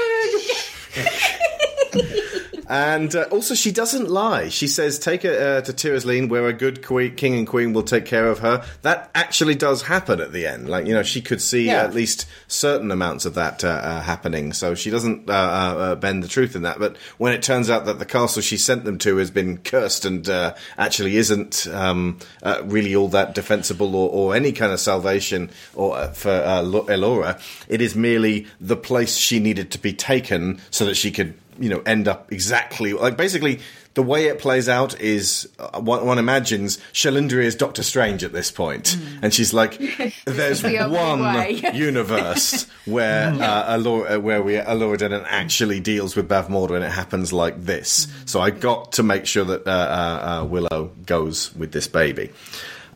[2.69, 4.49] and uh, also, she doesn't lie.
[4.49, 7.73] She says, "Take her uh, to Tir Asleen, where a good queen, king and queen
[7.73, 10.69] will take care of her." That actually does happen at the end.
[10.69, 11.83] Like you know, she could see Yeah.
[11.83, 14.53] at least certain amounts of that uh, uh, happening.
[14.53, 16.79] So she doesn't uh, uh, bend the truth in that.
[16.79, 20.05] But when it turns out that the castle she sent them to has been cursed
[20.05, 24.79] and uh, actually isn't um, uh, really all that defensible or, or any kind of
[24.79, 29.93] salvation or uh, for uh, Elora, it is merely the place she needed to be
[29.93, 33.59] taken so that she could, you know, end up exactly like basically.
[33.95, 38.31] The way it plays out is uh, one, one imagines Cherlindrea is Doctor Strange at
[38.31, 39.77] this point, and she's like,
[40.25, 46.29] "There's the one universe where uh, Elora, uh, where we Elora Danan actually deals with
[46.29, 48.07] Bavmorda, and it happens like this.
[48.25, 52.29] So I got to make sure that uh, uh, uh, Willow goes with this baby.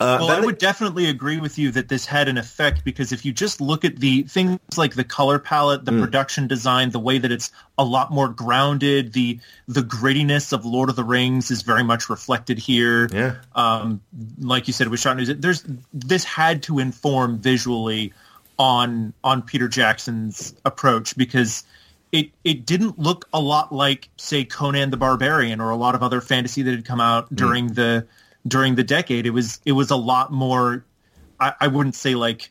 [0.00, 3.26] Uh, well, I would definitely agree with you that this had an effect because if
[3.26, 7.18] you just look at the things like the color palette, the production design, the way
[7.18, 11.60] that it's a lot more grounded, the the grittiness of Lord of the Rings is
[11.60, 13.10] very much reflected here.
[13.12, 13.36] Yeah.
[13.54, 14.00] Um,
[14.38, 18.14] like you said, with shot news, there's this had to inform visually
[18.58, 21.62] on on Peter Jackson's approach because
[22.10, 26.02] it it didn't look a lot like say Conan the Barbarian or a lot of
[26.02, 28.06] other fantasy that had come out during the
[28.46, 29.26] during the decade.
[29.26, 30.84] It was it was a lot more.
[31.38, 32.50] I, I wouldn't say like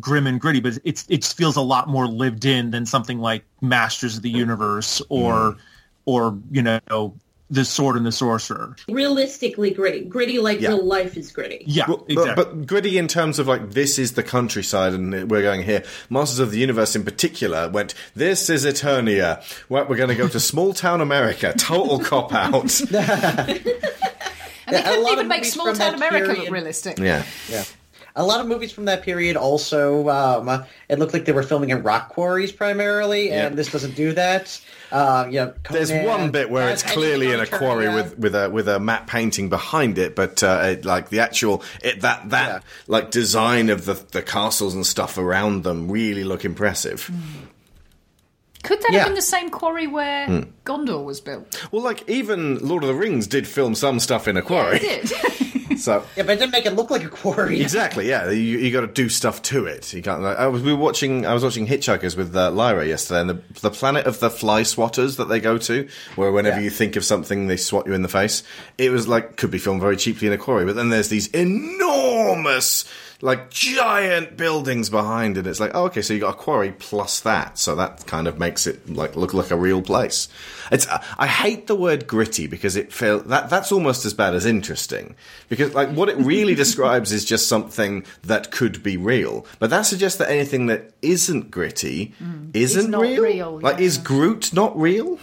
[0.00, 3.44] grim and gritty, but it's it feels a lot more lived in than something like
[3.60, 5.60] Masters of the Universe or mm-hmm.
[6.06, 7.14] or you know
[7.50, 8.76] the Sword and the Sorcerer.
[8.88, 10.04] Realistically gritty.
[10.04, 10.68] Gritty like Yeah.
[10.68, 11.64] real life is gritty.
[11.66, 15.42] Yeah, Well, but, but gritty in terms of like this is the countryside and we're
[15.42, 15.82] going here.
[16.10, 17.94] Masters of the Universe in particular went.
[18.14, 19.42] This is Eternia.
[19.68, 21.54] Well, we're going to go to small town America.
[21.56, 22.80] Total cop out.
[24.68, 26.98] And they Yeah, a couldn't even make small town that America look realistic.
[26.98, 27.24] Yeah.
[27.50, 27.64] Yeah.
[28.16, 31.70] A lot of movies from that period also, um, it looked like they were filming
[31.70, 33.56] in rock quarries primarily, and Yeah.
[33.56, 34.60] this doesn't do that.
[34.90, 37.94] Uh, you know, There's one bit where has it's clearly in a quarry Eternia.
[37.94, 41.62] with, with a with a matte painting behind it, but uh, it, like the actual
[41.82, 46.44] it, that that like design of the the castles and stuff around them really look
[46.44, 47.10] impressive.
[48.68, 48.98] Could that Yeah.
[48.98, 50.40] have been the same quarry where Hmm.
[50.66, 51.58] Gondor was built?
[51.72, 54.76] Well, like even Lord of the Rings did film some stuff in a quarry.
[54.76, 55.78] It did.
[55.78, 57.60] so Yeah, but it didn't make it look like a quarry.
[57.62, 58.08] Exactly.
[58.08, 59.92] Yeah, you, you got to do stuff to it.
[59.94, 60.20] You can't.
[60.22, 61.24] Like, I was we were watching.
[61.24, 64.62] I was watching Hitchhikers with uh, Lyra yesterday, and the the planet of the fly
[64.62, 68.02] swatters that they go to, where whenever you think of something, they swat you in
[68.02, 68.42] the face.
[68.76, 71.28] It was like could be filmed very cheaply in a quarry, but then there's these
[71.28, 72.84] enormous.
[73.20, 75.46] Like giant buildings behind it.
[75.48, 78.38] It's like, oh, okay, so you got a quarry plus that, so that kind of
[78.38, 80.28] makes it like look like a real place.
[80.70, 80.86] It's
[81.18, 85.16] I hate the word gritty because it feel that that's almost as bad as interesting
[85.48, 89.82] because like what it really describes is just something that could be real, but that
[89.82, 92.14] suggests that anything that isn't gritty
[92.54, 93.22] isn't Is not real.
[93.24, 95.18] real, Like is Groot not real?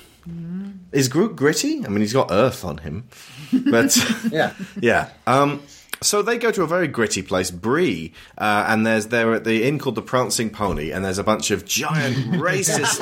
[0.92, 1.86] Is Groot gritty?
[1.86, 3.08] I mean, he's got Earth on him,
[3.72, 3.96] but
[4.32, 5.10] yeah, yeah.
[5.28, 5.62] Um,
[6.06, 9.64] so they go to a very gritty place, Bree, uh, and there's they're at the
[9.64, 13.00] inn called the Prancing Pony, and there's a bunch of giant racist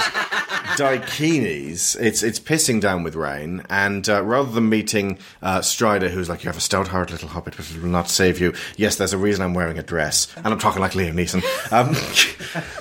[0.77, 1.99] daikinis.
[1.99, 6.43] It's it's pissing down with rain, and uh, rather than meeting uh, Strider, who's like,
[6.43, 9.17] "You have a stout-hearted little hobbit, but it will not save you." Yes, there's a
[9.17, 11.43] reason I'm wearing a dress, and I'm talking like Liam Neeson.
[11.71, 11.95] Um,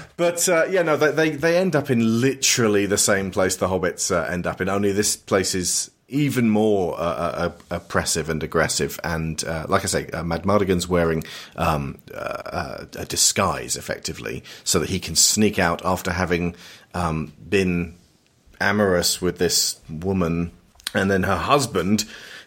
[0.17, 3.69] but uh, yeah, no, they, they they end up in literally the same place the
[3.69, 4.69] hobbits uh, end up in.
[4.69, 9.01] Only this place is even more uh, uh, oppressive and aggressive.
[9.03, 11.25] And uh, like I say, uh, Mad Martigan's wearing
[11.57, 16.55] um, uh, uh, a disguise, effectively, so that he can sneak out after having
[16.95, 17.97] um, been
[18.61, 20.53] amorous with this woman,
[20.95, 22.05] and then her husband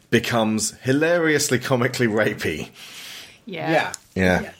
[0.09, 2.69] becomes hilariously comically rapey.
[3.45, 3.71] Yeah.
[3.71, 3.93] Yeah.
[4.15, 4.51] Yeah.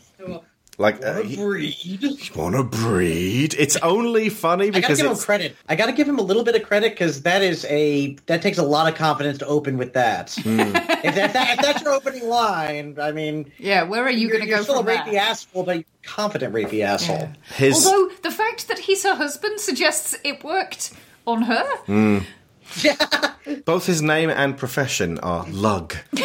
[0.78, 2.30] Like uh, he- breed.
[2.36, 3.56] wanna breed?
[3.58, 5.56] It's only funny because I gotta give him credit.
[5.70, 8.58] I gotta give him a little bit of credit because that is a that takes
[8.58, 10.34] a lot of confidence to open with that.
[10.44, 10.60] Hmm.
[10.60, 14.28] if, that, if, that, if that's your opening line, I mean, Yeah, where are you
[14.30, 14.98] going to you're go still from a there?
[15.06, 17.30] rapey asshole, but you're a confident rapey asshole.
[17.56, 17.86] his.
[17.86, 20.92] Although the fact that he's her husband suggests it worked
[21.26, 22.26] on her.
[23.66, 25.96] Both his name and profession are lug.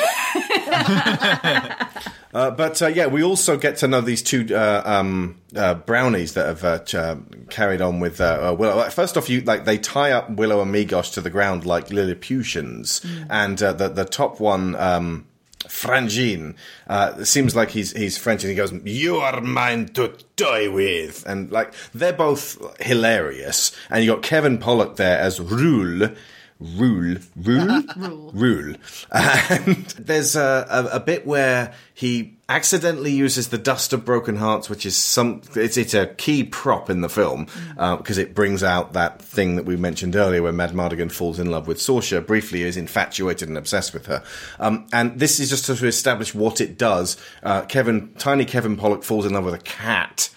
[2.33, 6.35] Uh, but uh, yeah, we also get to know these two uh, um, uh, brownies
[6.35, 7.17] that have uh, ch- uh,
[7.49, 8.89] carried on with uh, uh, Willow.
[8.91, 13.05] First off, you like they tie up Willow and Meegosh to the ground like Lilliputians,
[13.29, 14.77] and uh, the the top one.
[14.77, 15.27] Um,
[15.69, 16.55] Franjean
[16.89, 20.69] uh, it seems like he's he's French, and he goes, "You are mine to die
[20.69, 23.73] with," and like they're both hilarious.
[23.91, 26.17] And you got Kevin Pollak there as Rool,
[26.63, 28.35] Rool, Rool, Rool.
[28.35, 28.77] Rool.
[29.11, 34.69] And there's a, a, a bit where he accidentally uses the dust of broken hearts,
[34.69, 35.41] which is some.
[35.55, 37.47] It's it's a key prop in the film
[37.77, 41.51] because it brings out that thing that we mentioned earlier, where Mad Martigan falls in
[41.51, 42.25] love with Sorsha.
[42.25, 44.23] Briefly, is infatuated and obsessed with her.
[44.59, 47.17] Um, and this is just to establish what it does.
[47.43, 50.29] Uh, Kevin, tiny Kevin Pollak falls in love with a cat,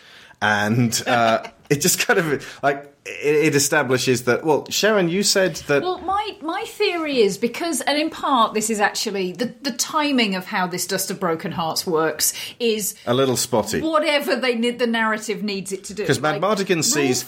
[0.42, 2.93] and uh, it just kind of like.
[3.06, 4.46] It establishes that.
[4.46, 8.70] Well, Sharon, you said that Well, my my theory is because, and in part, this
[8.70, 13.14] is actually the the timing of how this Dust of Broken Hearts works is a
[13.14, 13.82] little spotty.
[13.82, 16.06] whatever they need, the narrative needs it to do.
[16.06, 17.26] 'Cause Mad Martigan sees-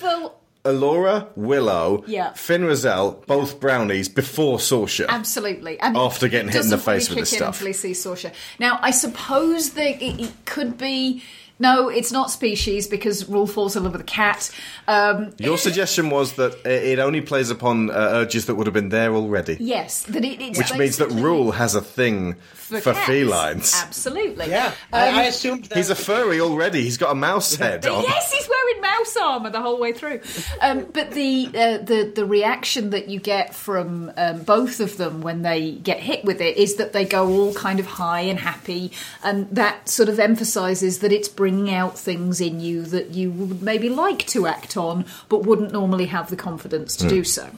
[0.64, 2.34] Elora, Willow, Yeah.
[2.34, 5.08] Fin Raziel, both brownies before Sorsha.
[5.08, 5.80] Absolutely.
[5.80, 7.62] And After getting hit in the face with this stuff.
[7.62, 8.32] Sees Sorsha.
[8.60, 11.22] Now, I suppose that it, it could be.
[11.58, 14.52] No, it's not species because Rool falls in love with a cat.
[14.88, 18.90] Um, Your suggestion was that it only plays upon uh, urges that would have been
[18.90, 19.58] there already.
[19.60, 22.36] yes, that it, Which means that Rool has a thing
[22.82, 23.06] for, cats.
[23.06, 23.74] felines.
[23.84, 24.50] Absolutely.
[24.50, 25.78] Yeah, Um, I, I assumed that.
[25.78, 26.82] He's a furry already.
[26.84, 28.04] He's got a mouse head on.
[28.04, 30.22] Yes, he's wearing mouse armor the whole way through.
[30.62, 35.22] Um, but the uh, the the reaction that you get from um, both of them
[35.22, 38.40] when they get hit with it is that they go all kind of high and
[38.40, 38.92] happy,
[39.24, 43.62] and that sort of emphasises that it's bringing out things in you that you would
[43.62, 47.10] maybe like to act on, but wouldn't normally have the confidence to Hmm.
[47.10, 47.50] do so.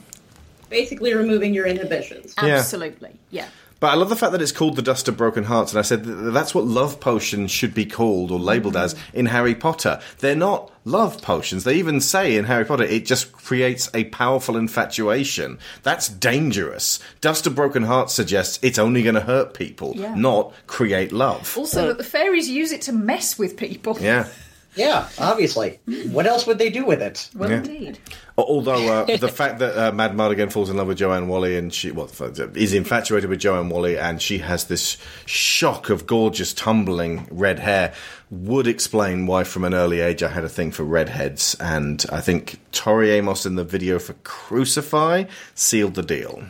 [0.70, 2.34] Basically removing your inhibitions.
[2.42, 2.56] Yeah.
[2.56, 3.46] Absolutely, yeah.
[3.80, 5.82] But I love the fact that it's called the Dust of Broken Hearts, and I
[5.82, 8.84] said that that's what love potions should be called or labelled mm-hmm.
[8.84, 10.00] as in Harry Potter.
[10.18, 11.62] They're not love potions.
[11.62, 15.58] They even say in Harry Potter it just creates a powerful infatuation.
[15.84, 16.98] That's dangerous.
[17.20, 20.14] Dust of Broken Hearts suggests it's only going to hurt people, Yeah.
[20.14, 21.56] not create love.
[21.56, 23.96] Also, that the fairies use it to mess with people.
[24.00, 24.26] Yeah.
[24.74, 25.80] Yeah, obviously.
[25.88, 26.10] Mm.
[26.10, 27.28] What else would they do with it?
[27.34, 27.56] Well, Yeah.
[27.58, 27.98] indeed.
[28.38, 31.74] Although uh, the fact that uh, Mad Martigan falls in love with Joanne Whalley and
[31.74, 32.08] she well,
[32.54, 34.96] is infatuated with Joanne Whalley and she has this
[35.26, 37.92] shock of gorgeous tumbling red hair
[38.30, 42.20] would explain why from an early age I had a thing for redheads and I
[42.20, 45.24] think Tori Amos in the video for Crucify
[45.56, 46.44] sealed the deal.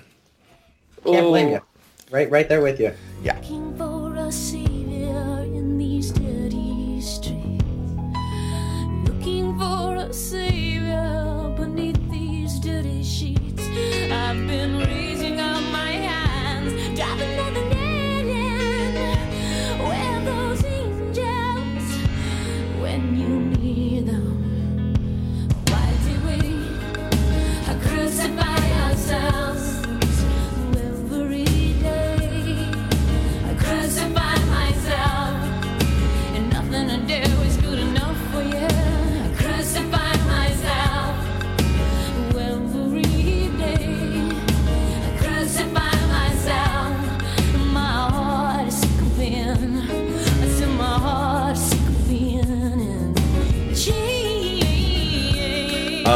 [1.05, 1.63] Can't blame you.
[2.11, 2.93] Right, right there with you.
[3.23, 3.41] Yeah.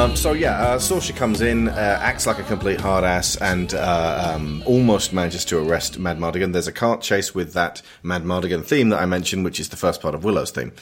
[0.02, 1.72] Um, so yeah, uh, Sorsha comes in, uh,
[2.02, 6.52] acts like a complete hard ass, and uh, um, almost manages to arrest Mad Martigan.
[6.52, 9.76] There's a cart chase with that Mad Martigan theme that I mentioned, which is the
[9.76, 10.72] first part of Willow's theme.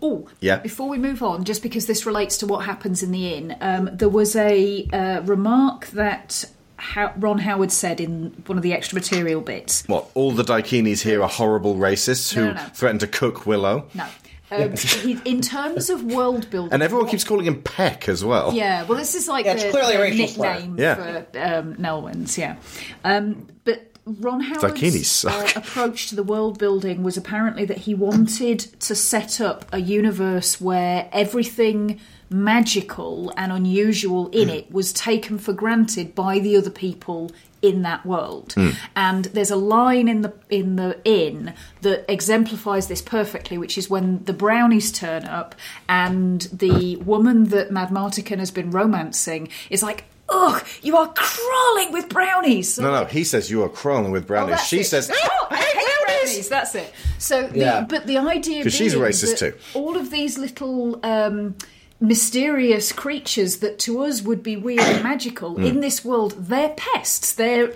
[0.00, 0.58] Oh, Yeah.
[0.58, 3.90] Before we move on, just because this relates to what happens in the inn, um,
[3.92, 6.44] there was a uh, remark that
[6.76, 9.82] How- Ron Howard said in one of the extra material bits.
[9.88, 10.08] What?
[10.14, 12.68] All the Daikinis here are horrible racists who No, no, no.
[12.74, 14.06] threaten to cook Willow, No.
[14.50, 18.52] Um, he, in terms of world building, and everyone keeps calling him Peck as well.
[18.52, 20.94] Yeah, well, this is like Yeah, the, clearly a the nickname Yeah.
[20.94, 22.56] for um, Nelwyns, yeah.
[23.02, 28.60] Um, but Ron Howard's uh, approach to the world building was apparently that he wanted
[28.60, 31.98] to set up a universe where everything
[32.30, 37.30] magical and unusual in it was taken for granted by the other people
[37.62, 38.54] in that world.
[38.94, 43.88] And there's a line in the in the inn that exemplifies this perfectly, which is
[43.90, 45.54] when the brownies turn up
[45.88, 51.92] and the woman that Mad Martigan has been romancing is like, "Ugh, you are crawling
[51.92, 54.58] with brownies." No, no, he says you are crawling with brownies.
[54.60, 54.84] Oh, she it.
[54.86, 56.92] says, "Oh, I hate brownies." That's it.
[57.18, 57.86] So, the, Yeah.
[57.88, 59.54] but the idea 'Cause she's being racist too.
[59.74, 61.54] All of these little um,
[62.00, 65.66] mysterious creatures that to us would be weird and magical Mm.
[65.66, 67.32] in this world, they're pests.
[67.32, 67.72] They're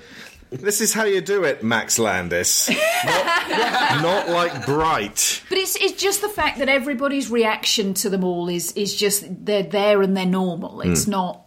[0.51, 2.68] This is how you do it, Max Landis.
[3.05, 5.42] not, not like Bright.
[5.48, 9.24] But it's it's just the fact that everybody's reaction to them all is is just
[9.47, 10.80] they're there and they're normal.
[10.82, 11.09] It's Mm.
[11.09, 11.47] not.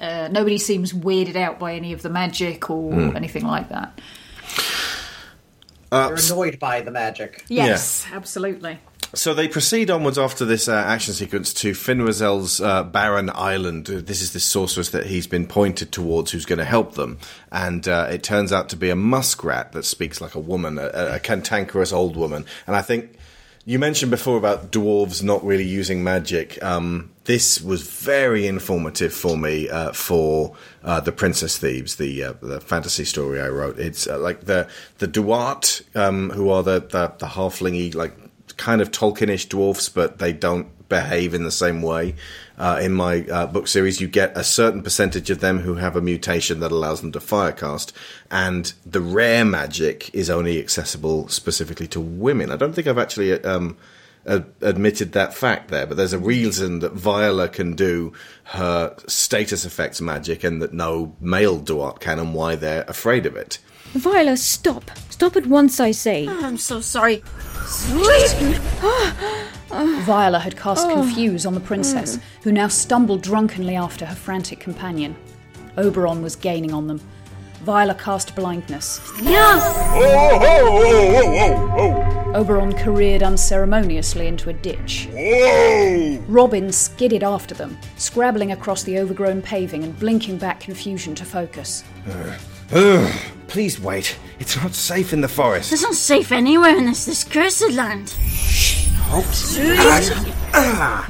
[0.00, 3.16] Uh, nobody seems weirded out by any of the magic or Mm.
[3.16, 3.98] anything like that.
[5.90, 7.44] Uh, They're annoyed by the magic.
[7.48, 8.78] Yes, absolutely.
[9.14, 13.90] So they proceed onwards after this uh, action sequence to Fin Raziel's uh, Barren Island.
[13.90, 17.18] Uh, This is the sorceress that he's been pointed towards who's going to help them.
[17.50, 21.16] And uh, it turns out to be a muskrat that speaks like a woman, a,
[21.16, 22.46] a cantankerous old woman.
[22.66, 23.18] And I think
[23.66, 26.62] you mentioned before about dwarves not really using magic.
[26.64, 32.32] Um, this was very informative for me uh, for uh, the Princess Thieves, the uh,
[32.40, 33.78] the fantasy story I wrote.
[33.78, 34.68] It's uh, like the
[34.98, 38.14] the Duat, um, who are the the, the halflingy like
[38.62, 42.14] kind of Tolkienish dwarfs, but they don't behave in the same way.
[42.56, 45.96] Uh, in my uh, book series, you get a certain percentage of them who have
[45.96, 47.90] a mutation that allows them to firecast,
[48.30, 52.52] and the rare magic is only accessible specifically to women.
[52.52, 53.76] I don't think I've actually um,
[54.28, 58.12] ad- admitted that fact there, but there's a reason that Viola can do
[58.44, 63.34] her status effects magic and that no male Duat can, and why they're afraid of
[63.34, 63.58] it.
[63.94, 64.90] Viola, stop.
[65.10, 66.26] Stop at once, I say.
[66.28, 67.22] Oh, I'm so sorry.
[70.04, 70.94] Viola had cast Oh.
[70.94, 75.16] Confuse on the princess, who now stumbled drunkenly after her frantic companion.
[75.76, 77.00] Oberon was gaining on them.
[77.64, 79.00] Viola cast Blindness.
[79.22, 79.62] Yes!
[82.34, 85.08] Oberon careered unceremoniously into a ditch.
[86.28, 91.84] Robin skidded after them, scrabbling across the overgrown paving and blinking back confusion to focus.
[92.74, 93.12] Ugh,
[93.48, 94.16] please wait.
[94.38, 95.72] It's not safe in the forest.
[95.72, 98.08] It's not safe anywhere in this, this cursed land.
[98.08, 98.88] Shh.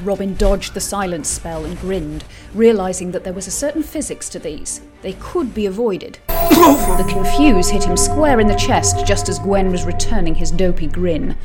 [0.03, 4.41] Robin dodged the silence spell and grinned, realizing that there was a certain physics to
[4.41, 4.81] these.
[5.03, 6.19] They could be avoided.
[6.27, 10.89] the confuse hit him square in the chest just as Gwen was returning his dopey
[10.89, 11.39] grin.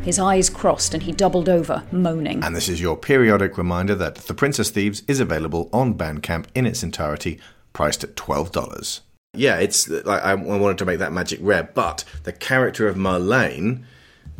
[0.00, 2.42] His eyes crossed and he doubled over, moaning.
[2.42, 6.64] And this is your periodic reminder that The Princess Thieves is available on Bandcamp in
[6.64, 7.38] its entirety,
[7.74, 9.00] priced at $12.
[9.38, 12.96] Yeah, it's like I I wanted to make that magic rare, but the character of
[12.96, 13.84] Marlene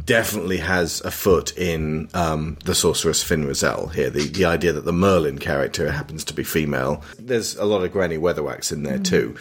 [0.04, 4.10] definitely has a foot in um, the sorceress Fin Raziel here.
[4.10, 7.02] The the idea that the Merlin character happens to be female.
[7.18, 9.36] There's a lot of Granny Weatherwax in there too.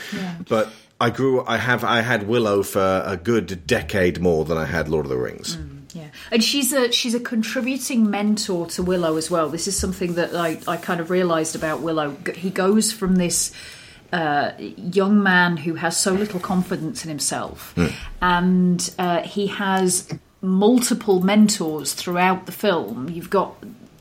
[0.47, 0.69] But
[0.99, 1.45] I grew.
[1.45, 1.83] I have.
[1.83, 5.57] I had Willow for a good decade more than I had Lord of the Rings.
[5.93, 9.49] Yeah, and she's a she's a contributing mentor to Willow as well.
[9.49, 12.15] This is something that I, I kind of realised about Willow.
[12.35, 13.51] He goes from this
[14.11, 17.73] uh, young man who has so little confidence in himself,
[18.21, 20.09] and uh, he has
[20.41, 23.09] multiple mentors throughout the film.
[23.09, 23.55] You've got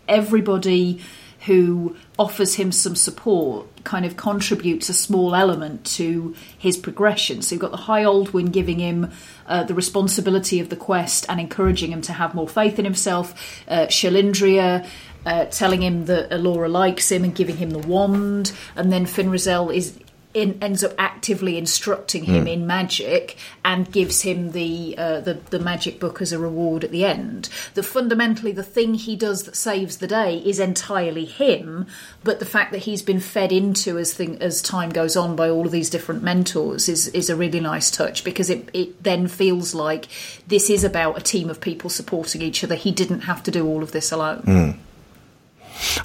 [0.08, 1.00] everybody
[1.46, 7.40] who offers him some support kind of contributes a small element to his progression.
[7.40, 9.12] So you've got the High Aldwin giving him
[9.46, 13.62] uh, the responsibility of the quest and encouraging him to have more faith in himself.
[13.68, 14.84] Uh, Cherlindrea
[15.26, 19.28] uh, telling him that Elora likes him and giving him the wand, and then Fin
[19.28, 19.98] Raziel is.
[20.34, 22.46] In, ends up actively instructing him Hmm.
[22.46, 26.90] in magic and gives him the, uh, the the magic book as a reward at
[26.90, 27.48] the end.
[27.72, 31.86] That fundamentally the thing he does that saves the day is entirely him,
[32.22, 35.48] but the fact that he's been fed into as thing as time goes on by
[35.48, 39.28] all of these different mentors is is a really nice touch because it it then
[39.28, 40.04] feels like
[40.46, 42.74] this is about a team of people supporting each other.
[42.74, 44.42] He didn't have to do all of this alone.
[44.44, 44.70] Hmm.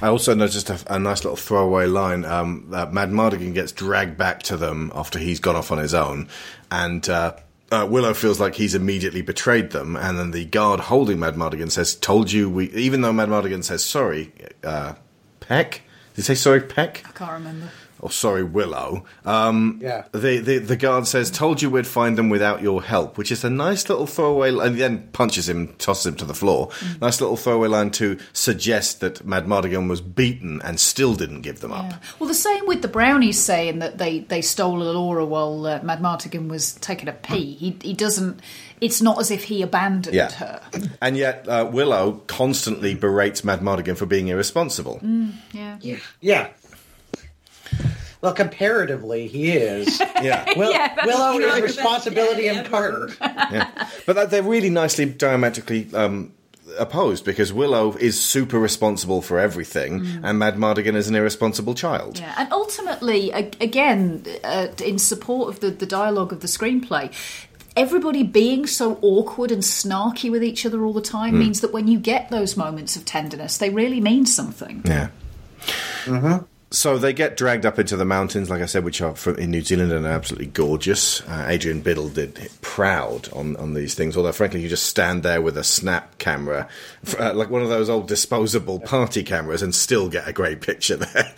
[0.01, 2.25] I also noticed a, a nice little throwaway line.
[2.25, 5.93] Um, that Mad Martigan gets dragged back to them after he's gone off on his
[5.93, 6.27] own,
[6.69, 7.33] and uh,
[7.71, 9.95] uh, Willow feels like he's immediately betrayed them.
[9.95, 13.63] And then the guard holding Mad Martigan says, "Told you we." Even though Mad Martigan
[13.63, 14.31] says sorry,
[14.63, 14.93] uh,
[15.39, 15.81] Peck.
[16.13, 17.03] Did he say sorry, Peck?
[17.07, 17.69] I can't remember.
[18.01, 19.05] Or sorry, Willow.
[19.25, 20.05] Um, Yeah.
[20.11, 23.43] The, the the guard says, "Told you we'd find them without your help," which is
[23.43, 26.69] a nice little throwaway, and then punches him, tosses him to the floor.
[26.99, 31.59] Nice little throwaway line to suggest that Mad Martigan was beaten and still didn't give
[31.59, 31.93] them up.
[32.19, 36.01] Well, the same with the brownies saying that they, they stole Elora while uh, Mad
[36.01, 37.53] Martigan was taking a pee.
[37.53, 38.39] He, he doesn't.
[38.81, 40.31] It's not as if he abandoned Yeah.
[40.31, 40.59] her.
[41.01, 44.99] And yet, uh, Willow constantly berates Mad Martigan for being irresponsible.
[45.03, 45.77] Mm, yeah.
[45.81, 45.97] Yeah.
[46.19, 46.47] Yeah.
[48.21, 49.99] Well, comparatively, he is.
[50.21, 50.45] Yeah.
[50.55, 51.47] Will, Yeah, that's Willow true.
[51.47, 53.09] is responsibility and Carter.
[53.21, 53.87] yeah.
[54.05, 56.31] But that, they're really nicely diametrically um,
[56.77, 62.19] opposed because Willow is super responsible for everything, and Mad Martigan is an irresponsible child.
[62.19, 67.11] Yeah, and ultimately, again, uh, in support of the, the dialogue of the screenplay,
[67.75, 71.39] everybody being so awkward and snarky with each other all the time Mm.
[71.39, 74.83] means that when you get those moments of tenderness, they really mean something.
[74.85, 75.07] Yeah.
[76.73, 79.51] So they get dragged up into the mountains, like I said, which are from, in
[79.51, 81.19] New Zealand and are absolutely gorgeous.
[81.27, 85.41] Uh, Adrian Biddle did proud on, on these things, although frankly, you just stand there
[85.41, 86.69] with a snap camera,
[87.19, 90.95] uh, like one of those old disposable party cameras, and still get a great picture
[90.95, 91.33] there.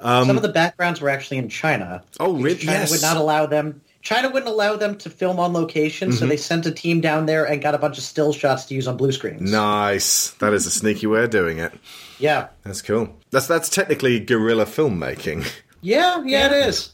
[0.00, 2.02] Um, Some of the backgrounds were actually in China.
[2.18, 2.56] Oh, really?
[2.56, 2.90] China Yes.
[2.90, 3.80] would not allow them.
[4.02, 6.28] China wouldn't allow them to film on location, so Mhm.
[6.28, 8.88] they sent a team down there and got a bunch of still shots to use
[8.88, 9.48] on blue screens.
[9.50, 10.30] Nice.
[10.40, 11.72] That is a sneaky way of doing it.
[12.18, 12.48] Yeah.
[12.64, 13.16] That's cool.
[13.30, 15.46] That's that's technically guerrilla filmmaking.
[15.82, 16.90] Yeah, yeah, it is.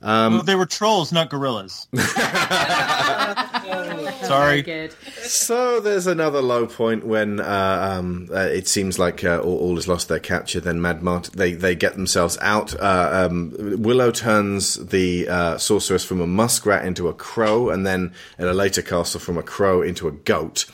[0.00, 1.88] Um, Well, they were trolls, not gorillas.
[4.22, 4.90] Sorry.
[5.22, 9.78] So there's another low point when uh, um, uh, it seems like uh, all, all
[9.78, 10.60] is lost their capture.
[10.60, 12.78] Then Mad Mart they they get themselves out.
[12.78, 18.12] Uh, um, Willow turns the uh, sorceress from a muskrat into a crow, and then
[18.38, 20.66] at a later castle from a crow into a goat.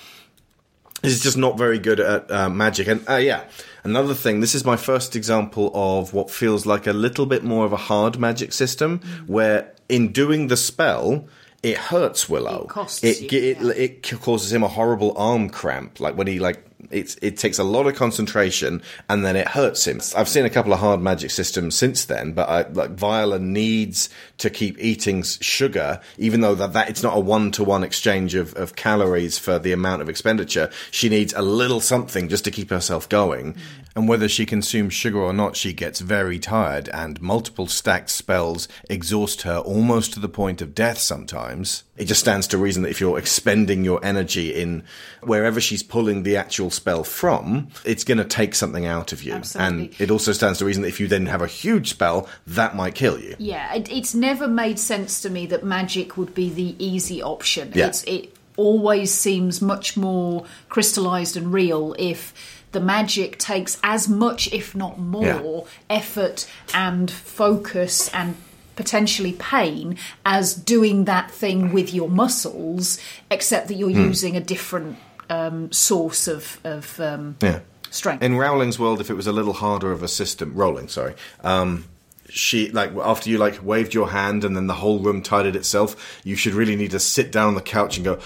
[1.02, 2.86] This is just not very good at uh, magic.
[2.86, 3.44] And uh, yeah,
[3.84, 4.40] another thing.
[4.40, 7.76] This is my first example of what feels like a little bit more of a
[7.76, 11.26] hard magic system, where in doing the spell,
[11.62, 12.64] it hurts Willow.
[12.64, 16.00] It costs it, you, ge- it, it causes him a horrible arm cramp.
[16.00, 19.86] Like when he like it's it takes a lot of concentration and then it hurts
[19.86, 20.00] him.
[20.16, 24.08] I've seen a couple of hard magic systems since then, but I, like Viola needs
[24.38, 28.34] to keep eating sugar, even though that, that it's not a one to one exchange
[28.34, 30.70] of, of calories for the amount of expenditure.
[30.90, 33.54] She needs a little something just to keep herself going.
[33.54, 33.58] Mm.
[33.94, 38.66] And whether she consumes sugar or not, she gets very tired, and multiple stacked spells
[38.88, 41.84] exhaust her almost to the point of death sometimes.
[41.94, 44.82] It just stands to reason that if you're expending your energy in
[45.22, 49.34] wherever she's pulling the actual spell from, it's going to take something out of you.
[49.34, 49.84] Absolutely.
[49.86, 52.74] And it also stands to reason that if you then have a huge spell, that
[52.74, 53.36] might kill you.
[53.38, 57.72] Yeah, it, it's never made sense to me that magic would be the easy option.
[57.74, 57.88] Yeah.
[57.88, 62.32] It's, it always seems much more crystallized and real if
[62.72, 65.96] the magic takes as much, if not more, Yeah.
[65.98, 68.34] effort and focus and
[68.76, 72.98] potentially pain as doing that thing with your muscles,
[73.30, 74.06] except that you're Hmm.
[74.06, 74.96] using a different
[75.30, 77.60] um, source of, of um, Yeah.
[77.90, 78.22] strength.
[78.22, 81.84] In Rowling's world, if it was a little harder of a system, Rowling, sorry, um,
[82.28, 86.20] she like after you like waved your hand and then the whole room tidied itself,
[86.24, 88.18] you should really need to sit down on the couch and go.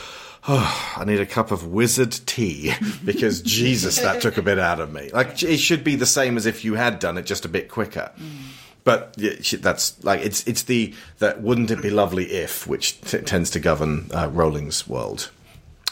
[0.48, 2.72] Oh, I need a cup of wizard tea
[3.04, 5.10] because Jesus, that took a bit out of me.
[5.12, 7.68] Like it should be the same as if you had done it, just a bit
[7.68, 8.12] quicker.
[8.86, 13.18] But yeah, that's like it's it's the that wouldn't it be lovely if which t-
[13.18, 15.30] tends to govern uh, Rowling's world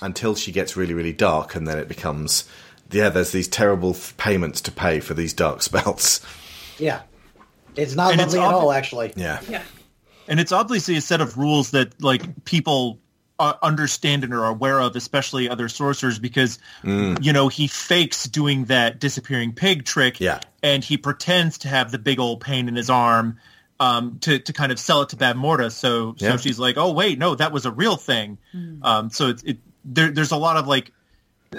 [0.01, 2.49] until she gets really really dark and then it becomes
[2.93, 6.21] yeah there's these terrible f- payments to pay for these dark spells
[6.79, 7.01] Yeah.
[7.77, 9.13] It's not And it's lovely at all, actually.
[9.17, 9.63] yeah Yeah.
[10.29, 13.01] and it's obviously a set of rules that like people
[13.39, 17.23] uh, understand and are aware of, especially other sorcerers, because Mm.
[17.25, 20.41] you know he fakes doing that disappearing pig trick, Yeah.
[20.63, 23.39] and he pretends to have the big old pain in his arm
[23.81, 25.73] um, to to kind of sell it to Bavmorda.
[25.73, 26.31] So Yeah.
[26.33, 28.39] so she's like, oh wait, no, that was a real thing.
[28.83, 30.93] Um, so it's it there, there's a lot of like
[31.53, 31.59] e-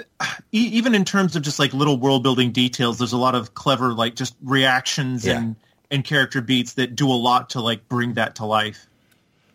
[0.52, 3.92] even in terms of just like little world building details, there's a lot of clever
[3.92, 5.36] like just reactions Yeah.
[5.38, 5.56] and
[5.90, 8.86] and character beats that do a lot to like bring that to life.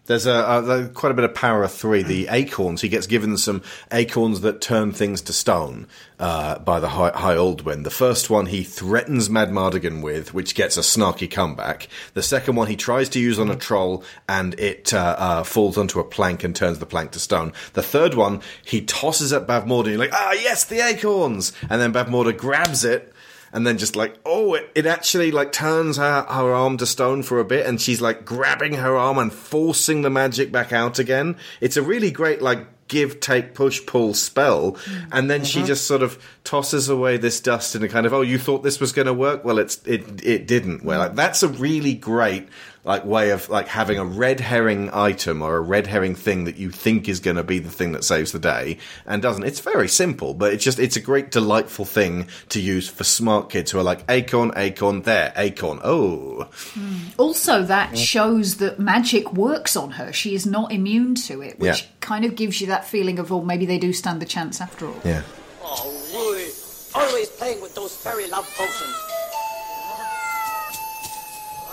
[0.07, 2.81] There's a, a, quite a bit of power of three the acorns.
[2.81, 3.61] He gets given some
[3.91, 5.87] acorns that turn things to stone
[6.19, 7.83] uh, by the high, high Aldwin.
[7.83, 11.87] the first one he threatens Mad Martigan with which gets a snarky comeback.
[12.15, 15.77] The second one he tries to use on a troll and it uh, uh, falls
[15.77, 17.53] onto a plank and turns the plank to stone.
[17.73, 21.53] The third one he tosses at Bavmorda like ah yes the acorns!
[21.69, 23.10] And then Bavmorda grabs it
[23.53, 27.23] and then just like oh it, it actually like turns her, her arm to stone
[27.23, 30.99] for a bit and she's like grabbing her arm and forcing the magic back out
[30.99, 31.37] again.
[31.59, 34.73] It's a really great like give take push pull spell.
[34.73, 35.07] Mm.
[35.13, 35.67] And then she uh-huh.
[35.67, 38.79] just sort of tosses away this dust in a kind of oh you thought this
[38.79, 39.45] was going to work?
[39.45, 40.83] Well it's it it didn't.
[40.83, 42.49] Well like that's a really great
[42.83, 46.57] like way of like having a red herring item or a red herring thing that
[46.57, 49.59] you think is going to be the thing that saves the day and doesn't it's
[49.59, 53.69] very simple but it's just it's a great delightful thing to use for smart kids
[53.69, 56.43] who are like acorn acorn there acorn oh
[56.73, 56.97] hmm.
[57.17, 60.11] Also, that shows that magic works on her.
[60.11, 61.87] She is not immune to it, which Yeah.
[61.99, 64.87] kind of gives you that feeling of, oh, maybe they do stand the chance after
[64.87, 64.99] all.
[65.03, 65.21] yeah
[65.63, 66.95] Oh, Rool.
[66.95, 68.95] Always playing with those fairy love potions.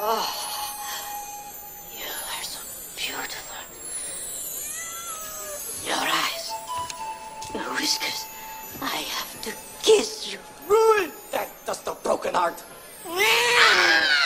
[0.00, 0.47] Oh,
[7.54, 8.26] your whiskers.
[8.80, 9.52] I have to
[9.82, 10.38] kiss you.
[10.68, 11.10] Rool!
[11.32, 12.62] That dust of broken heart.
[13.06, 14.18] Yeah!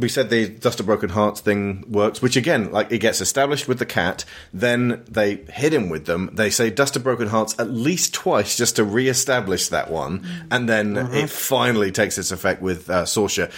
[0.00, 3.66] we said the dust of broken hearts thing works which again like it gets established
[3.66, 7.54] with the cat then they hit him with them they say dust of broken hearts
[7.58, 12.60] at least twice just to re-establish that one and then it finally takes its effect
[12.62, 13.50] with uh, Sorsha.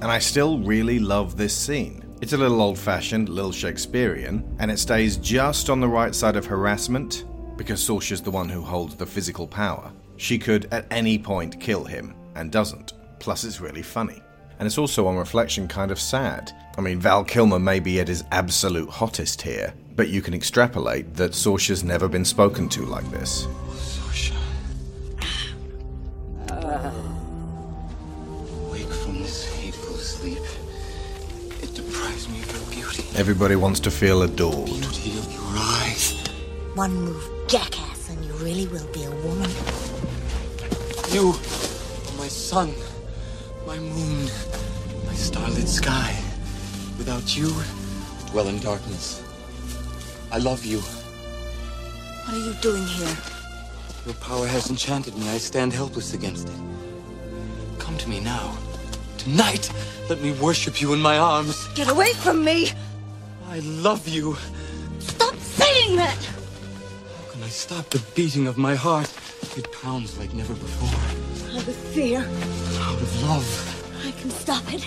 [0.00, 2.04] And I still really love this scene.
[2.20, 6.36] It's a little old fashioned, little Shakespearean, and it stays just on the right side
[6.36, 7.24] of harassment
[7.56, 9.92] because Sorsha's the one who holds the physical power.
[10.16, 12.92] She could at any point kill him, and doesn't.
[13.18, 14.22] Plus, it's really funny.
[14.58, 16.52] And it's also, on reflection, kind of sad.
[16.76, 21.14] I mean, Val Kilmer may be at his absolute hottest here, but you can extrapolate
[21.14, 23.46] that Sorsha's never been spoken to like this.
[26.48, 27.02] Wake
[33.16, 34.66] Everybody wants to feel adored.
[34.66, 36.12] Beauty of your eyes.
[36.74, 39.50] One move, jackass, and you really will be a woman.
[41.10, 42.72] You are my sun,
[43.66, 44.28] my moon,
[45.06, 46.16] my starlit sky.
[46.96, 49.22] Without you, I dwell in darkness.
[50.30, 50.78] I love you.
[50.78, 53.16] What are you doing here?
[54.04, 55.28] Your power has enchanted me.
[55.28, 56.54] I stand helpless against it.
[57.78, 58.56] Come to me now.
[59.16, 59.72] Tonight,
[60.08, 61.66] let me worship you in my arms.
[61.74, 62.72] Get away from me!
[63.48, 64.36] I love you.
[64.98, 66.16] Stop saying that!
[66.16, 69.10] How can I stop the beating of my heart?
[69.56, 71.56] It pounds like never before.
[71.56, 72.20] Out of fear.
[72.20, 74.04] Out of love.
[74.06, 74.86] I can stop it.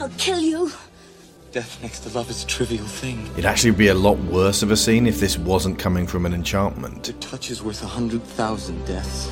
[0.00, 0.72] I'll kill you.
[1.52, 3.26] Death next to love is a trivial thing.
[3.32, 6.32] It'd actually be a lot worse of a scene if this wasn't coming from an
[6.32, 7.08] enchantment.
[7.10, 9.30] A touch is worth a hundred thousand deaths.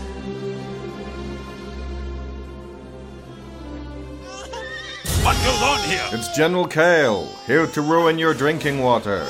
[5.27, 6.05] What goes on here?
[6.13, 9.27] It's General Kael, here to ruin your drinking water.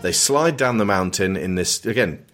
[0.00, 2.24] They slide down the mountain in this, again,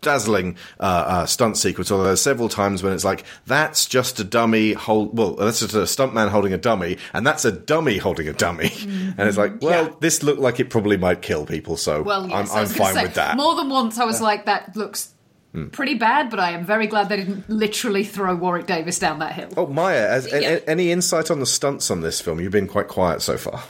[0.00, 1.92] dazzling uh, uh, stunt sequence.
[1.92, 5.18] Although there's several times when it's like, that's just a dummy hold.
[5.18, 8.70] Well, that's just a stuntman holding a dummy, and that's a dummy holding a dummy.
[9.18, 12.50] And it's like, well, this looked like it probably might kill people, so Well, yes,
[12.50, 13.36] I'm, I I'm was gonna fine say, with that.
[13.36, 15.11] More than once, I was like, that looks
[15.52, 15.66] Hmm.
[15.68, 19.32] pretty bad, but I am very glad they didn't literally throw Warwick Davis down that
[19.34, 19.50] hill.
[19.56, 22.40] Oh, Maya, as, a- a- any insight on the stunts on this film?
[22.40, 23.62] You've been quite quiet so far.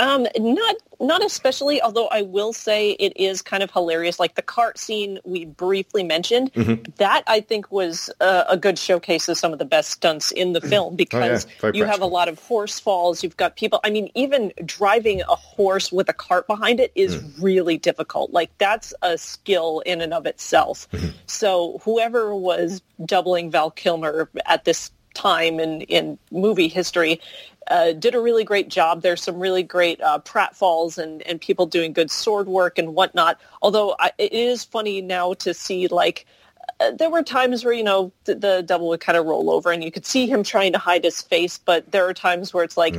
[0.00, 1.80] Um, not not especially.
[1.80, 4.18] Although I will say it is kind of hilarious.
[4.18, 6.94] Like the cart scene we briefly mentioned, Mhm.
[6.96, 10.52] that I think was uh, a good showcase of some of the best stunts in
[10.52, 13.22] the film because very you have a lot of horse falls.
[13.22, 13.80] You've got people.
[13.84, 18.32] I mean, even driving a horse with a cart behind it is really difficult.
[18.32, 20.88] Like that's a skill in and of itself.
[21.26, 27.20] So whoever was doubling Val Kilmer at this time in, in movie history
[27.68, 29.02] uh, did a really great job.
[29.02, 33.40] There's some really great uh, pratfalls and, and people doing good sword work and whatnot.
[33.62, 36.26] Although I, it is funny now to see like
[36.80, 39.70] uh, there were times where you know the, the devil would kind of roll over
[39.70, 42.64] and you could see him trying to hide his face, but there are times where
[42.64, 42.96] it's like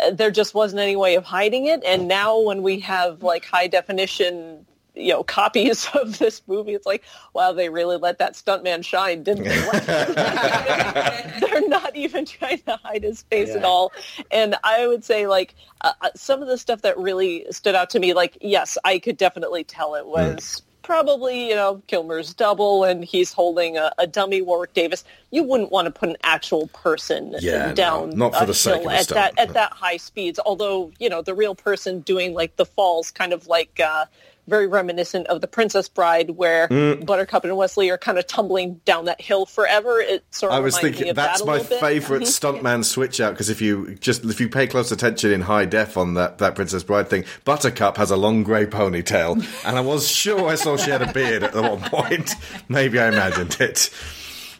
[0.00, 1.82] uh, there just wasn't any way of hiding it.
[1.84, 4.64] And now when we have like high definition
[4.94, 6.74] you know copies of this movie.
[6.74, 9.60] It's like wow they really let that stuntman shine didn't they?
[11.40, 13.92] They're not even trying to hide his face at all.
[14.30, 17.90] And i would say like uh, uh, some of the stuff that really stood out
[17.90, 22.84] to me like yes i could definitely tell it was probably you know kilmer's double
[22.84, 25.02] and he's holding a, a dummy warwick davis.
[25.32, 28.82] You wouldn't want to put an actual person Yeah, no, down not for the sake
[28.82, 30.38] hill of a at stunt, that at that high speeds.
[30.44, 34.04] Although you know the real person doing like the falls kind of like uh
[34.46, 37.06] very reminiscent of the Princess Bride, where Mm.
[37.06, 40.00] Buttercup and Westley are kind of tumbling down that hill forever.
[40.00, 41.80] It sort of I was thinking of that's that my little bit.
[41.80, 42.60] favourite Mhm.
[42.62, 45.96] stuntman switch out because if you just if you pay close attention in high def
[45.96, 50.08] on that that Princess Bride thing, Buttercup has a long grey ponytail, and I was
[50.08, 52.32] sure I saw she had a beard at one point.
[52.68, 53.90] Maybe I imagined it.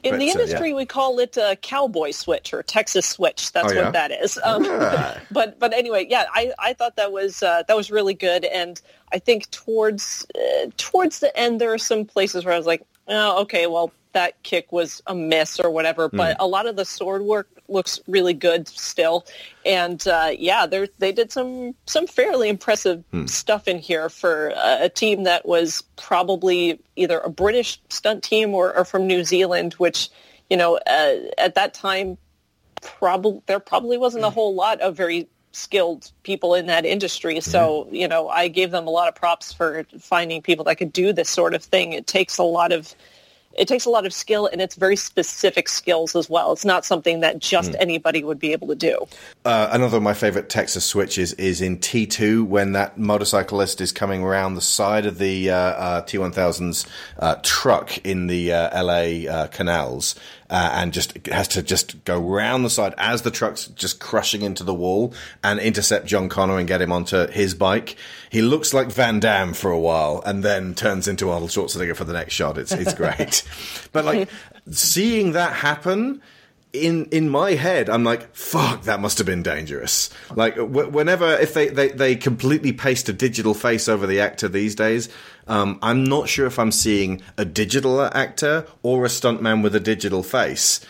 [0.05, 0.41] In But, the uh, yeah.
[0.43, 3.53] industry, we call it a cowboy switch or Texas switch.
[3.53, 3.85] That's Oh, yeah?
[3.85, 4.39] what that is.
[4.45, 5.19] Um, Ah.
[5.31, 8.81] but but anyway, yeah, I, I thought that was uh, that was really good, and
[9.13, 12.83] I think towards uh, towards the end, there are some places where I was like,
[13.09, 16.09] oh, okay, well, that kick was a miss or whatever.
[16.09, 16.41] But Mm.
[16.41, 19.24] a lot of the sword work looks really good still,
[19.65, 23.27] and uh, yeah, they they did some some fairly impressive Hmm.
[23.27, 28.55] stuff in here for a, a team that was probably either a British stunt team
[28.55, 30.11] or, or from New Zealand, which
[30.51, 32.19] you know uh, at that time
[32.82, 37.41] probably there probably wasn't a whole lot of very skilled people in that industry.
[37.41, 40.93] So you know I gave them a lot of props for finding people that could
[40.93, 41.93] do this sort of thing.
[41.93, 42.95] It takes a lot of
[43.57, 46.53] it takes a lot of skill and it's very specific skills as well.
[46.53, 47.77] It's not something that just Mm.
[47.81, 49.07] anybody would be able to do.
[49.45, 54.23] Uh, another of my favourite Texas switches is in T2 when that motorcyclist is coming
[54.23, 56.87] around the side of the uh, uh, T1000's
[57.19, 60.15] uh, truck in the uh, LA uh, canals
[60.55, 64.43] uh, and just has to just go round the side as the truck's just crushing
[64.43, 65.13] into the wall
[65.43, 67.97] and intercept John Connor and get him onto his bike.
[68.31, 72.05] He looks like Van Damme for a while and then turns into Arnold Schwarzenegger for
[72.05, 72.57] the next shot.
[72.57, 73.43] It's, it's great.
[73.93, 74.29] but like
[74.71, 76.23] seeing that happen
[76.73, 80.11] in in my head, I'm like, fuck, that must have been dangerous.
[80.35, 84.49] Like, w- whenever if they, they they completely paste a digital face over the actor
[84.49, 85.09] these days,
[85.47, 89.81] um, I'm not sure if I'm seeing a digital actor or a stuntman with a
[89.81, 90.85] digital face.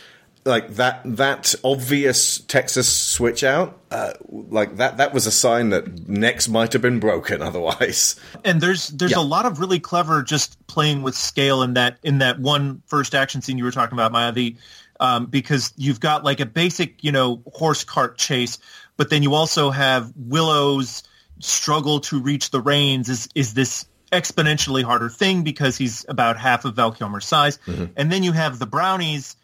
[0.46, 6.06] Like that that obvious Texas switch out, uh, like that that was a sign that
[6.06, 8.16] necks might have been broken otherwise.
[8.44, 12.18] and there's there's a lot of really clever just playing with scale in that in
[12.18, 14.54] that one first action scene you were talking about Maya the
[15.00, 18.58] um, because you've got like a basic you know horse cart chase
[18.98, 21.04] but then you also have Willow's
[21.38, 26.64] struggle to reach the reins is is this exponentially harder thing because he's about half
[26.64, 27.58] of Val Kilmer's size
[27.96, 29.36] and then you have the brownies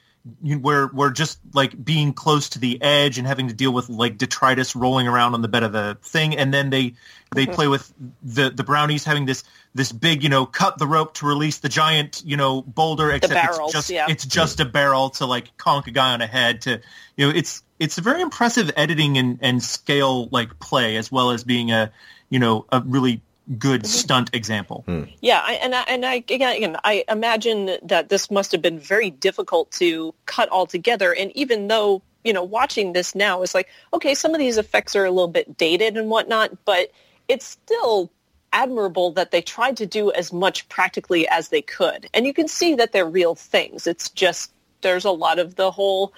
[0.42, 3.88] you, where we're just like being close to the edge and having to deal with
[3.88, 6.94] like detritus rolling around on the bed of the thing, and then they
[7.34, 7.54] they Mhm.
[7.54, 7.92] play with
[8.22, 11.68] the the brownies having this this big you know cut the rope to release the
[11.68, 14.06] giant you know boulder except barrels, it's just yeah.
[14.08, 16.80] it's just a barrel to like conk a guy on a head to
[17.16, 21.30] you know it's it's a very impressive editing and and scale like play as well
[21.30, 21.90] as being a
[22.28, 23.22] you know a really
[23.58, 23.88] good mm-hmm.
[23.88, 24.84] stunt example.
[24.86, 25.04] Hmm.
[25.20, 28.78] Yeah, I, and I, and I again, again, I imagine that this must have been
[28.78, 31.14] very difficult to cut all together.
[31.14, 34.94] And even though you know, watching this now is like, okay, some of these effects
[34.94, 36.90] are a little bit dated and whatnot, but
[37.28, 38.10] it's still
[38.52, 42.08] admirable that they tried to do as much practically as they could.
[42.12, 43.86] And you can see that they're real things.
[43.86, 44.52] It's just
[44.82, 46.12] there's a lot of the whole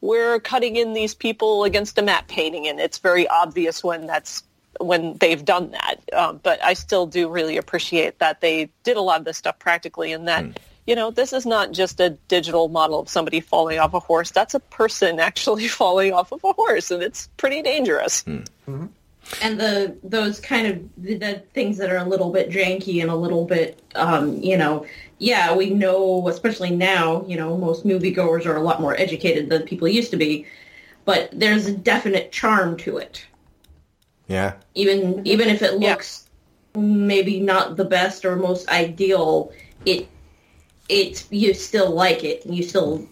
[0.00, 4.44] we're cutting in these people against a matte painting, and it's very obvious when that's
[4.80, 5.96] when they've done that.
[6.12, 9.58] Um, but I still do really appreciate that they did a lot of this stuff
[9.58, 10.44] practically, and that
[10.86, 14.30] you know this is not just a digital model of somebody falling off a horse.
[14.30, 18.24] That's a person actually falling off of a horse, and it's pretty dangerous.
[19.42, 23.10] and the those kind of the, the things that are a little bit janky and
[23.10, 24.86] a little bit um, you know
[25.18, 29.62] yeah we know especially now you know most moviegoers are a lot more educated than
[29.62, 30.46] people used to be
[31.04, 33.26] but there's a definite charm to it
[34.28, 34.54] Yeah.
[34.74, 36.28] even even if it looks
[36.76, 39.52] maybe not the best or most ideal
[39.86, 40.06] it
[40.88, 43.06] it's you still like it and you still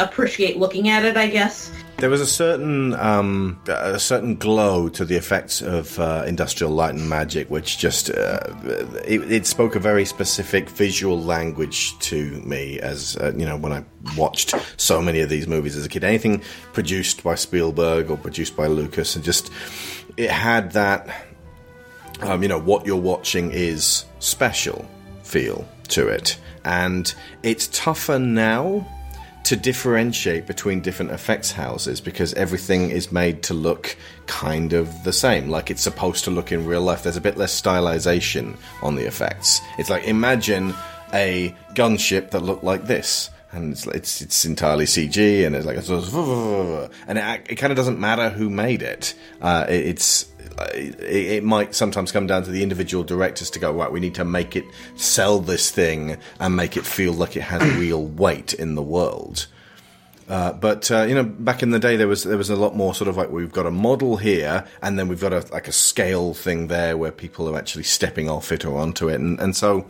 [0.00, 5.04] appreciate looking at it i guess There was a certain um, a certain glow to
[5.04, 8.40] the effects of uh, Industrial Light and Magic, which just uh,
[9.06, 12.80] it, it spoke a very specific visual language to me.
[12.80, 13.84] As uh, you know, when I
[14.18, 16.42] watched so many of these movies as a kid, anything
[16.72, 19.50] produced by Spielberg or produced by Lucas, and just
[20.16, 21.26] it had that
[22.20, 24.88] um, you know what you're watching is special
[25.22, 28.86] feel to it, and it's tougher now
[29.44, 33.94] to differentiate between different effects houses because everything is made to look
[34.26, 37.02] kind of the same, like it's supposed to look in real life.
[37.02, 39.60] There's a bit less stylization on the effects.
[39.78, 40.74] It's like imagine
[41.12, 43.30] a gunship that looked like this.
[43.54, 45.76] And it's, it's it's entirely CG, and it's like
[47.06, 49.14] and it, it kind of doesn't matter who made it.
[49.40, 50.26] Uh, it it's
[50.72, 53.90] it, it might sometimes come down to the individual directors to go right.
[53.90, 54.64] We need to make it
[54.96, 59.46] sell this thing and make it feel like it has real weight in the world.
[60.28, 62.74] Uh, but uh, you know, back in the day, there was there was a lot
[62.74, 65.68] more sort of like we've got a model here, and then we've got a like
[65.68, 69.38] a scale thing there where people are actually stepping off it or onto it, and
[69.38, 69.86] and so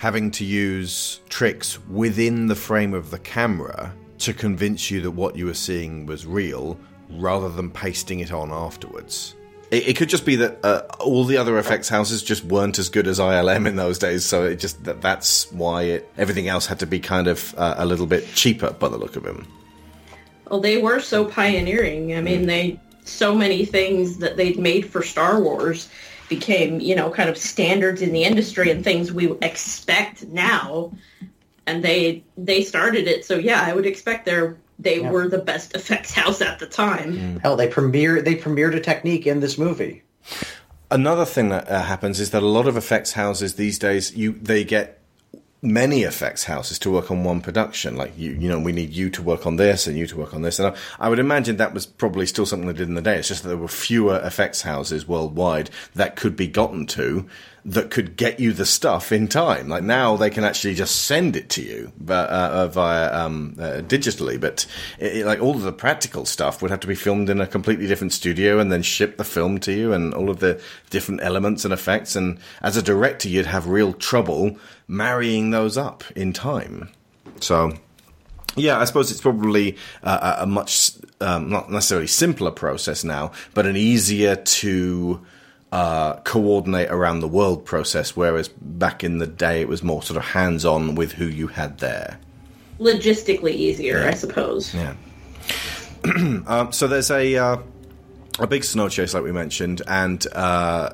[0.00, 5.36] having to use tricks within the frame of the camera to convince you that what
[5.36, 6.78] you were seeing was real,
[7.10, 9.36] rather than pasting it on afterwards.
[9.70, 12.88] It, it could just be that uh, all the other effects houses just weren't as
[12.88, 16.64] good as ILM in those days, so it just that, that's why it everything else
[16.64, 19.46] had to be kind of uh, a little bit cheaper by the look of them.
[20.50, 22.16] Well, they were so pioneering.
[22.16, 25.90] I mean, they so many things that they'd made for Star Wars
[26.30, 30.92] became, you know, kind of standards in the industry and things we expect now.
[31.66, 35.10] And they they started it, so yeah, I would expect they're they Yeah.
[35.10, 37.38] were the best effects house at the time.
[37.40, 40.02] Hell, they premiere they premiered a technique in this movie.
[40.90, 44.32] Another thing that uh, happens is that a lot of effects houses these days, you
[44.32, 44.99] they get
[45.62, 47.96] many effects houses to work on one production.
[47.96, 50.32] Like you, you know, we need you to work on this and you to work
[50.34, 50.58] on this.
[50.58, 53.16] And I, I would imagine that was probably still something they did in the day.
[53.18, 57.26] It's just that there were fewer effects houses worldwide that could be gotten to
[57.62, 59.68] that could get you the stuff in time.
[59.68, 63.54] Like now they can actually just send it to you but, uh, uh, via um,
[63.58, 64.40] uh, digitally.
[64.40, 64.64] But
[64.98, 67.46] it, it- like all of the practical stuff would have to be filmed in a
[67.46, 70.58] completely different studio and then ship the film to you and all of the
[70.88, 72.16] different elements and effects.
[72.16, 74.56] And as a director, you'd have real trouble
[74.90, 76.90] marrying those up in time.
[77.40, 77.72] So
[78.56, 80.90] yeah, I suppose it's probably uh, a a much
[81.20, 85.20] um, not necessarily simpler process now, but an easier to
[85.70, 88.16] uh, coordinate around the world process.
[88.16, 91.46] Whereas back in the day, it was more sort of hands on with who you
[91.46, 92.18] had there.
[92.80, 94.08] Logistically easier, Yeah.
[94.08, 94.74] I suppose.
[94.74, 94.94] Yeah.
[96.46, 97.56] um, so there's a uh,
[98.40, 100.90] a big snow chase, like we mentioned, and uh,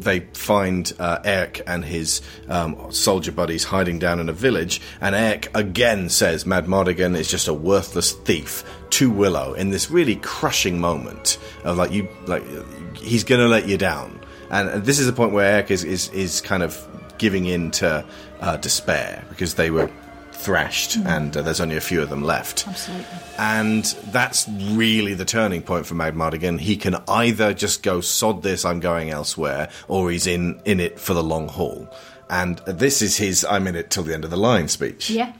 [0.00, 4.80] they find uh, Airk and his um, soldier buddies hiding down in a village.
[5.00, 9.90] And Airk again says Mad Martigan is just a worthless thief to Willow in this
[9.90, 12.44] really crushing moment of like you like
[12.96, 14.18] he's to let you down.
[14.50, 16.86] And this is the point where Airk is is, is kind of
[17.18, 18.04] giving in to
[18.40, 19.90] uh, despair because they were
[20.44, 22.66] thrashed and uh, there's only a few of them left.
[22.66, 23.06] Absolutely.
[23.38, 26.58] And that's really the turning point for Mad Martigan.
[26.58, 30.98] He can either just go sod this, I'm going elsewhere, or he's in in it
[30.98, 31.88] for the long haul.
[32.28, 35.10] And this is his "I'm in it till the end of the line" speech.
[35.10, 35.32] Yeah.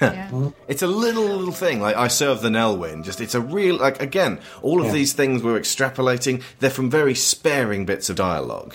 [0.68, 3.04] It's a little little thing like I serve the Nelwyn.
[3.04, 4.92] Just it's a real like again all of Yeah.
[4.92, 6.42] these things we're extrapolating.
[6.60, 8.74] They're from very sparing bits of dialogue,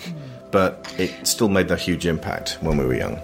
[0.50, 3.18] but it still made a huge impact when we were young.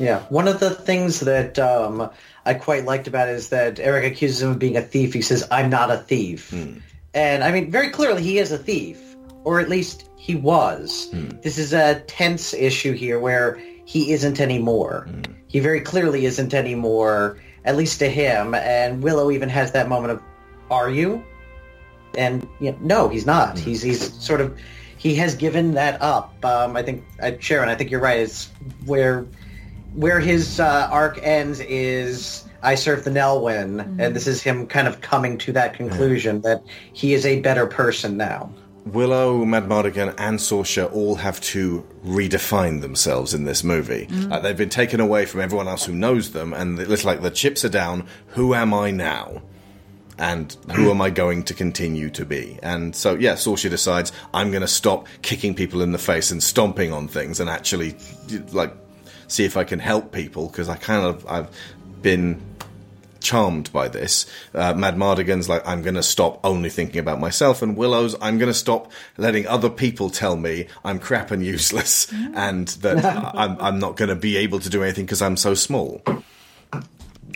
[0.00, 2.10] Yeah, one of the things that um,
[2.46, 5.12] I quite liked about it is that Airk accuses him of being a thief.
[5.12, 6.52] He says, "I'm not a thief,"
[7.12, 8.98] and I mean, very clearly, he is a thief,
[9.44, 11.10] or at least he was.
[11.42, 15.06] This is a tense issue here where he isn't anymore.
[15.48, 18.54] He very clearly isn't anymore, at least to him.
[18.54, 20.22] And Willow even has that moment of,
[20.70, 21.22] "Are you?"
[22.16, 23.58] And you know, no, he's not.
[23.58, 24.58] He's he's sort of
[24.96, 26.42] he has given that up.
[26.44, 28.20] Um, I think uh, Sharon, I think you're right.
[28.20, 28.48] It's
[28.86, 29.26] where
[29.94, 34.86] where his uh, arc ends is I serve the Nelwyn, and this is him kind
[34.86, 36.62] of coming to that conclusion that
[36.92, 38.52] he is a better person now.
[38.86, 44.06] Willow, Madmartigan, and Sorsha all have to redefine themselves in this movie.
[44.06, 44.30] Mm.
[44.30, 47.30] Like they've been taken away from everyone else who knows them, and it's like the
[47.30, 48.06] chips are down.
[48.28, 49.42] Who am I now?
[50.18, 52.58] And who am I going to continue to be?
[52.62, 56.42] And so, yeah, Sorsha decides I'm going to stop kicking people in the face and
[56.42, 57.96] stomping on things, and actually,
[58.52, 58.74] like,
[59.30, 61.48] see if I can help people because I kind of I've
[62.02, 62.40] been
[63.20, 64.26] charmed by this.
[64.54, 68.38] Uh, Mad Martigan's like, I'm going to stop only thinking about myself, and Willow's, I'm
[68.38, 73.04] going to stop letting other people tell me I'm crap and useless, and that
[73.34, 76.02] I'm, I'm not going to be able to do anything because I'm so small.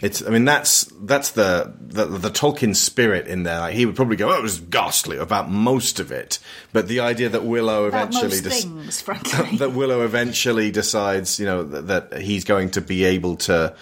[0.03, 3.61] It's, I mean, that's that's the, the the Tolkien spirit in there.
[3.61, 6.39] Like, he would probably go, "Oh, it was ghastly" about most of it,
[6.73, 9.57] but the idea that Willow About eventually dec- things, frankly.
[9.59, 13.75] that Willow eventually decides, you know, that, that he's going to be able to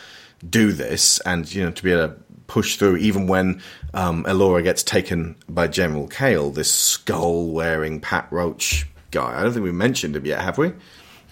[0.49, 2.15] do this and, you know, to be able to
[2.47, 3.63] push through even when
[3.95, 9.39] um, Elora gets taken by General Kael, this skull wearing Pat Roach guy.
[9.39, 10.73] I don't think we mentioned him yet, have we?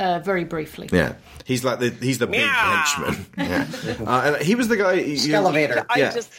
[0.01, 0.89] Uh, very briefly.
[0.91, 1.15] Yeah.
[1.45, 3.27] He's like the he's the big henchman.
[3.37, 3.67] Yeah.
[4.07, 4.95] Uh, and he was the guy.
[4.95, 5.37] you- you-
[5.91, 6.11] I Yeah.
[6.13, 6.31] just,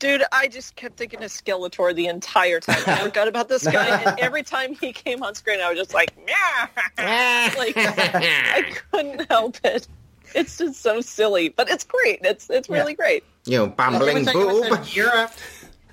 [0.00, 2.82] dude, I just kept thinking of Skeletor the entire time.
[2.86, 5.94] I forgot about this guy, and every time he came on screen, I was just
[5.94, 6.68] like, yeah,
[7.56, 9.86] like I couldn't help it.
[10.34, 12.18] It's just so silly, but it's great.
[12.22, 13.22] It's it's really great.
[13.44, 14.80] You know, It bumbling was like- it was boob.
[14.80, 15.42] a year after.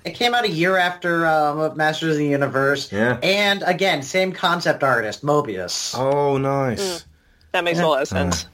[0.04, 2.92] It came out a year after um, Masters of the Universe.
[2.92, 3.18] Yeah.
[3.22, 5.98] And again, same concept artist, Moebius.
[5.98, 7.06] Oh, nice.
[7.52, 8.46] That makes a lot of sense.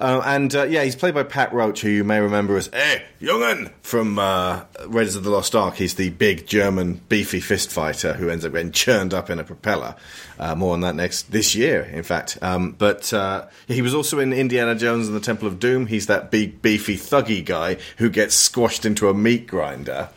[0.00, 3.04] Uh, and uh, yeah, he's played by Pat Roach, who you may remember as Hey,
[3.20, 5.74] Young'un from uh, Raiders of the Lost Ark.
[5.74, 9.44] He's the big German beefy fist fighter who ends up getting churned up in a
[9.44, 9.94] propeller.
[10.38, 12.38] Uh, more on that next this year, in fact.
[12.40, 15.86] Um, but uh, he was also in Indiana Jones and the Temple of Doom.
[15.86, 20.08] He's that big beefy thuggy guy who gets squashed into a meat grinder.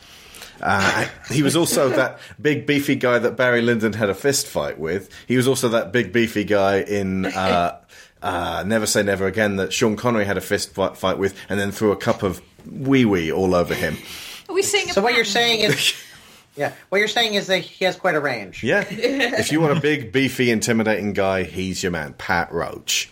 [0.64, 4.80] Uh, he was also that big beefy guy that Barry Lyndon had a fist fight
[4.80, 5.10] with.
[5.28, 7.80] He was also that big beefy guy in uh,
[8.22, 11.60] uh, Never Say Never Again that Sean Connery had a fist fight, fight with, and
[11.60, 12.42] then threw a cup of
[12.72, 13.98] wee wee all over him.
[14.48, 15.94] Are we seeing So what you're saying is,
[16.56, 18.64] yeah, what you're saying is that he has quite a range.
[18.64, 23.10] Yeah, if you want a big beefy intimidating guy, he's your man, Pat Roach.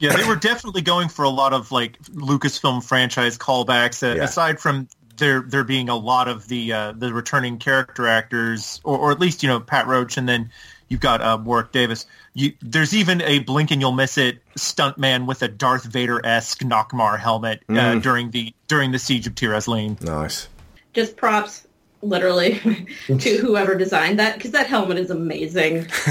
[0.00, 4.02] Yeah, they were definitely going for a lot of like Lucasfilm franchise callbacks.
[4.02, 4.24] Uh, Yeah.
[4.24, 4.88] Aside from
[5.18, 9.20] there, there being a lot of the uh, the returning character actors, or, or at
[9.20, 10.50] least you know Pat Roach, and then
[10.88, 12.06] you've got uh, Warwick Davis.
[12.34, 16.60] You, there's even a blink and you'll miss it stuntman with a Darth Vader esque
[16.60, 18.02] Nockmaar helmet uh, Mm.
[18.02, 20.00] during the during the siege of Tir Asleen.
[20.02, 20.48] Nice.
[20.94, 21.66] Just props,
[22.00, 25.86] literally, to whoever designed that because that helmet is amazing.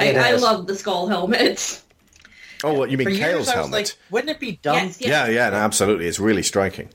[0.00, 1.82] I, It I love the skull helmet.
[2.62, 3.72] Oh, what you mean, For years, Kael's I was helmet?
[3.72, 4.74] like, wouldn't it be dumb?
[4.74, 6.06] Yes, yeah, yeah, no, absolutely.
[6.06, 6.90] It's really striking.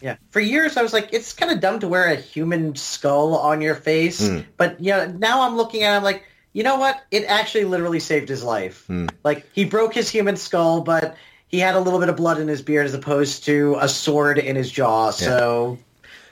[0.00, 0.16] Yeah.
[0.30, 3.60] For years, I was like, it's kind of dumb to wear a human skull on
[3.60, 4.26] your face.
[4.26, 4.40] Hmm.
[4.56, 7.02] But yeah, now I'm looking at it, I'm like, you know what?
[7.10, 8.86] It actually literally saved his life.
[8.86, 9.06] Hmm.
[9.24, 11.16] Like, he broke his human skull, but
[11.48, 14.38] he had a little bit of blood in his beard as opposed to a sword
[14.38, 15.10] in his jaw.
[15.10, 15.78] So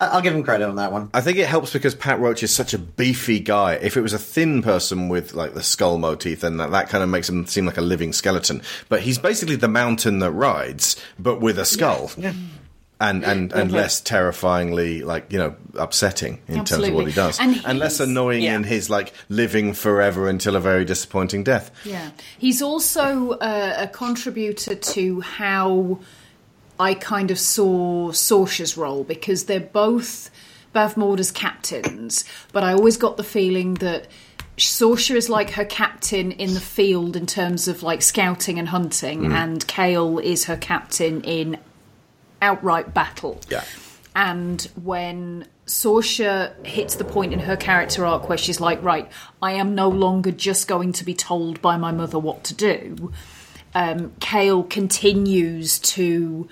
[0.01, 1.11] I'll give him credit on that one.
[1.15, 3.75] I think it helps because Pat Roach is such a beefy guy.
[3.75, 7.03] If it was a thin person with like the skull motif, then that, that kind
[7.03, 8.63] of makes him seem like a living skeleton.
[8.89, 12.11] But he's basically the mountain that rides, but with a skull.
[12.99, 17.39] And and, and less terrifyingly like you know upsetting in terms of what he does,
[17.39, 18.57] And less annoying yeah.
[18.57, 21.71] in his like living forever until a very disappointing death.
[21.85, 22.11] Yeah.
[22.39, 25.99] He's also uh, a contributor to how
[26.81, 30.31] I kind of saw Sorsha's role because they're both
[30.75, 34.09] Bavmorda's captains, but I always got the feeling that
[34.59, 39.21] Sorsha is like her captain in the field in terms of like scouting and hunting,
[39.25, 39.33] Mm.
[39.35, 41.59] and Kael is her captain in
[42.47, 43.35] outright battle.
[43.51, 43.65] Yeah.
[44.15, 49.07] And when Sorsha hits the point in her character arc where she's like, right,
[49.43, 53.13] I am no longer just going to be told by my mother what to do,
[53.75, 56.49] um, Kael continues to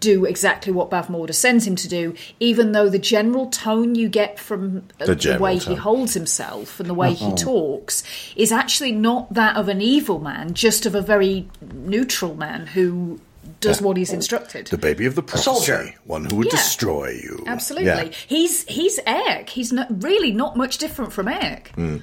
[0.00, 4.38] do exactly what Bavmorda sends him to do, even though the general tone you get
[4.38, 5.74] from uh, The the, way tone.
[5.74, 7.36] he holds himself and the way he Uh-huh.
[7.36, 8.02] talks
[8.34, 13.20] is actually not that of an evil man, just of a very neutral man who
[13.64, 13.86] does Yeah.
[13.86, 14.68] what he's instructed.
[14.68, 15.94] The baby of the prophecy, soldier.
[16.04, 16.52] one who would Yeah.
[16.52, 17.42] destroy you.
[17.46, 17.88] Absolutely.
[17.88, 18.08] Yeah.
[18.28, 19.48] He's he's Airk.
[19.48, 21.72] He's not, really not much different from Airk.
[21.76, 22.00] Mm.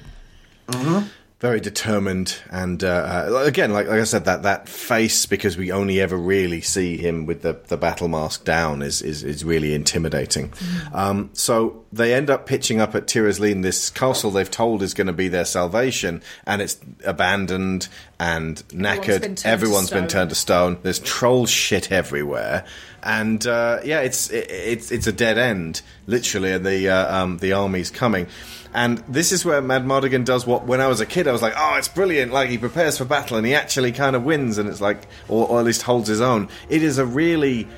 [1.42, 5.72] Very determined, and uh, uh, again, like, like I said, that, that face because we
[5.72, 9.74] only ever really see him with the, the battle mask down is is, is really
[9.74, 10.52] intimidating.
[10.94, 14.94] Um, so they end up pitching up at Tir Asleen, this castle they've told is
[14.94, 17.88] going to be their salvation, and it's abandoned
[18.20, 19.22] and knackered.
[19.22, 20.20] been turned to Everyone's been stone.
[20.20, 20.78] turned to stone.
[20.84, 22.64] There's troll shit everywhere,
[23.02, 27.38] and uh, yeah, it's it, it's it's a dead end, literally, and the uh, um,
[27.38, 28.28] the army's coming.
[28.74, 31.42] And this is where Mad Martigan does what when I was a kid I was
[31.42, 32.32] like, oh, it's brilliant.
[32.32, 35.46] Like he prepares for battle and he actually kind of wins, and it's like, or,
[35.46, 36.48] or at least holds his own.
[36.68, 37.68] It is a really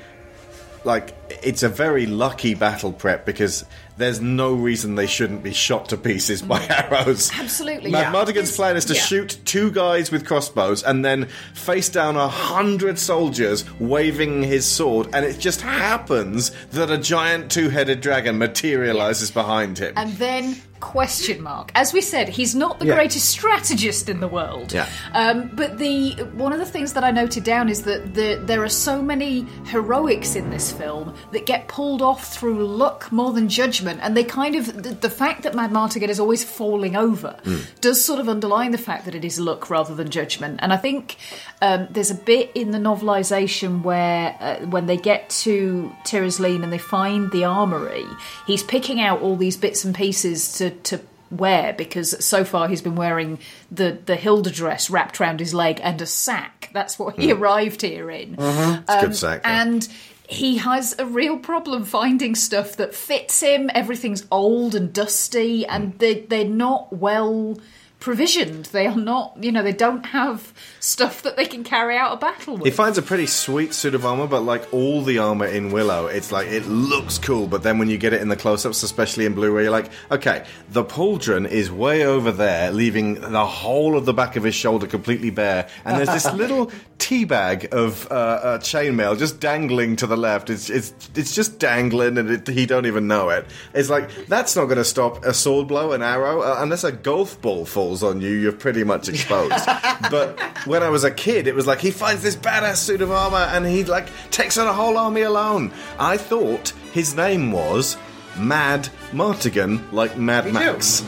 [0.85, 3.65] like it's a very lucky battle prep because
[3.97, 6.91] there's no reason they shouldn't be shot to pieces by mm.
[6.91, 7.31] arrows.
[7.33, 7.91] Absolutely.
[7.91, 8.11] Mad yeah.
[8.11, 9.01] Martigan's plan is to Yeah.
[9.01, 15.07] shoot two guys with crossbows and then face down a hundred soldiers waving his sword,
[15.13, 19.93] and it just happens that a giant two-headed dragon materializes behind him.
[19.95, 21.71] And then question mark.
[21.75, 22.95] As we said, he's not the Yeah.
[22.95, 24.73] greatest strategist in the world.
[24.73, 24.87] Yeah.
[25.13, 28.63] Um, but the one of the things that I noted down is that the, there
[28.63, 33.49] are so many heroics in this film that get pulled off through luck more than
[33.49, 37.37] judgment, and they kind of the, the fact that Mad Martigan is always falling over
[37.81, 40.59] does sort of underline the fact that it is luck rather than judgment.
[40.61, 41.17] And I think
[41.61, 46.63] um, there's a bit in the novelisation where uh, when they get to Tir Asleen
[46.63, 48.05] and they find the armory,
[48.45, 50.99] he's picking out all these bits and pieces to to
[51.31, 53.39] wear because so far he's been wearing
[53.71, 56.69] the the Hilda dress wrapped around his leg and a sack.
[56.73, 57.39] That's what he Mm.
[57.39, 58.35] arrived here in.
[58.35, 58.81] Mhm.
[58.83, 59.61] It's a good sack, yeah.
[59.61, 59.87] And
[60.27, 63.69] he has a real problem finding stuff that fits him.
[63.73, 67.57] Everything's old and dusty, and they they're not well
[67.99, 68.65] provisioned.
[68.65, 72.17] They are not, you know, they don't have stuff that they can carry out a
[72.17, 72.65] battle with.
[72.65, 76.07] He finds a pretty sweet suit of armor, but like all the armor in Willow,
[76.07, 79.25] it's like it looks cool, but then when you get it in the close-ups, especially
[79.25, 83.97] in blue, where you're like, okay, the pauldron is way over there, leaving the whole
[83.97, 88.09] of the back of his shoulder completely bare, and there's this little tea bag of
[88.11, 90.49] uh, uh, chainmail just dangling to the left.
[90.49, 93.45] It's it's it's just dangling, and it, he don't even know it.
[93.73, 96.91] It's like that's not going to stop a sword blow, an arrow, uh, unless a
[96.91, 99.65] golf ball falls on you, you're pretty much exposed.
[100.11, 103.11] but when I was a kid, it was like he finds this badass suit of
[103.11, 105.71] armor, and he like takes on a whole army alone.
[105.99, 107.97] I thought his name was
[108.37, 111.03] Mad Martigan, like Mad Max.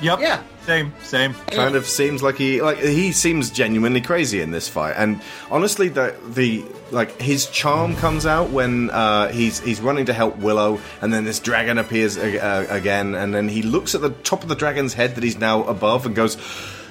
[0.00, 0.20] Yep.
[0.20, 0.42] Yeah.
[0.66, 0.92] Same.
[1.02, 1.34] Same.
[1.50, 5.20] Kind of seems like he like he seems genuinely crazy in this fight, and
[5.50, 10.36] honestly, the the like his charm comes out when uh, he's he's running to help
[10.36, 14.48] Willow, and then this dragon appears again, and then he looks at the top of
[14.48, 16.36] the dragon's head that he's now above, and goes.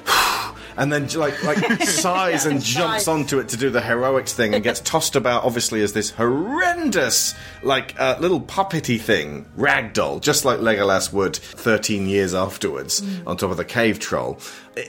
[0.81, 4.63] And then, like, like sighs and jumps onto it to do the heroics thing, and
[4.63, 10.57] gets tossed about, obviously, as this horrendous, like, uh, little puppety thing, ragdoll, just like
[10.57, 14.39] Legolas would 13 years afterwards, on top of the cave troll.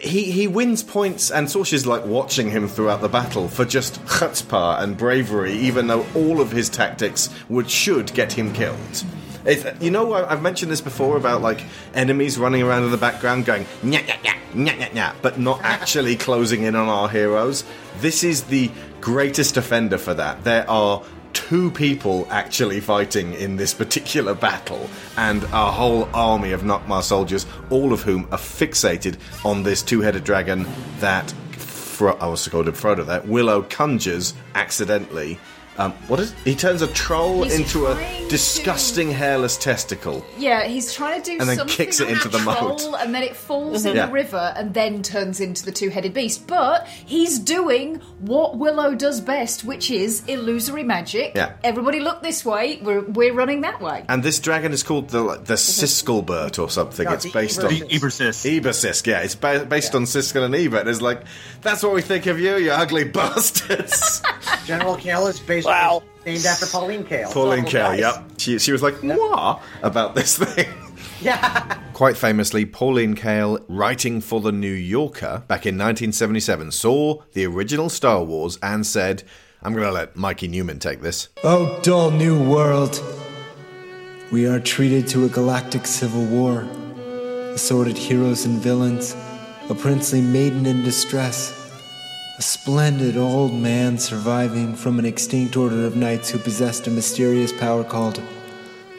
[0.01, 4.81] He he wins points, and Sorsha's like watching him throughout the battle for just chutzpah
[4.81, 9.05] and bravery, even though all of his tactics would should get him killed.
[9.45, 11.65] It, you know, I've mentioned this before about like
[11.95, 15.61] enemies running around in the background going nya nya nya nya nya nya, but not
[15.63, 17.65] actually closing in on our heroes.
[18.01, 18.71] This is the
[19.01, 20.45] greatest offender for that.
[20.45, 21.03] There are
[21.33, 27.47] two people actually fighting in this particular battle, and a whole army of Nockmaar soldiers,
[27.71, 30.67] all of whom are fixated on this two-headed dragon
[31.01, 31.33] that
[31.93, 33.05] Fro- oh, I was called Frodo.
[33.07, 35.39] That Willow conjures accidentally.
[35.79, 36.33] Um, what is?
[36.45, 40.25] He turns a troll He's into a trying to- disgusting hairless testicle.
[40.39, 42.83] Yeah, he's trying to do And then something kicks it into that the moat.
[43.01, 44.07] and then it falls in Yeah.
[44.07, 46.47] the river, and then turns into the two-headed beast.
[46.47, 51.33] But he's doing what Willow does best, which is illusory magic.
[51.35, 51.53] Yeah.
[51.65, 52.79] Everybody look this way.
[52.83, 54.05] We're we're running that way.
[54.09, 57.07] And this dragon is called the the Siskelbert or something.
[57.07, 57.65] No, it's the based Ebersis.
[57.83, 58.61] on The Ebersis.
[58.61, 59.21] Ebersis, yeah.
[59.21, 60.87] It's ba- based on Siskel and Ebert.
[60.87, 61.23] It's like
[61.63, 64.21] that's what we think of you, you ugly bastards.
[64.67, 67.33] General Kael is basically named after Pauline Kael.
[67.33, 67.99] Pauline So, Kael, guys.
[68.01, 68.25] yep.
[68.39, 70.69] She, she was like, what about this thing?
[71.21, 71.79] Yeah.
[71.93, 77.89] Quite famously, Pauline Kael, writing for The New Yorker back in 1977, saw the original
[77.89, 79.23] Star Wars and said,
[79.63, 81.29] I'm going to let Mikey Newman take this.
[81.45, 83.01] Oh, dull new world.
[84.33, 86.63] We are treated to a galactic civil war.
[87.55, 89.15] Assorted heroes and villains,
[89.69, 91.62] a princely maiden in distress,
[92.43, 96.91] a A splendid old man surviving from an extinct order of knights who possessed a
[96.91, 98.21] mysterious power called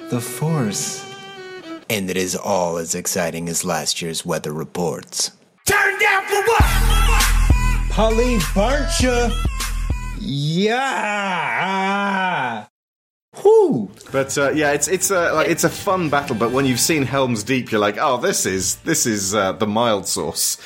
[0.10, 1.04] the Force.
[1.90, 5.32] And it is all as exciting as last year's weather reports.
[5.66, 6.64] Turn down for what?
[7.90, 9.30] Polly Barcha!
[10.22, 10.78] Yeah!
[13.44, 13.92] Whoo!
[14.14, 16.38] But uh, yeah, it's it's a like, it's a fun battle.
[16.38, 19.68] But when you've seen Helm's Deep, you're like, oh, this is this is uh, the
[19.68, 20.58] mild sauce.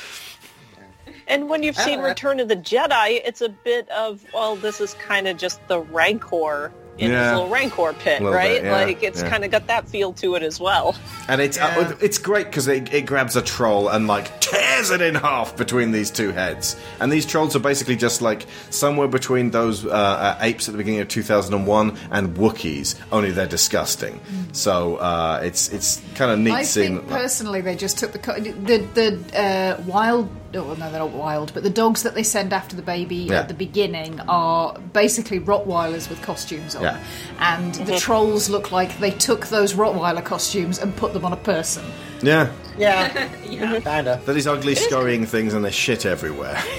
[1.28, 4.94] And when you've seen Return of the Jedi, it's a bit of, well, this is
[4.94, 7.30] kind of just the Rancor in Yeah.
[7.30, 8.60] his little Rancor pit, little right?
[8.60, 9.28] bit, yeah, like, it's yeah.
[9.30, 10.96] kind of got that feel to it as well.
[11.28, 15.00] And it's uh, it's great because it, it grabs a troll and like tears it
[15.00, 16.74] in half between these two heads.
[16.98, 20.78] And these trolls are basically just like somewhere between those uh, uh, apes at the
[20.78, 24.18] beginning of 2001 and Wookiees, only they're disgusting.
[24.52, 26.96] So uh, it's it's kind of neat I seeing.
[26.98, 30.30] think personally they just took the co- the the uh, wild.
[30.54, 33.40] Oh no, they're not wild, but the dogs that they send after the baby Yeah.
[33.40, 36.98] at the beginning are basically Rottweilers with costumes on, Yeah.
[37.38, 41.36] and the trolls look like they took those Rottweiler costumes and put them on a
[41.36, 41.84] person.
[42.22, 42.48] yeah,
[42.78, 43.78] Yeah, yeah.
[43.80, 44.20] kinda.
[44.24, 46.58] they're these ugly scurrying things and there's shit everywhere.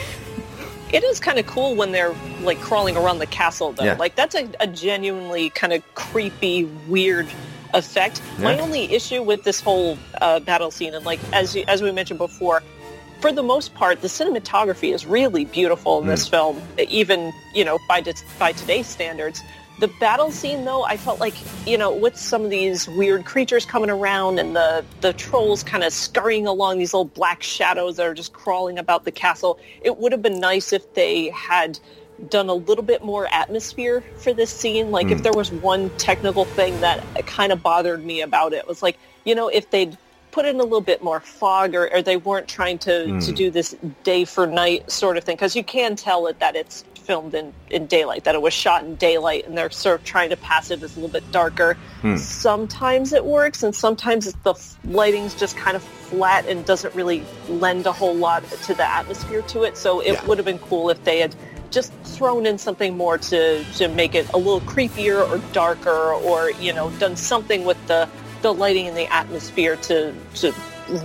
[0.91, 3.83] It is kind of cool when they're like crawling around the castle, though.
[3.83, 3.93] Yeah.
[3.99, 7.27] Like that's a, a genuinely kind of creepy, weird
[7.75, 8.23] effect.
[8.39, 11.91] My only issue with this whole uh, battle scene, and like as you- as we
[11.91, 12.63] mentioned before,
[13.19, 16.31] for the most part, the cinematography is really beautiful in this Mm.
[16.31, 18.03] film, even you know by
[18.39, 19.41] by today's standards.
[19.79, 21.33] The battle scene, though, I felt like
[21.65, 25.83] you know with some of these weird creatures coming around and the the trolls kind
[25.83, 29.59] of scurrying along these little black shadows that are just crawling about the castle.
[29.81, 31.79] It would have been nice if they had
[32.29, 34.91] done a little bit more atmosphere for this scene.
[34.91, 35.23] Like if Mm.
[35.23, 39.33] there was one technical thing that kind of bothered me about it was like you
[39.35, 39.97] know if they'd
[40.39, 43.35] put in a little bit more fog or, or they weren't trying to, to Mm.
[43.35, 46.85] do this day for night sort of thing because you can tell it that it's
[47.03, 50.29] filmed in, in daylight that it was shot in daylight and they're sort of trying
[50.29, 52.15] to pass it as a little bit darker Hmm.
[52.15, 54.53] sometimes it works and sometimes the
[54.85, 59.41] lighting's just kind of flat and doesn't really lend a whole lot to the atmosphere
[59.41, 60.25] to it so it Yeah.
[60.25, 61.35] would have been cool if they had
[61.69, 66.51] just thrown in something more to, to make it a little creepier or darker or
[66.51, 68.07] you know done something with the
[68.41, 70.53] the lighting and the atmosphere to to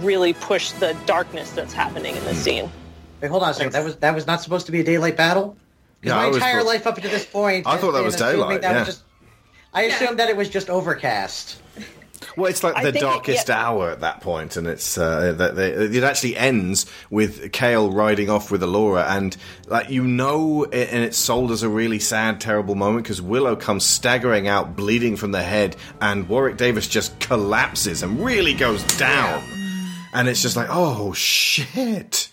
[0.01, 2.39] really push the darkness that's happening in the hmm.
[2.39, 2.70] scene
[3.24, 3.73] Wait, hold on a second.
[3.73, 5.56] That was that was not supposed to be a daylight battle.
[6.02, 8.61] Because Yeah, my entire thought- life up to this point, I thought that was daylight,
[8.61, 9.02] that was just-
[9.73, 11.56] I assumed that it was just overcast.
[12.36, 13.66] Well, it's like the think it- darkest yeah.
[13.66, 18.30] hour at that point, and it's uh, that they, it actually ends with Kael riding
[18.30, 19.36] off with Elora, and
[19.66, 23.56] like you know, it, and it's sold as a really sad, terrible moment because Willow
[23.56, 28.82] comes staggering out, bleeding from the head, and Warwick Davis just collapses and really goes
[28.96, 29.42] down,
[30.12, 32.28] and it's just like, oh shit.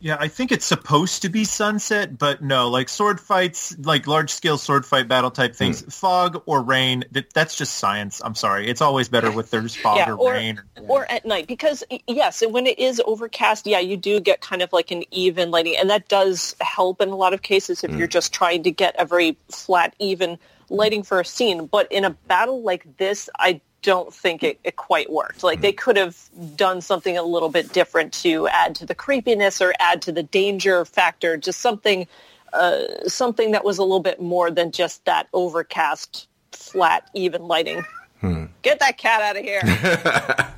[0.00, 4.30] Yeah, I think it's supposed to be sunset, but no, like sword fights, like large
[4.30, 5.88] scale sword fight battle type things, Hmm.
[5.90, 8.20] fog or rain, that, that's just science.
[8.24, 8.68] I'm sorry.
[8.68, 10.60] It's always better with there's fog yeah, or, or, rain.
[10.86, 14.62] or at night because yes, and when it is overcast, yeah, you do get kind
[14.62, 17.90] of like an even lighting, and that does help in a lot of cases if
[17.90, 20.38] you're just trying to get a very flat, even
[20.70, 21.66] lighting for a scene.
[21.66, 25.42] But in a battle like this, I don't think it, it quite worked.
[25.42, 26.16] Like they could have
[26.56, 30.22] done something a little bit different to add to the creepiness or add to the
[30.22, 32.06] danger factor, just something
[32.52, 37.84] uh, something that was a little bit more than just that overcast, flat, even lighting.
[38.20, 38.46] Hmm.
[38.62, 40.54] Get that cat out of here.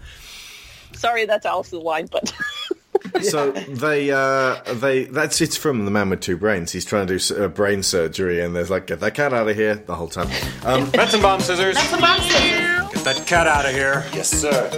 [0.95, 2.33] Sorry, that's Alice's line, but
[3.23, 6.73] So they uh, they that's it's from the man with two brains.
[6.73, 9.57] He's trying to do uh, brain surgery, and there's like get that cat out of
[9.57, 10.29] here the whole time.
[10.65, 11.75] Um, Benson bomb scissors.
[11.75, 12.90] That's the monster.
[13.01, 14.05] Get that cat out of here.
[14.13, 14.69] Yes, sir.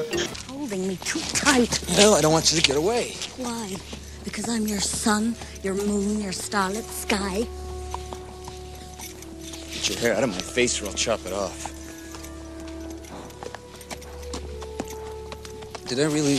[0.47, 1.85] Holding me too tight.
[1.97, 3.17] Well, I don't want you to get away.
[3.37, 3.75] Why?
[4.23, 5.35] Because I'm your sun,
[5.65, 7.49] your moon, your starlit sky.
[9.73, 11.67] Get your hair out of my face or I'll chop it off.
[15.89, 16.39] Did I really...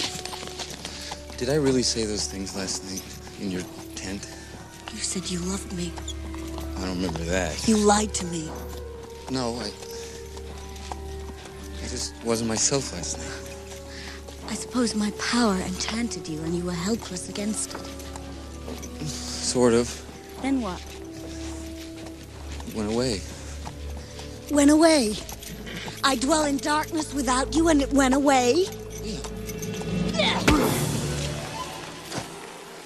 [1.35, 3.03] Did I really say those things last night
[3.41, 3.63] in your
[3.95, 4.25] tent?
[4.93, 5.91] You said you loved me.
[6.77, 7.67] I don't remember that.
[7.67, 8.49] You lied to me.
[9.29, 9.69] No, I...
[11.93, 14.51] I just wasn't myself last night.
[14.51, 19.05] I suppose my power enchanted you and you were helpless against it.
[19.05, 19.87] Sort of.
[20.41, 20.81] Then what?
[22.75, 23.21] Went away.
[24.49, 25.13] Went away.
[26.03, 28.65] I dwell in darkness without you and it went away.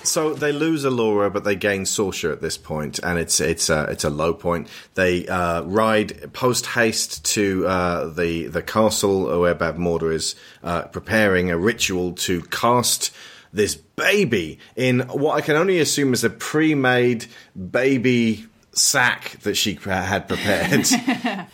[0.08, 3.84] So they lose Elora, but they gain Sorsha at this point, and it's it's a
[3.84, 4.70] it's a low point.
[4.94, 11.52] They uh, ride post haste to uh, the the castle where Bavmorda is uh, preparing
[11.52, 13.12] a ritual to cast
[13.52, 17.26] this baby in what I can only assume is a pre-made
[17.72, 20.88] baby sack that she had prepared.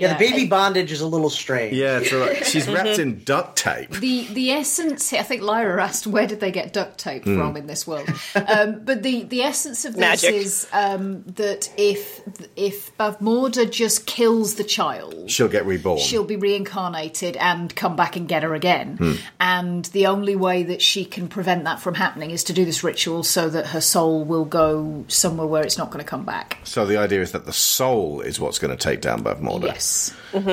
[0.00, 1.74] Yeah, the baby bondage is a little strange.
[1.76, 3.90] yeah, so like, she's wrapped in duct tape.
[3.90, 7.36] The the essence, I think Lyra asked, where did they get duct tape Hmm.
[7.38, 8.08] from in this world?
[8.34, 10.34] Um, but the, the essence of this Magic.
[10.34, 12.20] is um, that if
[12.56, 15.98] if Bavmorda just kills the child, She'll get reborn.
[15.98, 18.96] she'll be reincarnated and come back and get her again.
[18.96, 19.12] Hmm.
[19.38, 22.82] And the only way that she can prevent that from happening is to do this
[22.84, 26.58] ritual so that her soul will go somewhere where it's not going to come back.
[26.64, 29.64] So the idea is that the soul is what's going to take down Bavmorda.
[29.66, 29.89] Yes.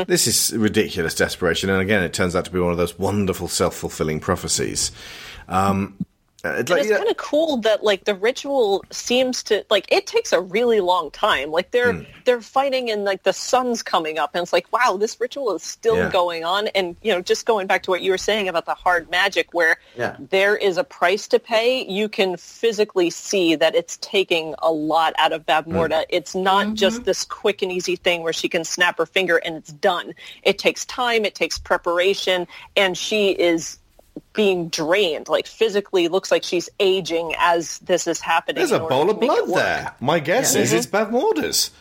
[0.07, 3.47] This is ridiculous desperation, and again, it turns out to be one of those wonderful
[3.47, 4.91] self-fulfilling prophecies.
[5.47, 5.95] Um,
[6.53, 10.07] it's like, it's yeah, kind of cool that like the ritual seems to like it
[10.07, 11.51] takes a really long time.
[11.51, 12.03] Like they're Hmm.
[12.25, 15.63] they're fighting and like the sun's coming up and it's like wow, this ritual is
[15.63, 16.09] still Yeah.
[16.09, 16.67] going on.
[16.69, 19.53] And you know, just going back to what you were saying about the hard magic,
[19.53, 20.15] where Yeah.
[20.19, 25.13] there is a price to pay, you can physically see that it's taking a lot
[25.17, 26.05] out of Bavmorda.
[26.09, 29.55] It's not just this quick and easy thing where she can snap her finger and
[29.55, 30.13] it's done.
[30.43, 33.79] It takes time, it takes preparation, and she is
[34.33, 35.27] being drained.
[35.27, 38.57] Like physically looks like she's aging as this is happening.
[38.57, 39.93] there's a bowl of blood there.
[39.99, 40.61] My guess Yeah.
[40.61, 41.15] is it's mm-hmm.
[41.15, 41.71] Bavmorda's.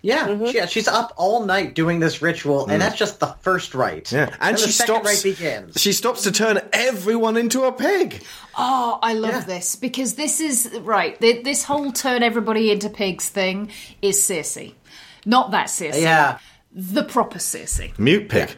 [0.00, 0.56] Yeah, mm-hmm.
[0.56, 2.78] yeah, she's up all night doing this ritual, and mm.
[2.78, 4.12] that's just the first rite.
[4.12, 5.06] Yeah, and, the she second stops.
[5.06, 5.80] rite begins.
[5.80, 8.22] She stops to turn everyone into a pig.
[8.56, 11.20] Oh, I love this because this is right.
[11.20, 14.58] th- This whole turn everybody into pigs thing is Circe,
[15.26, 16.00] not that Circe.
[16.00, 16.38] Yeah.
[16.70, 17.80] The proper Circe.
[17.96, 18.54] Mute pig.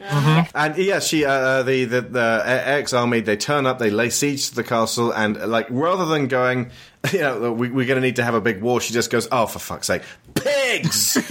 [0.55, 4.49] And yeah, she uh, the the, the ex army they turn up, they lay siege
[4.49, 6.73] to the castle, and uh, like rather than going,
[7.12, 9.28] you know, we, we're going to need to have a big war, she just goes,
[9.31, 10.03] oh for fuck's sake,
[10.35, 11.16] pigs.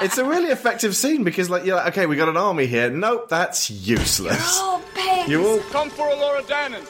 [0.00, 2.88] it's a really effective scene because like you're like, okay, we got an army here.
[2.88, 4.38] Nope, that's useless.
[4.40, 5.28] Oh, pigs!
[5.28, 6.86] You all Come for Elora Danan.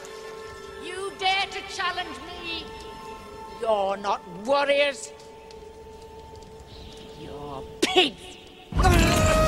[0.85, 2.65] You dare to challenge me?
[3.59, 5.11] You're not warriors.
[7.93, 9.40] Pigs.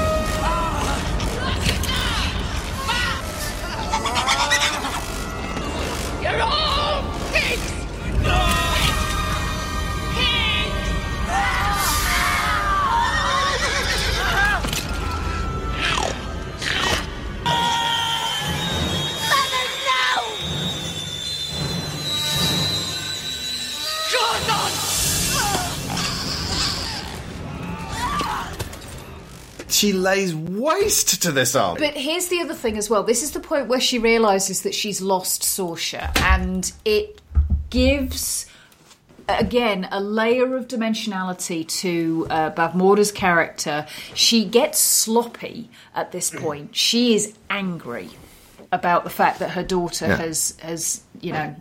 [29.83, 31.81] She lays waste to this army.
[31.81, 33.03] But here's the other thing as well.
[33.03, 37.19] This is the point where she realizes that she's lost Sorsha, and it
[37.69, 38.45] gives
[39.27, 43.85] again a layer of dimensionality to uh, Bavmorda's character.
[44.13, 46.75] She gets sloppy at this point.
[46.77, 48.09] She is angry
[48.71, 50.15] about the fact that her daughter Yeah.
[50.15, 51.55] has has you know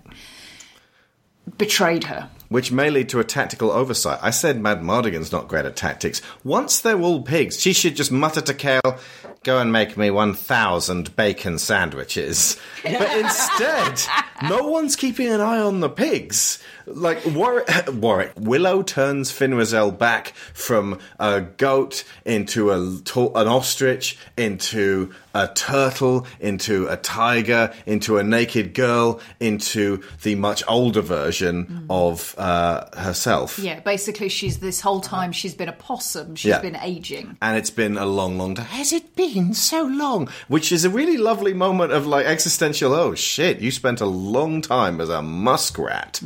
[1.58, 2.30] betrayed her.
[2.52, 4.18] Which may lead to a tactical oversight.
[4.22, 6.20] I said Mad Martigan's not great at tactics.
[6.44, 9.00] Once they're all pigs, she should just mutter to Kael,
[9.42, 12.58] go and make me 1,000 bacon sandwiches.
[12.84, 14.00] But instead,
[14.48, 16.62] no one's keeping an eye on the pigs.
[16.84, 24.18] Like, Warwick, Warwick Willow turns Fin Raziel back from a goat into a, an ostrich,
[24.36, 31.86] into a turtle, into a tiger, into a naked girl, into the much older version
[31.90, 33.58] of uh, herself.
[33.58, 36.34] Yeah, basically, she's this whole time she's been a possum.
[36.34, 36.60] She's Yeah.
[36.60, 37.36] been aging.
[37.40, 38.66] And it's been a long, long time.
[38.66, 40.28] Has it been so long?
[40.48, 42.92] Which is a really lovely moment of like existential.
[42.94, 43.60] Oh shit!
[43.60, 46.20] You spent a long time as a muskrat,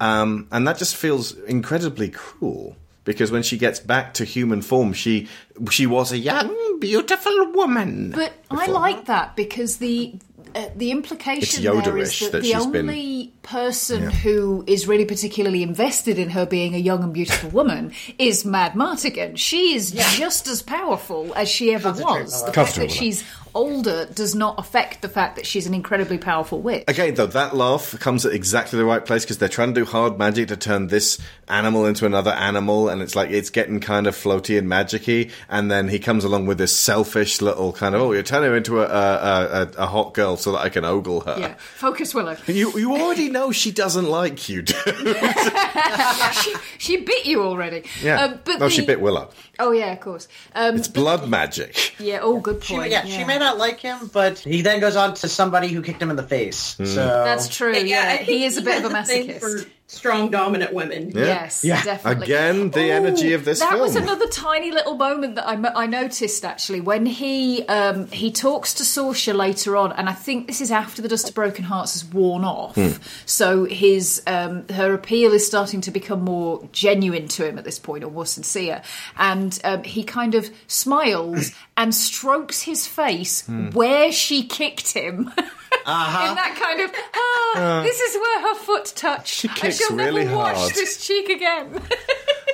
[0.00, 2.76] um, and that just feels incredibly cruel.
[3.04, 5.28] Because when she gets back to human form, she
[5.70, 8.12] she was a young, beautiful woman.
[8.12, 10.14] But I like that because the
[10.54, 14.10] uh, the implication It's there is that, that the she's been- only person Yeah.
[14.10, 18.74] who is really particularly invested in her being a young and beautiful woman is Mad
[18.74, 19.36] Martigan.
[19.36, 22.44] She is just as powerful as she ever was.
[22.44, 22.90] The fact that that.
[22.92, 23.24] she's
[23.54, 26.84] older does not affect the fact that she's an incredibly powerful witch.
[26.88, 29.84] Again, though, that laugh comes at exactly the right place because they're trying to do
[29.84, 31.18] hard magic to turn this
[31.48, 35.30] animal into another animal, and it's like it's getting kind of floaty and magicy.
[35.50, 38.56] And then he comes along with this selfish little kind of, oh, you're turning her
[38.56, 41.36] into a, a, a, a hot girl so that I can ogle her.
[41.38, 42.36] Yeah, focus Willow.
[42.46, 44.76] You you already know she doesn't like you, dude.
[46.32, 47.84] she, she bit you already.
[48.02, 48.22] yeah.
[48.24, 49.30] Um, but no, she bit Willow.
[49.58, 50.28] Oh yeah, of course.
[50.54, 51.94] Um, It's blood magic.
[51.98, 52.20] yeah.
[52.22, 52.90] Oh, good She, point.
[52.90, 56.02] yeah, she may not like him, but he then goes on to somebody who kicked
[56.02, 56.76] him in the face.
[56.76, 56.86] Hmm.
[56.86, 57.74] So That's true.
[57.76, 59.66] Yeah, I he is a bit of a masochist.
[59.88, 61.10] For, strong, dominant women.
[61.10, 61.24] Yeah.
[61.24, 62.24] Yes, definitely.
[62.24, 63.82] Again, the Ooh, energy of this that film.
[63.82, 68.72] was another tiny little moment that I, I noticed actually when he um, he talks
[68.74, 71.92] to Sorsha later on, and I think this is after the dust of broken hearts
[71.92, 72.74] has worn off.
[72.76, 72.92] Hmm.
[73.26, 77.78] So his um, her appeal is starting to become more genuine to him at this
[77.78, 78.80] point, or more sincere,
[79.18, 83.70] and um, he kind of smiles and strokes his face Hmm.
[83.70, 85.30] where she kicked him.
[85.84, 86.28] Uh-huh.
[86.28, 87.82] In that kind of, ah, Uh.
[87.82, 89.28] this is where her foot touched.
[89.34, 91.80] She kicks I shall really never wash this cheek again.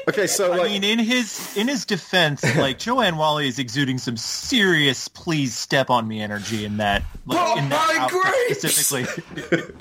[0.08, 4.16] Okay, so I mean, in his in his defense, like Joanne Whalley is exuding some
[4.16, 8.60] serious "please step on me" energy in that, like Oh in that my grapes!
[8.62, 9.04] specifically.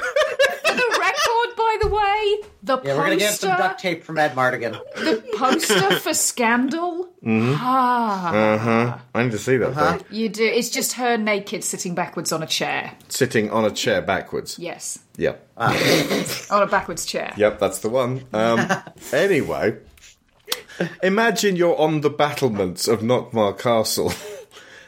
[0.68, 4.18] For the record, by the way, the Yeah, we're gonna get some duct tape from
[4.18, 4.74] Ed Martigan.
[4.96, 7.08] the poster for Scandal.
[7.26, 7.56] Mhm.
[7.60, 8.98] Ah, Uh huh.
[9.16, 10.00] I need to see that Uh-huh.
[10.10, 10.44] you do.
[10.46, 12.94] It's just her naked, sitting backwards on a chair.
[13.10, 14.58] Sitting on a chair backwards.
[14.60, 15.48] Yes, Yep.
[15.58, 17.34] on a backwards chair.
[17.38, 18.24] Yep, that's the one.
[18.34, 18.68] Um,
[19.14, 19.78] anyway,
[21.02, 24.14] imagine you're on the battlements of Nockmaar Castle.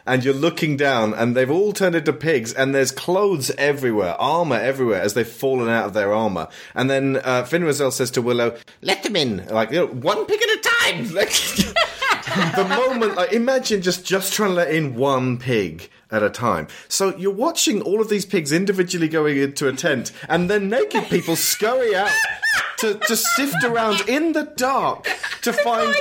[0.10, 4.56] And you're looking down, and they've all turned into pigs, and there's clothes everywhere, armor
[4.56, 6.48] everywhere, as they've fallen out of their armor.
[6.74, 10.42] And then uh, Fin says to Willow, "Let them in, like you know, one pig
[10.42, 10.70] at a time."
[11.20, 11.30] Like,
[12.56, 16.68] the moment, like, imagine just just trying to let in one pig at a time.
[16.88, 21.06] So you're watching all of these pigs individually going into a tent, and then naked
[21.06, 22.12] people scurry out
[22.80, 25.06] to to sift around in the dark
[25.42, 25.96] to find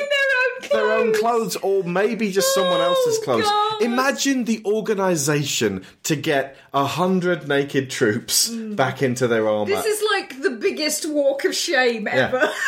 [0.70, 3.48] their own clothes, or maybe just someone oh, else's clothes.
[3.80, 8.76] Imagine the organisation to get a hundred naked troops mm.
[8.76, 9.66] back into their armour.
[9.66, 12.52] This is like the biggest walk of shame Yeah.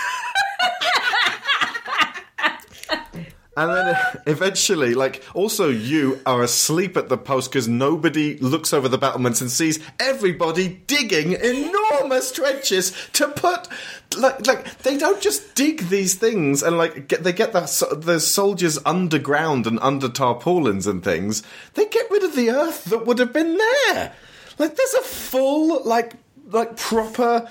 [3.61, 3.97] And then
[4.27, 9.43] eventually, like, also you are asleep at the post because nobody looks over the battlements
[9.43, 13.69] and sees everybody digging enormous trenches to put,
[14.17, 18.19] like, like they don't just dig these things and like get they get the the
[18.19, 21.43] soldiers underground and under tarpaulins and things.
[21.75, 24.15] They get rid of the earth that would have been there.
[24.59, 26.15] Like, there's a full, like,
[26.51, 27.47] like proper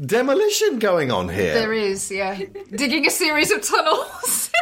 [0.00, 1.54] demolition going on here.
[1.54, 2.38] There is, yeah,
[2.70, 4.50] digging a series of tunnels.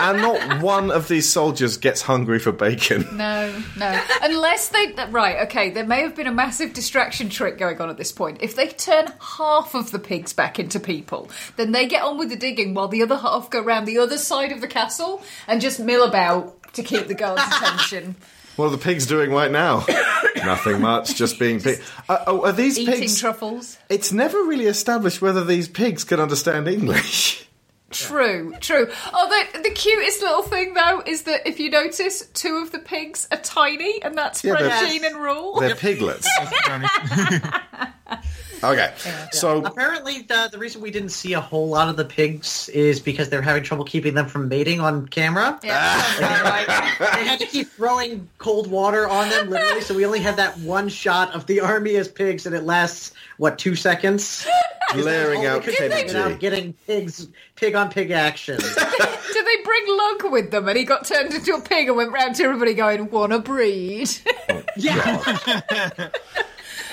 [0.00, 3.06] and not one of these soldiers gets hungry for bacon.
[3.16, 4.00] No, no.
[4.22, 4.92] Unless they.
[5.10, 8.38] Right, okay, there may have been a massive distraction trick going on at this point.
[8.40, 12.28] If they turn half of the pigs back into people, then they get on with
[12.30, 15.60] the digging while the other half go around the other side of the castle and
[15.60, 18.16] just mill about to keep the girls' attention.
[18.56, 19.84] What are the pigs doing right now?
[20.36, 21.78] Nothing much, just being pig.
[22.08, 23.20] Uh, oh, are these Eating pigs?
[23.20, 23.76] truffles.
[23.90, 27.42] it's never really established whether these pigs can understand English.
[27.90, 28.88] True, true.
[29.12, 32.80] Oh, the, the cutest little thing though is that if you notice, two of the
[32.80, 35.60] pigs are tiny, and that's Yeah, they're- Franjean and Rool.
[35.60, 36.28] They're piglets.
[38.64, 42.04] Okay, uh, so apparently the, the reason we didn't see a whole lot of the
[42.04, 45.60] pigs is because they're having trouble keeping them from mating on camera.
[45.62, 45.78] Yeah.
[45.78, 46.96] Ah.
[47.16, 49.82] They had to keep throwing cold water on them, literally.
[49.82, 53.12] So we only had that one shot of the army as pigs, and it lasts
[53.36, 54.46] what two seconds?
[54.92, 58.56] Blaring out Without getting pigs, pig on pig action.
[58.56, 62.12] Did they bring Lug with them and he got turned into a pig and went
[62.12, 64.08] round to everybody going, wanna breed?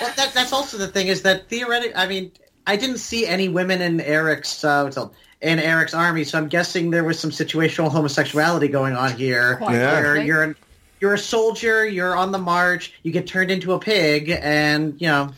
[0.00, 2.32] Well, that, that's also the thing is that theoretically, I mean,
[2.66, 5.14] I didn't see any women in Airk's uh, what's it called?
[5.44, 9.74] in Airk's army, so I'm guessing there was some situational homosexuality going on here, Quite
[9.74, 9.92] Yeah.
[9.92, 10.56] where you're an,
[11.00, 15.06] you're a soldier, you're on the march, you get turned into a pig, and you
[15.06, 15.32] know.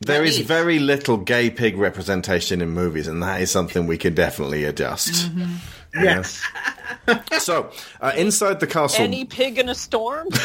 [0.00, 4.14] there is very little gay pig representation in movies, and that is something we can
[4.14, 5.30] definitely adjust.
[5.94, 6.42] Yes.
[7.38, 7.70] so,
[8.00, 9.04] uh, inside the castle.
[9.04, 10.26] Any pig in a storm?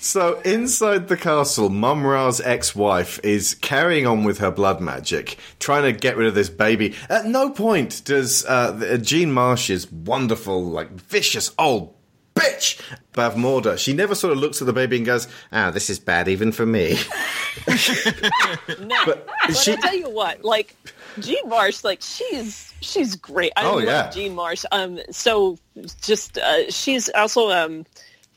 [0.00, 5.82] So inside the castle, Mum Ra's ex-wife is carrying on with her blood magic, trying
[5.82, 6.94] to get rid of this baby.
[7.08, 11.94] At no point does uh, Jean Marsh's wonderful, like vicious old
[12.36, 12.80] bitch
[13.14, 13.76] Bavmorda.
[13.76, 16.52] She never sort of looks at the baby and goes, "Ah, this is bad even
[16.52, 16.96] for me."
[17.66, 19.26] No, but,
[19.56, 20.76] she- I'll tell you what, like
[21.18, 23.52] Jean Marsh, like she's she's great.
[23.56, 24.10] I Oh, love yeah.
[24.10, 24.64] Jean Marsh.
[24.70, 25.58] Um, so
[26.02, 27.84] just uh, she's also um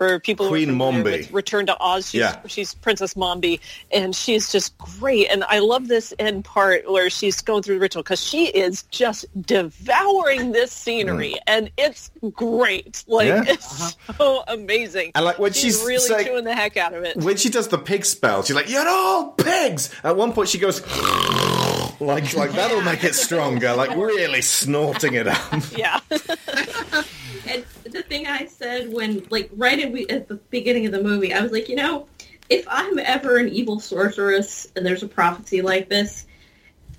[0.01, 1.17] for people Queen who are familiar Mombi.
[1.19, 2.09] with Return to Oz.
[2.09, 2.39] She's, Yeah.
[2.47, 3.59] she's Princess Mombi,
[3.91, 5.27] and she's just great.
[5.29, 8.81] And I love this end part where she's going through the ritual because she is
[8.89, 11.39] just devouring this scenery, mm.
[11.45, 13.03] and it's great.
[13.05, 13.43] Like Yeah.
[13.45, 14.13] it's uh-huh.
[14.17, 15.11] so amazing.
[15.13, 17.17] And, like, when she's, she's really saying- chewing the heck out of it.
[17.17, 20.57] when she does the pig spell, she's like, "You're all pigs." At one point, she
[20.57, 20.81] goes,
[21.99, 23.75] like, like that'll make it stronger.
[23.75, 25.63] Like really snorting it up.
[25.77, 25.99] yeah.
[27.51, 31.03] And the thing I said when, like, right at, we, at the beginning of the
[31.03, 32.07] movie, I was like, you know,
[32.49, 36.25] if I'm ever an evil sorceress and there's a prophecy like this,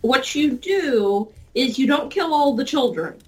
[0.01, 3.19] what you do is you don't kill all the children.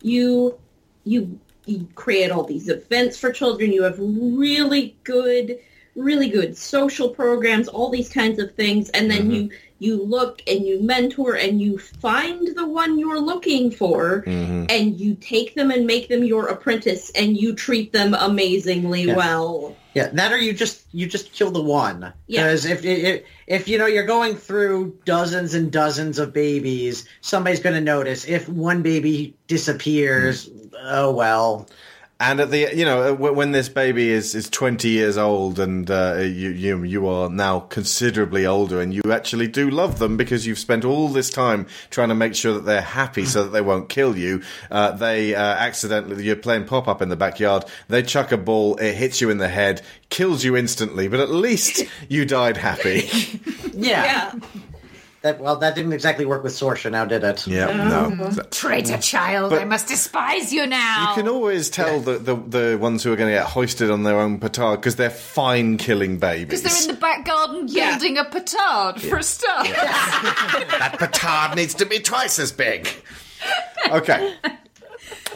[0.00, 0.58] You
[1.04, 3.72] you you create all these events for children.
[3.72, 5.58] You have really good
[5.94, 9.32] really good social programs, all these kinds of things, and then mm-hmm.
[9.32, 9.50] you
[9.82, 14.70] you look and you mentor and you find the one you're looking for Mhm.
[14.70, 19.16] and you take them and make them your apprentice and you treat them amazingly Yeah.
[19.16, 19.76] well.
[19.94, 22.12] Yeah, that or you just you just kill the one.
[22.26, 22.50] Yeah.
[22.52, 27.74] If, if if you know you're going through dozens and dozens of babies, somebody's going
[27.74, 28.24] to notice.
[28.24, 30.48] If one baby disappears,
[30.82, 31.68] oh well.
[32.22, 36.18] And at the you know when this baby is, is twenty years old and uh,
[36.18, 40.60] you you you are now considerably older and you actually do love them because you've
[40.60, 43.88] spent all this time trying to make sure that they're happy so that they won't
[43.88, 44.40] kill you.
[44.70, 47.64] Uh, they uh, accidentally you're playing pop up in the backyard.
[47.88, 51.28] They chuck a ball, it hits you in the head, kills you instantly, but at
[51.28, 53.10] least you died happy.
[53.72, 54.32] Yeah.
[55.22, 57.46] That well, that didn't exactly work with Sorsha, now did it?
[57.46, 58.32] Yeah, no.
[58.50, 61.10] Traitor child, But- I must despise you now.
[61.10, 64.02] You can always tell the, the the ones who are going to get hoisted on
[64.02, 66.62] their own petard because they're fine killing babies.
[66.62, 69.66] Because they're in the back garden building a petard for a start.
[69.68, 72.88] that petard needs to be twice as big.
[73.90, 74.34] Okay.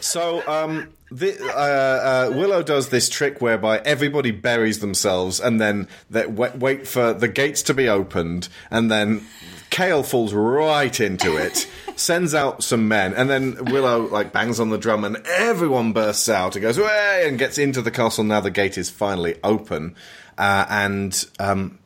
[0.01, 5.89] So, um, the, uh, uh, Willow does this trick whereby everybody buries themselves and then
[6.11, 9.25] they wait, wait for the gates to be opened, and then
[9.71, 14.71] Kael falls right into it, sends out some men, and then Willow like bangs on
[14.71, 18.25] the drum, and everyone bursts out and goes way and gets into the castle.
[18.25, 19.97] Now the gate is finally open,
[20.39, 21.79] uh, and um,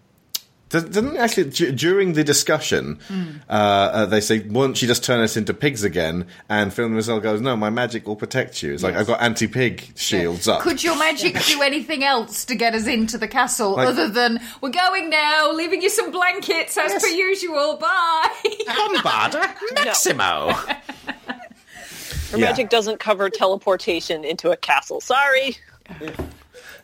[0.70, 3.00] Doesn't actually d- during the discussion,
[3.48, 7.20] uh, uh, they say, "Won't you just turn us into pigs again?" And Fin Raziel
[7.20, 10.60] goes, "No, my magic will protect you." It's like I've got anti-pig shields up.
[10.60, 14.40] Could your magic do anything else to get us into the castle Like- other than
[14.60, 17.76] we're going now, leaving you some blankets as per usual.
[17.76, 18.28] Bye.
[18.68, 20.52] Bombada Maximo.
[20.52, 22.44] Her Yeah.
[22.46, 25.00] magic doesn't cover teleportation into a castle.
[25.00, 25.56] Sorry.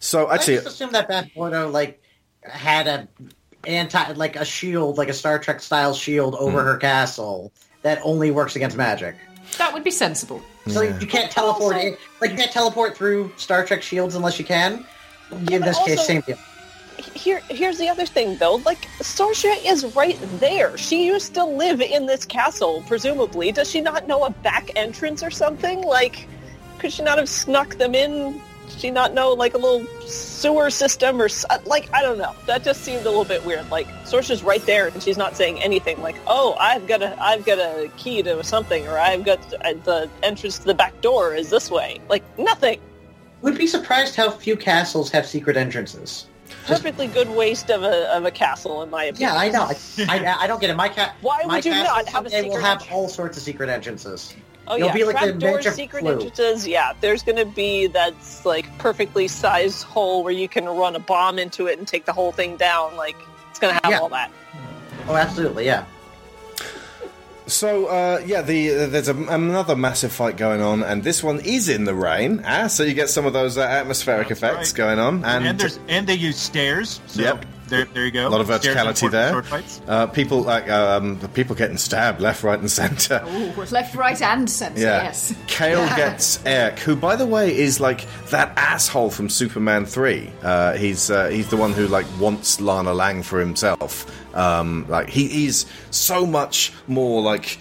[0.00, 2.02] So I just assume that Bad Bordeaux like
[2.42, 3.08] had a
[3.66, 6.66] anti like a shield, like a Star Trek style shield over Hmm.
[6.66, 9.14] her castle that only works against magic.
[9.58, 10.42] That would be sensible.
[10.68, 14.44] So you can't teleport in, like you can't teleport through Star Trek shields unless you
[14.44, 14.84] can.
[15.50, 16.36] In this case, same deal.
[17.14, 18.54] Here, here's the other thing, though.
[18.64, 20.76] Like, Sorsha is right there.
[20.78, 23.52] She used to live in this castle, presumably.
[23.52, 25.82] Does she not know a back entrance or something?
[25.82, 26.26] Like,
[26.78, 28.40] could she not have snuck them in?
[28.78, 31.28] She not know, like, a little sewer system or...
[31.50, 32.34] uh, Like, I don't know.
[32.46, 33.70] That just seemed a little bit weird.
[33.70, 36.00] Like, Sorsha's right there, and she's not saying anything.
[36.02, 39.74] Like, oh, I've got a, I've got a key to something, or I've got uh,
[39.84, 42.00] the entrance to the back door is this way.
[42.08, 42.80] Like, nothing.
[43.42, 46.26] Would be surprised how few castles have secret entrances.
[46.66, 49.30] Perfectly good waste of a, of a castle, in my opinion.
[49.32, 49.62] Yeah, I know.
[49.62, 49.76] I,
[50.08, 50.76] I, I don't get it.
[50.76, 51.16] My cat.
[51.20, 53.68] Why my would you not have a someday will secret have all sorts of secret
[53.68, 54.34] entrances.
[54.68, 56.12] Oh You'll yeah, be like trapdoor secret flu.
[56.12, 56.66] entrances.
[56.66, 60.98] Yeah, there's going to be that's like perfectly sized hole where you can run a
[61.00, 62.96] bomb into it and take the whole thing down.
[62.96, 63.16] Like
[63.50, 63.98] it's going to have Yeah.
[64.00, 64.30] all that.
[65.08, 65.84] Oh, absolutely, yeah.
[67.46, 71.38] so uh, yeah, the uh, there's a, another massive fight going on, and this one
[71.40, 72.42] is in the rain.
[72.44, 75.78] Ah, so you get some of those uh, atmospheric effects going on, and, And, there's
[75.88, 77.00] and they use stairs.
[77.06, 77.46] So Yep.
[77.68, 78.28] There, there you go.
[78.28, 79.28] a lot of verticality there.
[79.28, 79.80] for Sword fights.
[79.86, 83.24] Uh, people like um, people getting stabbed left, right, and centre.
[83.26, 84.80] Ooh, left, right, and centre.
[84.80, 85.02] Yeah.
[85.04, 85.32] Yes.
[85.46, 90.30] Kael gets Airk, who, by the way, is like that asshole from Superman Three.
[90.42, 94.06] Uh, he's uh, he's the one who like wants Lana Lang for himself.
[94.36, 97.58] Um, like he, he's so much more like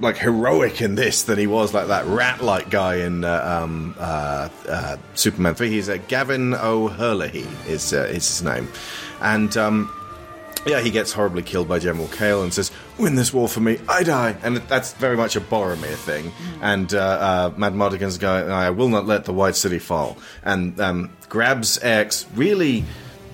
[0.00, 4.48] like heroic in this than he was like that rat-like guy in uh, um, uh,
[4.68, 5.70] uh, Superman Three.
[5.70, 8.68] He's uh, Gavan O'Herlihy is uh, is his name,
[9.20, 9.56] and.
[9.56, 9.90] Um,
[10.66, 13.78] yeah, he gets horribly killed by General Kael and says, "Win this war for me,
[13.86, 16.32] I die." And that's very much a Boromir thing.
[16.62, 20.80] And uh, uh, Mad Martigan's going, "I will not let the White City fall," and
[20.80, 22.84] um, grabs Airk's really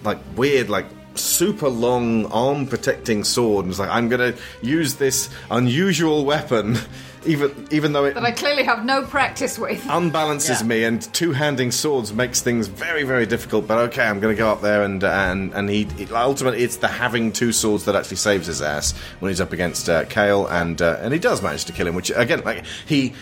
[0.03, 0.87] like weird, like
[1.21, 6.77] super long arm protecting sword, and is like, "I'm going to use this unusual weapon."
[7.27, 9.79] Even even though it That I clearly have no practice with.
[9.89, 13.67] unbalances me, and two-handing swords makes things very, very difficult.
[13.67, 16.89] But okay, I'm going to go up there, and and and he ultimately it's the
[16.89, 20.81] having two swords that actually saves his ass when he's up against uh, Kael, and
[20.81, 21.95] uh, and he does manage to kill him.
[21.95, 23.13] Which again, like he.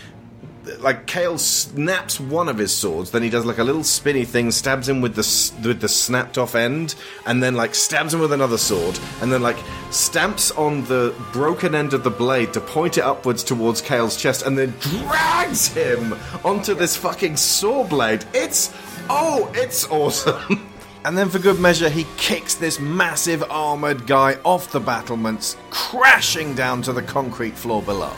[0.80, 4.50] Like Kael snaps one of his swords, then he does like a little spinny thing,
[4.50, 6.94] stabs him with the with the snapped off end,
[7.26, 9.56] and then like stabs him with another sword, and then like
[9.90, 14.44] stamps on the broken end of the blade to point it upwards towards Kael's chest,
[14.44, 16.14] and then drags him
[16.44, 18.24] onto this fucking saw blade.
[18.34, 18.74] It's
[19.08, 20.70] oh, it's awesome.
[21.04, 26.54] And then, for good measure, he kicks this massive armoured guy off the battlements, crashing
[26.54, 28.12] down to the concrete floor below.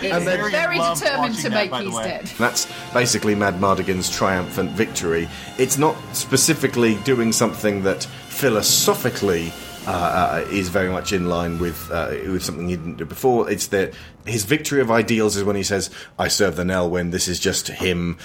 [0.00, 2.26] It's then- very determined to make he's dead.
[2.38, 5.28] That's basically Mad Martigan's triumphant victory.
[5.58, 9.52] It's not specifically doing something that philosophically
[9.86, 13.50] uh, uh, is very much in line with uh, with something he didn't do before.
[13.50, 13.94] It's that
[14.26, 17.68] his victory of ideals is when he says, "I serve the Nelwyn." This is just
[17.68, 18.18] him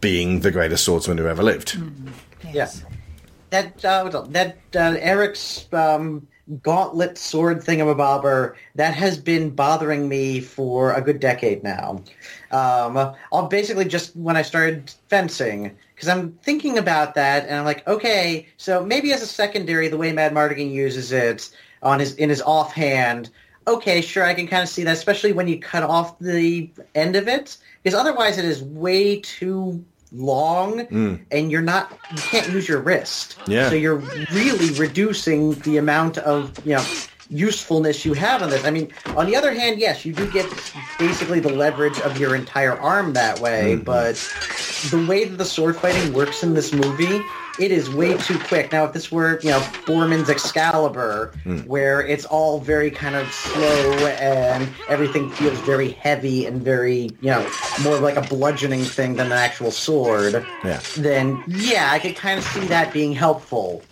[0.00, 1.76] being the greatest swordsman who ever lived.
[2.52, 2.70] Yeah.
[3.50, 6.28] That uh, that uh, Airk's um,
[6.62, 12.02] gauntlet sword thingamabobber that has been bothering me for a good decade now.
[12.50, 17.64] Um, I'll basically just when I started fencing because I'm thinking about that and I'm
[17.64, 21.50] like, okay, so maybe as a secondary, the way Mad Martigan uses it
[21.82, 23.30] on his in his offhand.
[23.66, 27.16] Okay, sure, I can kind of see that, especially when you cut off the end
[27.16, 31.20] of it, because otherwise it is way too long Mm.
[31.30, 33.68] and you're not you can't use your wrist Yeah.
[33.68, 33.96] so you're
[34.32, 36.84] really reducing the amount of you know
[37.30, 40.46] usefulness you have on this i mean on the other hand yes you do get
[40.98, 43.84] basically the leverage of your entire arm that way Mhm.
[43.84, 44.14] but
[44.90, 47.20] the way that the sword fighting works in this movie
[47.58, 51.66] it is way too quick now if this were you know Boorman's excalibur Mm.
[51.66, 57.30] where it's all very kind of slow and everything feels very heavy and very you
[57.30, 57.48] know
[57.82, 60.80] more like a bludgeoning thing than an actual sword Yeah.
[60.96, 63.82] then yeah, I could kind of see that being helpful.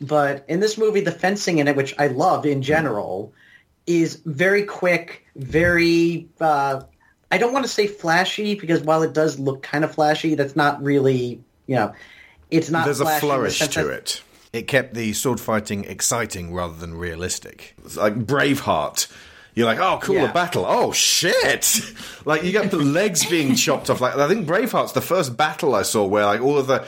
[0.00, 3.32] But in this movie, the fencing in it, which I love in general,
[3.86, 6.28] is very quick, very.
[6.40, 6.82] Uh,
[7.32, 10.56] I don't want to say flashy because while it does look kind of flashy, that's
[10.56, 11.92] not really, you know,
[12.50, 12.84] it's not.
[12.84, 14.22] There's a flourish to it.
[14.52, 17.74] It kept the sword fighting exciting rather than realistic.
[17.84, 19.06] It's like Braveheart.
[19.54, 20.30] You're like, oh, cool, Yeah.
[20.30, 20.64] a battle.
[20.66, 21.80] Oh, shit!
[22.24, 24.00] Like, you got the legs being chopped off.
[24.00, 26.86] Like, I think Braveheart's the first battle I saw where, like, all of the,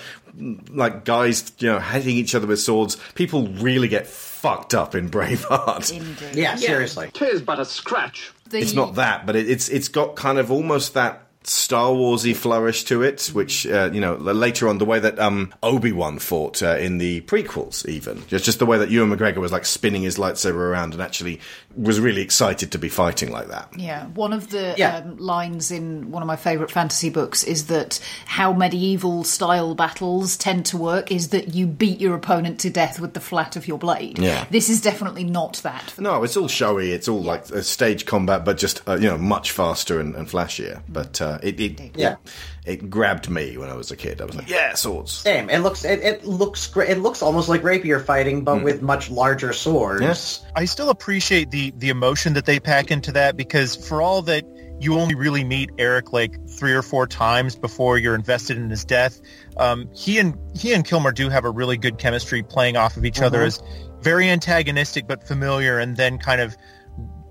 [0.71, 2.97] like, guys, you know, hitting each other with swords.
[3.15, 4.07] People really get
[4.43, 6.35] fucked up in Braveheart.
[6.37, 7.11] Yeah, seriously.
[7.15, 8.33] Tis but a scratch.
[8.51, 12.35] The- It's not that, but it, it's it's got kind of almost that Star Warsy
[12.37, 16.19] flourish to it, which uh, you know later on the way that um, Obi Wan
[16.19, 19.65] fought uh, in the prequels, even just just the way that Ewan McGregor was like
[19.65, 21.41] spinning his lightsaber around and actually
[21.77, 23.69] was really excited to be fighting like that.
[23.77, 24.99] Yeah, one of the Yeah.
[24.99, 30.37] um, lines in one of my favourite fantasy books is that how medieval style battles
[30.37, 33.67] tend to work is that you beat your opponent to death with the flat of
[33.67, 34.19] your blade.
[34.19, 34.45] Yeah.
[34.51, 35.95] This is definitely not that.
[35.99, 36.93] No, it's all showy.
[36.93, 40.29] It's all like a stage combat, but just uh, you know much faster and, and
[40.29, 40.83] flashier.
[40.89, 42.17] But uh, it, it Yeah.
[42.65, 44.21] it grabbed me when I was a kid.
[44.21, 45.13] I was like, yeah, swords.
[45.13, 45.51] Same.
[45.51, 45.85] It looks.
[45.85, 46.91] It, it looks great.
[46.91, 50.03] It looks almost like rapier fighting, but with much larger swords.
[50.03, 50.45] Yes.
[50.57, 54.45] I still appreciate the the emotion that they pack into that because for all that
[54.81, 58.85] you only really meet Airk like three or four times before you're invested in his
[58.85, 59.21] death,
[59.57, 63.05] um, he and he and Kilmer do have a really good chemistry playing off of
[63.05, 63.47] each other Mhm.
[63.47, 63.63] as
[64.01, 66.57] very antagonistic but familiar, and then kind of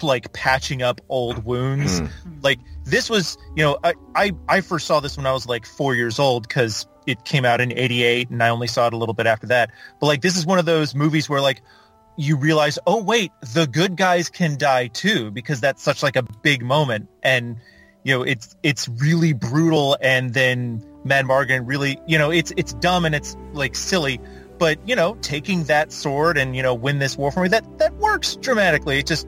[0.04, 2.00] like patching up old wounds.
[2.00, 2.08] Hmm.
[2.42, 5.66] Like this was, you know, I, I I first saw this when I was like
[5.66, 8.98] four years old because it came out in '88, and I only saw it a
[8.98, 9.72] little bit after that.
[10.00, 11.62] But like this is one of those movies where like
[12.18, 16.24] you realize, oh wait, the good guys can die too, because that's such like a
[16.24, 17.58] big moment, and
[18.04, 22.74] you know it's it's really brutal, and then Mad Martigan really, you know, it's it's
[22.74, 24.20] dumb and it's like silly,
[24.60, 27.80] but you know, taking that sword and you know win this war for me, that
[27.80, 29.00] that works dramatically.
[29.00, 29.28] It just,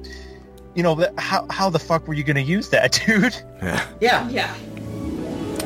[0.75, 3.35] you know, how how the fuck were you going to use that, dude?
[3.61, 3.87] Yeah.
[4.01, 4.29] Yeah.
[4.29, 4.55] Yeah.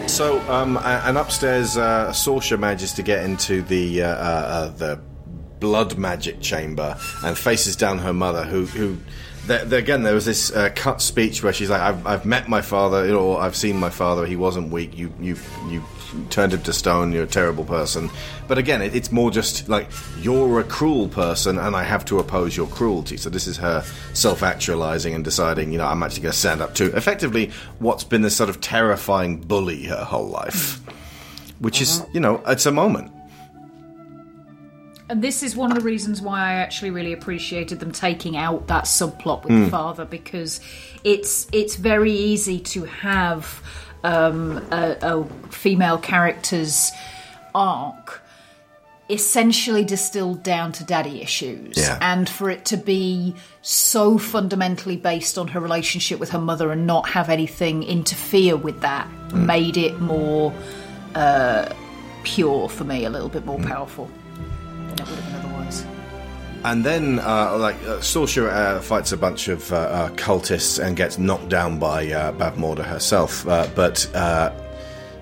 [0.07, 4.67] So, um, a- an upstairs uh, Sorsha manages to get into the uh, uh, uh,
[4.69, 5.01] the
[5.59, 8.97] blood magic chamber and faces down her mother, who who.
[9.47, 12.49] There, there- again, there was this uh, cut speech where she's like, "I've, I've met
[12.49, 14.25] my father, you know, or I've seen my father.
[14.25, 14.97] He wasn't weak.
[14.97, 15.37] You, you,
[15.69, 15.81] you
[16.29, 17.11] turned him to stone.
[17.11, 18.09] You're a terrible person."
[18.47, 19.89] But again, it, it's more just like
[20.19, 23.17] you're a cruel person, and I have to oppose your cruelty.
[23.17, 26.75] So this is her self-actualizing and deciding, you know, I'm actually going to stand up
[26.75, 30.81] to effectively what's been this sort of terrifying bully her whole life,
[31.59, 33.11] which is, you know, it's a moment.
[35.09, 38.67] And this is one of the reasons why I actually really appreciated them taking out
[38.67, 39.65] that subplot with Mm.
[39.65, 40.59] the father because
[41.05, 43.61] it's it's very easy to have
[44.13, 46.91] um, a, a female character's
[47.53, 48.21] arc
[49.09, 51.97] essentially distilled down to daddy issues Yeah.
[52.01, 56.85] and for it to be so fundamentally based on her relationship with her mother and
[56.85, 59.45] not have anything interfere with that Mm.
[59.45, 60.53] made it more
[61.15, 61.69] uh,
[62.23, 63.67] pure for me a little bit more Mm.
[63.73, 64.09] powerful
[64.89, 65.85] than it would have been otherwise
[66.63, 70.97] And then, uh, like, uh, Sorsha uh, fights a bunch of uh, uh, cultists and
[70.97, 73.47] gets knocked down by uh, Bavmorda herself.
[73.47, 74.51] Uh, but uh,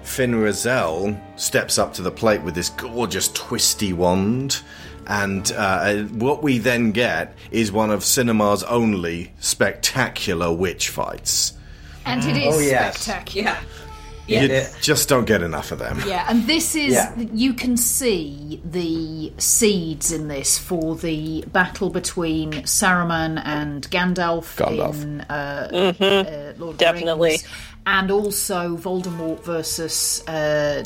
[0.01, 4.61] Fin Raziel steps up to the plate with this gorgeous twisty wand.
[5.07, 11.53] And uh, what we then get is one of cinema's only spectacular witch fights.
[12.05, 13.01] And it is Oh, yes.
[13.01, 13.57] spectacular.
[14.27, 16.01] You just don't get enough of them.
[16.07, 17.13] Yeah, and this is Yeah.
[17.33, 25.01] you can see the seeds in this for the battle between Saruman and Gandalf, Gandalf.
[25.03, 26.01] in uh, Mhm.
[26.01, 27.29] uh, Lord of the Definitely.
[27.31, 27.43] Rings,
[27.85, 30.31] and also Voldemort versus uh,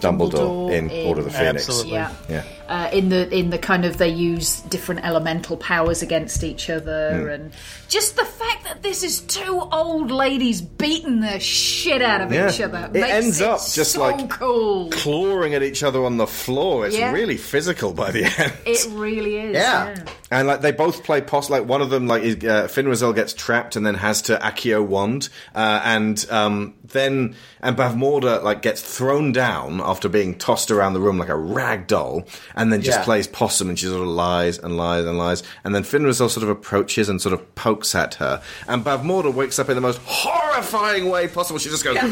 [0.02, 1.68] Dumbledore Dumbledore in Order of the Phoenix.
[1.68, 1.94] Absolutely.
[1.94, 2.10] Yeah.
[2.30, 2.44] Yeah.
[2.70, 7.10] Uh, in the in the kind of they use different elemental powers against each other,
[7.14, 7.34] Mm.
[7.34, 7.52] and
[7.88, 12.48] just the fact that this is two old ladies beating the shit out of Yeah.
[12.50, 14.92] each other It ends it up just so like cool.
[14.92, 16.86] clawing at each other on the floor.
[16.86, 17.12] It's Yeah.
[17.12, 18.54] really physical by the end.
[18.68, 19.54] It really is.
[19.56, 19.96] Yeah.
[20.30, 21.50] And like they both play pos.
[21.50, 24.38] Like one of them, like is, uh, Fin Raziel gets trapped and then has to
[24.38, 30.70] Accio wand, uh, and um, then and Bavmorda like gets thrown down after being tossed
[30.70, 32.28] around the room like a rag doll,
[32.60, 33.04] and then just Yeah.
[33.06, 36.30] plays possum and she sort of lies and lies and lies, and then Fin Raziel
[36.30, 39.82] sort of approaches and sort of pokes at her, and Bavmorda wakes up in the
[39.82, 41.58] most horrifying way possible.
[41.58, 41.98] She just goes.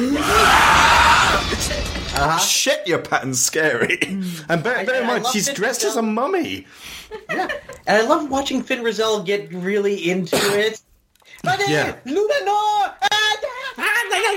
[2.19, 2.37] Uh-huh.
[2.39, 3.99] Shit, your pattern's scary.
[4.49, 6.65] And bear, bear in mind, she's Fin dressed as a mummy.
[7.29, 7.47] Yeah,
[7.85, 10.81] And I love watching Fin Raziel get really into it.
[11.43, 11.95] But Yeah.
[12.05, 12.93] Luminor!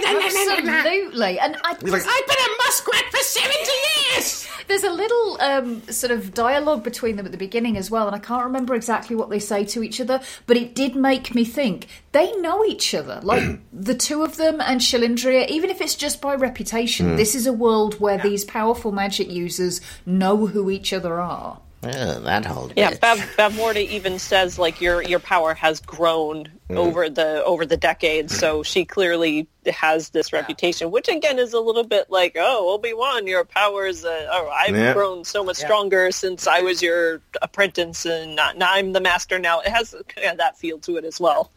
[0.02, 3.72] Absolutely, and I, He's like, I've been a muskrat for seventy
[4.14, 4.46] years.
[4.68, 8.14] There's a little um, sort of dialogue between them at the beginning as well, and
[8.14, 11.44] I can't remember exactly what they say to each other, but it did make me
[11.44, 13.20] think they know each other.
[13.30, 17.16] Like the two of them and Cherlindrea, even if it's just by reputation, Hmm.
[17.16, 21.60] this is a world where these powerful magic users know who each other are.
[21.82, 26.76] Well, that whole Yeah, Bav, Bavmorda even says like your your power has grown Mm.
[26.76, 31.58] over the over the decades, so she clearly has this reputation, which again is a
[31.58, 34.92] little bit like, oh, Obi Wan, your powers, uh, oh, I've Yeah.
[34.94, 35.64] grown so much Yeah.
[35.64, 39.40] stronger since I was your apprentice, and not, now I'm the master.
[39.40, 41.50] Now it has kind that feel to it as well.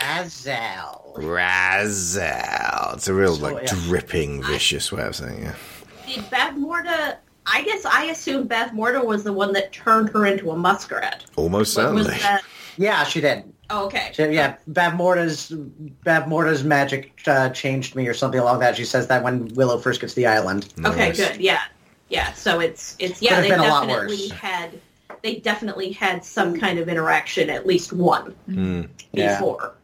[0.00, 1.12] Raziel.
[1.16, 2.94] Razzle.
[2.94, 3.74] It's a real, like, yeah.
[3.84, 5.54] dripping, vicious way of saying it.
[6.06, 7.18] Did Bavmorda?
[7.46, 11.24] I guess I assumed Bavmorda was the one that turned her into a muskrat.
[11.36, 12.22] Almost What was certainly.
[12.22, 12.42] that?
[12.76, 13.44] Yeah, she did.
[13.70, 14.10] Oh, okay.
[14.14, 15.50] She, yeah, Bavmorda's
[16.04, 18.76] Bavmorda's magic uh, changed me or something along that.
[18.76, 20.72] She says that when Willow first gets to the island.
[20.84, 21.36] Okay, good.
[21.40, 21.62] Yeah,
[22.08, 22.32] yeah.
[22.34, 23.40] So it's it's yeah.
[23.40, 24.30] They been a lot definitely worse.
[24.32, 24.80] had
[25.22, 28.88] they definitely had some kind of interaction, at least one Mm.
[29.12, 29.38] Yeah.
[29.38, 29.74] before.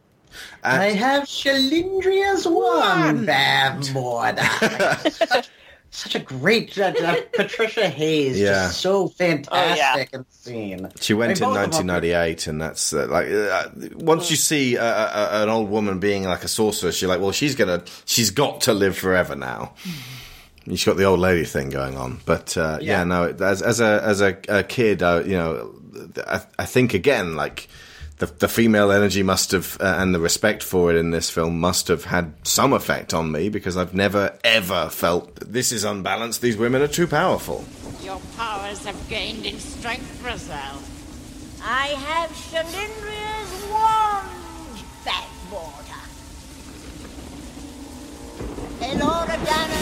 [0.63, 5.11] I have Cherlindrea's one, Bavmorda.
[5.27, 5.49] such,
[5.91, 6.93] such a great uh,
[7.33, 8.53] Patricia Hayes, Yeah.
[8.67, 10.89] just so fantastic in the scene.
[10.99, 14.29] She went I in mean, both of them- 1998, and that's uh, like uh, once
[14.31, 17.55] you see uh, uh, an old woman being like a sorceress, you're like, well, she's
[17.55, 19.73] gonna, she's got to live forever now.
[20.67, 22.99] She's got the old lady thing going on, but uh, yeah.
[22.99, 23.03] Yeah.
[23.05, 25.73] no, as as a as a, a kid, uh, you know,
[26.27, 27.67] I, I think again, like
[28.21, 31.59] the the female energy must have uh, and the respect for it in this film
[31.59, 36.39] must have had some effect on me because I've never ever felt this is unbalanced.
[36.39, 37.65] These women are too powerful.
[38.03, 40.81] Your powers have gained in strength, Raziel.
[41.63, 44.29] I have Cherlindrea's wand,
[45.03, 46.01] Bavmorda.
[48.81, 49.81] Elora Danan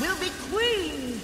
[0.00, 1.20] will be queen.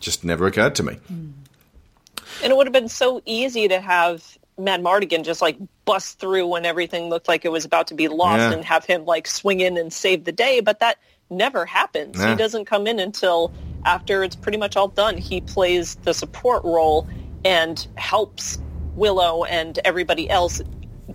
[0.00, 0.98] Just never occurred to me.
[1.08, 6.46] And it would have been so easy to have Mad Martigan just like bust through
[6.46, 8.52] when everything looked like it was about to be lost Yeah.
[8.52, 10.98] and have him like swing in and save the day, but that
[11.30, 12.18] never happens.
[12.18, 12.30] Yeah.
[12.30, 13.52] He doesn't come in until
[13.84, 15.16] after it's pretty much all done.
[15.16, 17.08] He plays the support role
[17.44, 18.58] and helps
[18.96, 20.60] Willow and everybody else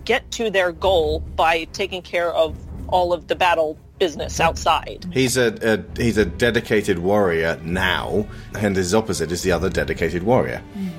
[0.04, 2.56] get to their goal by taking care of
[2.88, 5.06] all of the battle business outside.
[5.12, 8.26] He's a, a he's a dedicated warrior now,
[8.58, 10.62] and his opposite is the other dedicated warrior.
[10.76, 10.90] Mm.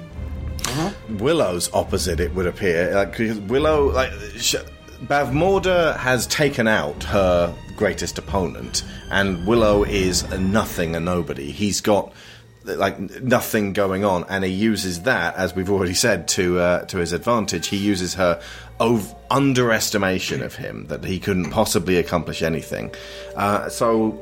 [1.09, 2.93] Willow's opposite, it would appear.
[2.95, 4.55] Like 'cause Willow, like sh-
[5.05, 11.51] Bavmorda has taken out her greatest opponent, and Willow is a nothing, a nobody.
[11.51, 12.11] He's got
[12.63, 16.97] like nothing going on, and he uses that, as we've already said, to uh, to
[16.97, 17.67] his advantage.
[17.67, 18.41] He uses her
[18.79, 22.91] ov- underestimation of him that he couldn't possibly accomplish anything.
[23.35, 24.19] Uh, so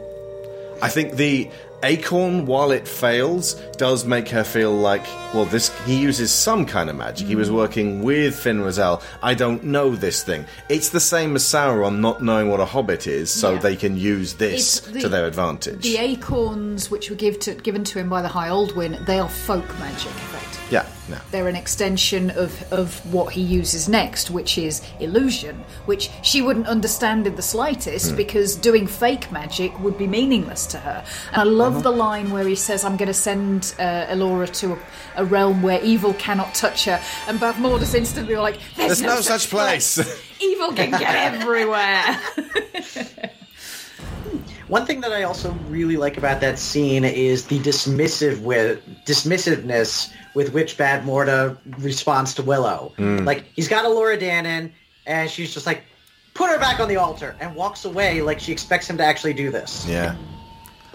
[0.81, 1.49] I think the
[1.83, 6.89] acorn, while it fails, does make her feel like, well, this he uses some kind
[6.89, 7.27] of magic.
[7.27, 9.01] He was working with Fin Raziel.
[9.21, 10.45] I don't know this thing.
[10.69, 13.59] It's the same as Sauron not knowing what a hobbit is, so Yeah.
[13.59, 15.83] they can use this the- to their advantage.
[15.83, 19.29] The acorns which were give to, given to him by the High Aldwin, they are
[19.29, 20.41] folk magic, effectively.
[20.71, 21.17] Yeah, no.
[21.29, 26.65] They're an extension of, of what he uses next, which is illusion, which she wouldn't
[26.67, 28.15] understand in the slightest Hmm.
[28.15, 31.03] because doing fake magic would be meaningless to her.
[31.33, 31.81] And I love Uh-huh.
[31.81, 34.79] the line where he says, I'm going to send uh, Elora to a,
[35.17, 37.01] a realm where evil cannot touch her.
[37.27, 39.97] And Bavmorda's instantly were like, There's, There's no such place.
[40.41, 42.19] Evil can get everywhere.
[44.67, 50.11] One thing that I also really like about that scene is the dismissive with dismissiveness
[50.33, 52.91] with which Bavmorda responds to Willow.
[52.97, 53.25] Mm.
[53.25, 54.71] Like he's got Elora Danan,
[55.05, 55.83] and she's just like,
[56.33, 59.33] "Put her back on the altar," and walks away like she expects him to actually
[59.33, 59.85] do this.
[59.87, 60.15] Yeah.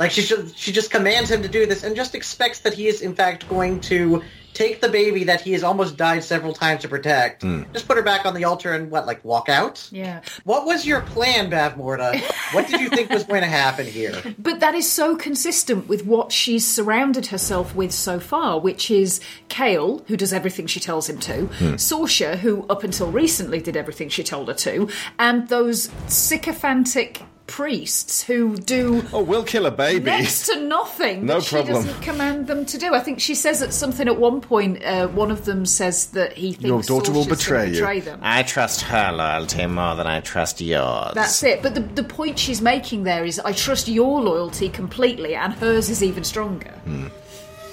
[0.01, 2.89] Like she just, she just commands him to do this, and just expects that he
[2.89, 4.23] is in fact going to
[4.53, 7.63] take the baby that he has almost died several times to protect, Hmm.
[7.73, 9.89] just put her back on the altar, and what, like walk out?
[9.93, 10.23] Yeah.
[10.43, 12.21] What was your plan, Bavmorda?
[12.53, 14.21] What did you think was going to happen here?
[14.41, 19.21] But that is so consistent with what she's surrounded herself with so far, which is
[19.49, 21.75] Kael, who does everything she tells him to, Hmm.
[21.75, 24.89] Sorsha, who up until recently did everything she told her to,
[25.19, 30.05] and those sycophantic priests who do Oh, we'll kill a baby.
[30.05, 31.85] next to nothing No that she problem.
[31.85, 32.95] doesn't command them to do.
[32.95, 36.35] I think she says at something at one point, uh, one of them says that
[36.35, 37.73] he thinks Your daughter will Sorsha's betray you.
[37.73, 38.21] betray them.
[38.23, 41.13] I trust her loyalty more than I trust yours.
[41.15, 41.61] That's it.
[41.63, 45.91] But the, the point she's making there is I trust your loyalty completely, and hers
[45.91, 46.73] is even stronger.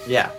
[0.07, 0.31] Yeah.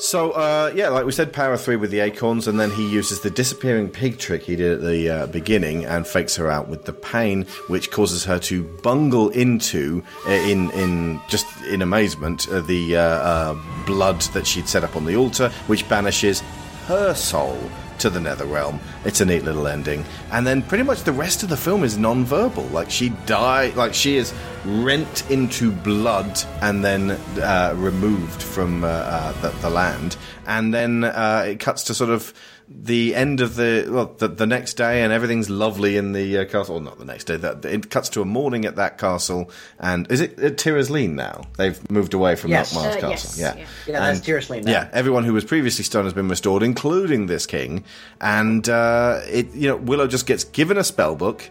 [0.00, 3.20] So, uh, yeah, like we said, power three with the acorns, and then he uses
[3.20, 6.84] the disappearing pig trick he did at the uh, beginning and fakes her out with
[6.84, 12.60] the pain, which causes her to bungle into, uh, in in just in amazement, uh,
[12.60, 16.42] the uh, uh, blood that she'd set up on the altar, which banishes
[16.86, 17.58] her soul
[18.00, 18.80] to the nether realm.
[19.04, 21.98] It's a neat little ending, and then pretty much the rest of the film is
[21.98, 22.64] non-verbal.
[22.64, 24.32] Like she die, like she is
[24.64, 31.04] rent into blood and then uh, removed from uh, uh, the, the land, and then
[31.04, 32.32] uh, it cuts to sort of
[32.70, 36.44] the end of the well, the, the next day, and everything's lovely in the uh,
[36.44, 36.76] castle.
[36.76, 37.36] Or not the next day.
[37.36, 41.10] That it cuts to a morning at that castle, and is it at Tir Asleen
[41.14, 41.42] now?
[41.56, 42.74] They've moved away from Yes.
[42.74, 43.10] Mars Uh, Castle.
[43.10, 43.38] yes.
[43.38, 43.66] Yeah, Yeah.
[43.86, 44.72] Yeah, that's Tir Asleen now.
[44.72, 47.84] Yeah, everyone who was previously stoned has been restored, including this king.
[48.20, 51.48] And uh, it, you know, Willow just gets given a spell book.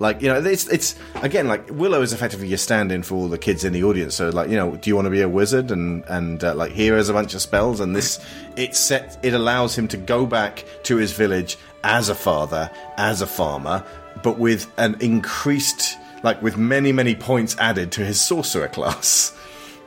[0.00, 3.36] Like you know, it's it's again like Willow is effectively your stand-in for all the
[3.36, 4.14] kids in the audience.
[4.14, 6.72] So like you know, do you want to be a wizard and and uh, like
[6.72, 8.18] here is a bunch of spells and this
[8.56, 13.20] it set it allows him to go back to his village as a father, as
[13.20, 13.84] a farmer,
[14.22, 19.36] but with an increased like with many many points added to his sorcerer class.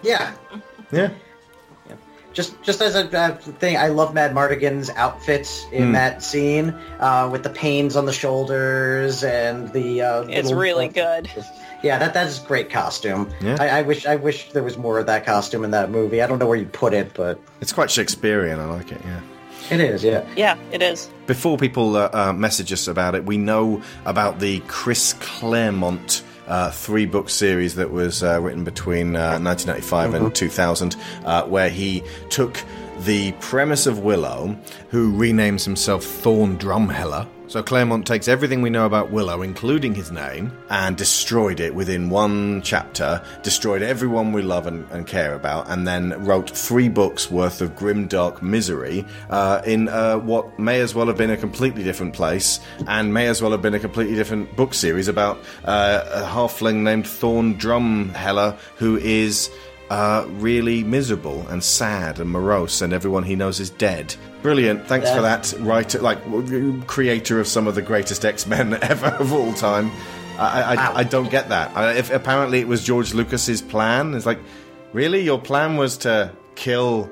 [0.03, 0.35] Yeah.
[0.91, 1.09] Yeah.
[2.33, 5.91] Just just as a uh, thing, I love Mad Martigan's outfit in Hmm.
[5.93, 10.01] that scene uh, with the pains on the shoulders and the.
[10.01, 11.29] Uh, It's little- really good.
[11.83, 13.29] Yeah, that that's a great costume.
[13.41, 13.57] Yeah.
[13.59, 16.21] I, I wish I wish there was more of that costume in that movie.
[16.21, 18.59] I don't know where you'd put it, but It's quite Shakespearean.
[18.59, 19.01] I like it.
[19.03, 19.19] Yeah.
[19.69, 20.03] it is.
[20.03, 20.23] Yeah.
[20.35, 21.09] Yeah, it is.
[21.27, 26.71] Before people uh, uh, message us about it, we know about the Chris Claremont uh,
[26.71, 32.03] three book series that was uh, written between uh, 1995 and 2000, uh, where he
[32.29, 32.61] took
[33.01, 34.57] the premise of Willow,
[34.89, 37.27] who renames himself Thorn Drumheller.
[37.53, 42.09] So Claremont takes everything we know about Willow, including his name, and destroyed it within
[42.09, 47.29] one chapter, destroyed everyone we love and, and care about, and then wrote three books
[47.29, 51.37] worth of grim, dark misery uh, in uh, what may as well have been a
[51.37, 55.37] completely different place, and may as well have been a completely different book series about
[55.65, 59.51] uh, a halfling named Thorn Drumheller, who is
[59.91, 64.15] uh, really miserable and sad and morose, and everyone he knows is dead.
[64.43, 64.87] Brilliant!
[64.87, 66.19] Thanks for that, writer, like
[66.85, 69.89] creator of some of the greatest X Men ever of all time.
[70.37, 71.75] I, I, I don't get that.
[71.77, 74.39] I, if apparently it was George Lucas's plan, it's like,
[74.91, 77.09] really, your plan was to kill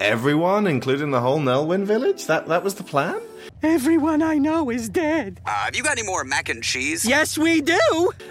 [0.00, 2.26] everyone, including the whole Nelwyn village.
[2.26, 3.20] That that was the plan.
[3.62, 5.40] Everyone I know is dead.
[5.44, 7.04] Uh, have you got any more mac and cheese?
[7.04, 7.78] Yes, we do.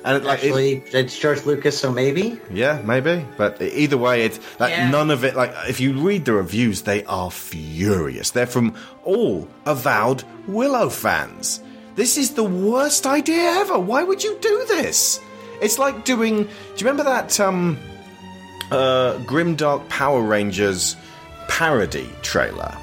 [0.04, 2.40] And it, like, it- Actually, it's George Lucas, so maybe.
[2.52, 3.24] Yeah, maybe.
[3.38, 4.90] But either way, it's like Yeah.
[4.90, 5.36] none of it.
[5.36, 8.32] Like if you read the reviews, they are furious.
[8.32, 11.60] They're from all avowed Willow fans.
[11.96, 13.78] This is the worst idea ever.
[13.78, 15.20] Why would you do this?
[15.62, 16.44] It's like doing.
[16.44, 17.78] Do you remember that um,
[18.72, 20.96] uh, Grimdark Power Rangers
[21.50, 22.76] parody trailer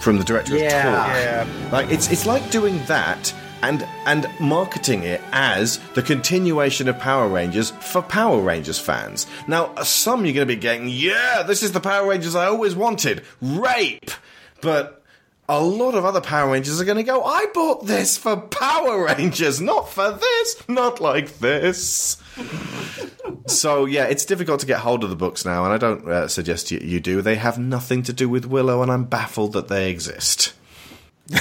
[0.00, 1.42] from the director Yeah.
[1.42, 1.72] of Torque?
[1.72, 7.28] Like it's it's like doing that and and marketing it as the continuation of Power
[7.28, 9.26] Rangers for Power Rangers fans.
[9.46, 12.46] Now, uh, some you're going to be getting, yeah, this is the Power Rangers I
[12.46, 14.10] always wanted, rape,
[14.60, 14.96] but.
[15.52, 19.04] A lot of other Power Rangers are going to go, I bought this for Power
[19.06, 22.22] Rangers, not for this, not like this.
[23.46, 26.28] So yeah, it's difficult to get hold of the books now, and I don't uh,
[26.28, 27.20] suggest you, you do.
[27.22, 30.54] They have nothing to do with Willow, and I'm baffled that they exist.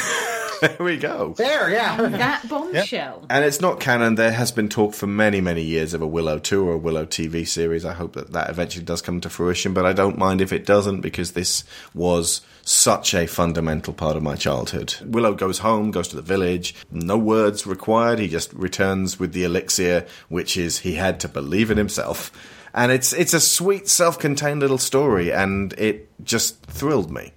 [0.62, 1.34] there we go.
[1.38, 1.96] There, yeah.
[1.98, 3.26] that bombshell.
[3.30, 4.16] And it's not canon.
[4.16, 7.06] There has been talk for many, many years of a Willow 2 or a Willow
[7.06, 7.86] TV series.
[7.86, 10.66] I hope that that eventually does come to fruition, but I don't mind if it
[10.66, 11.64] doesn't because this
[11.94, 14.96] was such a fundamental part of my childhood.
[15.04, 18.20] Willow goes home, goes to the village, no words required.
[18.20, 22.32] He just returns with the elixir, which is he had to believe in himself.
[22.74, 27.34] And it's it's a sweet, self-contained little story, and it just thrilled me.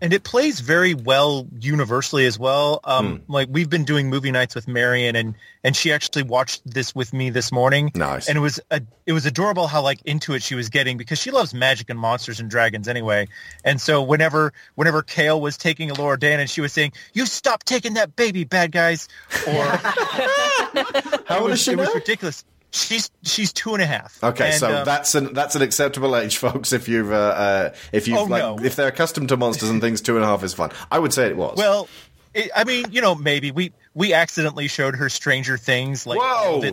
[0.00, 2.80] And it plays very well universally as well.
[2.84, 6.94] Um, Like we've been doing movie nights with Marion, and and she actually watched this
[6.94, 7.90] with me this morning.
[7.94, 8.28] Nice.
[8.28, 11.18] and it was a, it was adorable how like into it she was getting because
[11.18, 13.26] she loves magic and monsters and dragons anyway.
[13.64, 17.94] And so whenever whenever Kael was taking Elora Danan she was saying, "You stop taking
[17.94, 19.08] that baby, bad guys,"
[19.46, 19.64] or
[21.26, 22.44] How old it is was, she it was ridiculous.
[22.70, 24.22] She's she's two and a half.
[24.22, 26.72] Okay, And, so um, that's an that's an acceptable age, folks.
[26.72, 28.58] If you've uh, uh, if you've Oh, like no.
[28.62, 30.70] if they're accustomed to monsters and things, two and a half is fine.
[30.90, 31.56] I would say it was.
[31.56, 31.88] Well,
[32.34, 36.20] it, I mean, you know, maybe we we accidentally showed her Stranger Things like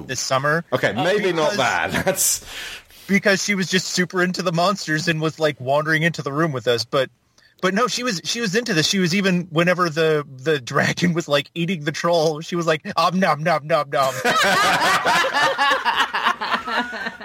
[0.08, 0.66] this summer.
[0.74, 1.92] okay, maybe not because- that.
[2.06, 2.46] That's
[3.08, 6.52] because she was just super into the monsters and was like wandering into the room
[6.52, 7.10] with us, but.
[7.62, 8.86] But no, she was she was into this.
[8.88, 12.82] She was even whenever the the dragon was like eating the troll, she was like
[12.96, 14.14] om nom nom nom nom.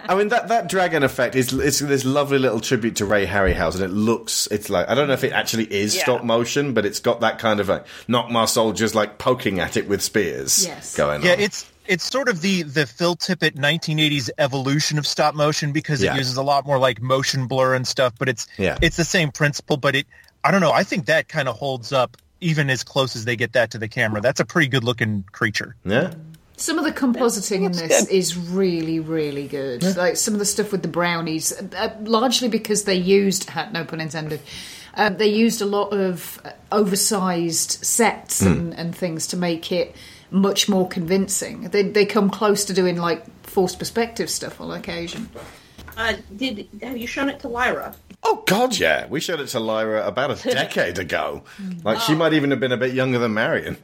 [0.02, 3.76] I mean that that dragon effect is it's this lovely little tribute to Ray Harryhausen.
[3.76, 6.02] And it looks it's like I don't know if it actually is Yeah.
[6.02, 9.89] stop motion, but it's got that kind of like Nockmaar soldiers like poking at it
[9.89, 10.97] with spears Yes.
[10.97, 11.41] going yeah, on.
[11.41, 16.15] it's it's sort of the the Phil Tippett 1980s evolution of stop motion because Yeah.
[16.15, 18.78] it uses a lot more like motion blur and stuff, but it's Yeah.
[18.81, 19.77] it's the same principle.
[19.77, 20.07] But it
[20.44, 20.73] I don't know.
[20.73, 23.78] I think that kind of holds up even as close as they get that to
[23.78, 24.20] the camera.
[24.23, 25.75] That's a pretty good looking creature.
[25.85, 26.15] yeah.
[26.57, 29.83] Some of the compositing in this is really, really good.
[29.97, 33.99] Like some of the stuff with the brownies, uh, largely because they used, no pun
[34.01, 34.41] intended,
[34.94, 39.97] um, they used a lot of uh, oversized sets and, and things to make it
[40.31, 41.62] much more convincing.
[41.70, 45.28] They, they come close to doing like forced perspective stuff on occasion.
[45.97, 47.94] Uh, did have you shown it to Lyra?
[48.23, 49.07] Oh God, yeah.
[49.07, 51.42] We showed it to Lyra about a decade ago.
[51.84, 53.76] Like she might even have been a bit younger than Marion.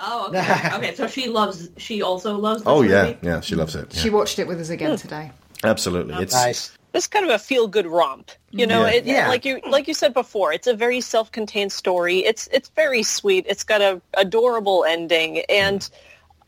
[0.00, 0.70] Oh, okay.
[0.74, 1.70] okay, so she loves.
[1.76, 2.62] She also loves.
[2.62, 3.18] This Oh yeah, movie?
[3.22, 3.40] yeah.
[3.40, 3.92] She loves it.
[3.92, 5.30] She watched it with us again today.
[5.62, 6.14] Absolutely.
[6.22, 6.76] It's Nice.
[6.94, 8.30] It's kind of a feel good romp.
[8.52, 8.92] You know, Yeah.
[8.92, 9.28] it, Yeah.
[9.28, 12.18] like you like you said before, it's a very self contained story.
[12.24, 13.44] It's it's very sweet.
[13.48, 15.88] It's got a adorable ending, and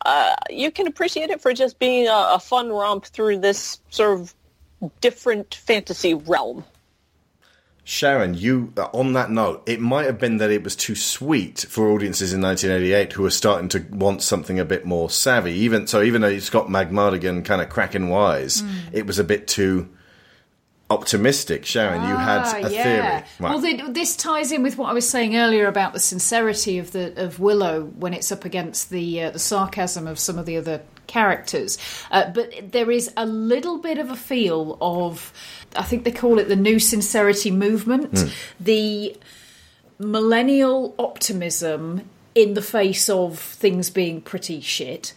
[0.04, 4.20] uh, you can appreciate it for just being a, a fun romp through this sort
[4.20, 4.34] of
[5.00, 6.64] different fantasy realm.
[7.82, 11.66] Sharon, you uh, on that note, it might have been that it was too sweet
[11.68, 15.52] for audiences in 1988 who were starting to want something a bit more savvy.
[15.52, 19.24] Even so, even though it's got Mad Martigan kind of cracking wise, it was a
[19.24, 19.88] bit too
[20.90, 21.64] optimistic.
[21.66, 22.82] Sharon, you had Ah, a yeah.
[22.82, 23.00] theory.
[23.00, 23.24] Right.
[23.40, 26.92] Well, th- this ties in with what I was saying earlier about the sincerity of
[26.92, 30.56] the of Willow when it's up against the uh, the sarcasm of some of the
[30.56, 31.78] other characters.
[32.10, 35.32] Uh, but there is a little bit of a feel of,
[35.76, 39.16] I think they call it the new sincerity movement, the
[39.98, 45.14] millennial optimism in the face of things being pretty shit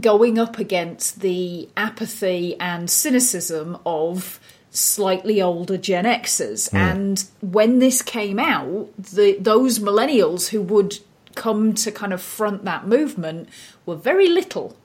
[0.00, 4.40] going up against the apathy and cynicism of
[4.72, 6.72] slightly older Gen Xers.
[6.74, 10.98] And when this came out, the those millennials who would
[11.34, 13.48] come to kind of front that movement
[13.86, 14.76] were very little.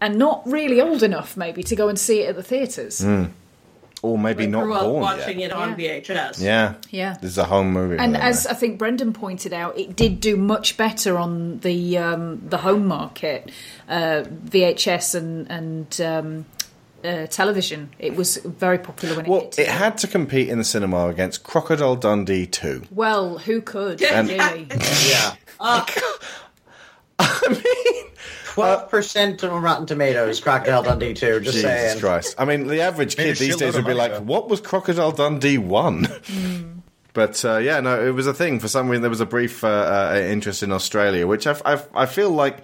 [0.00, 3.04] And not really old enough, maybe, to go and see it at the theatres.
[4.00, 5.50] or maybe We not grew up born watching yet.
[5.50, 6.40] it on VHS.
[6.40, 7.16] Yeah, Yeah.
[7.20, 7.96] This is a home movie.
[7.98, 8.46] And by as.
[8.46, 12.86] I think Brendan pointed out, it did do much better on the um, the home
[12.86, 13.50] market,
[13.88, 16.44] uh, VHS and and um,
[17.04, 17.90] uh, television.
[17.98, 19.58] It was very popular when it well, hit.
[19.60, 22.84] it had to compete in the cinema against Crocodile Dundee 2.
[22.90, 24.68] Well, who could And- really?
[25.08, 25.34] Yeah.
[28.54, 30.40] Twelve percent on Rotten Tomatoes.
[30.40, 31.40] Crocodile Dundee too.
[31.40, 32.00] Just Jesus saying.
[32.00, 32.34] Christ.
[32.38, 34.20] I mean, the average kid these days would be like, though.
[34.22, 36.08] what was Crocodile Dundee 1?
[37.14, 38.60] But uh, yeah, no, it was a thing.
[38.60, 41.82] For some reason, there was a brief uh, uh, interest in Australia, which I, I,
[41.92, 42.58] I feel like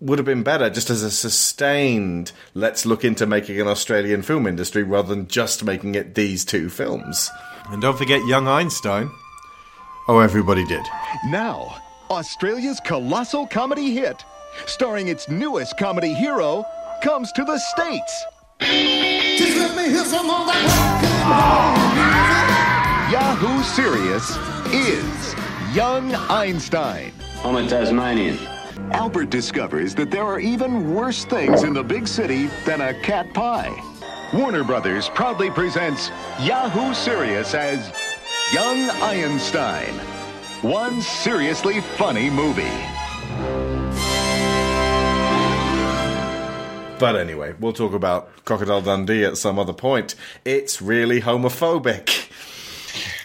[0.00, 4.46] would have been better just as a sustained, let's look into making an Australian film
[4.46, 7.30] industry rather than just making it these two films.
[7.70, 9.10] And don't forget Young Einstein.
[10.06, 10.84] Oh, everybody did.
[11.26, 14.24] Now, Australia's colossal comedy hit,
[14.66, 16.64] starring its newest comedy hero,
[17.02, 18.24] comes to the States.
[23.10, 24.36] Yahoo Serious
[24.72, 25.34] is
[25.74, 27.12] Young Einstein.
[27.44, 28.57] I'm a Tasmanian.
[28.92, 33.32] Albert discovers that there are even worse things in the big city than a cat
[33.34, 33.74] pie.
[34.32, 36.10] Warner Brothers proudly presents
[36.40, 37.92] Yahoo Serious as
[38.52, 39.92] Young Einstein.
[40.62, 42.62] One seriously funny movie.
[46.98, 50.14] But anyway, we'll talk about Crocodile Dundee at some other point.
[50.44, 52.30] It's really homophobic.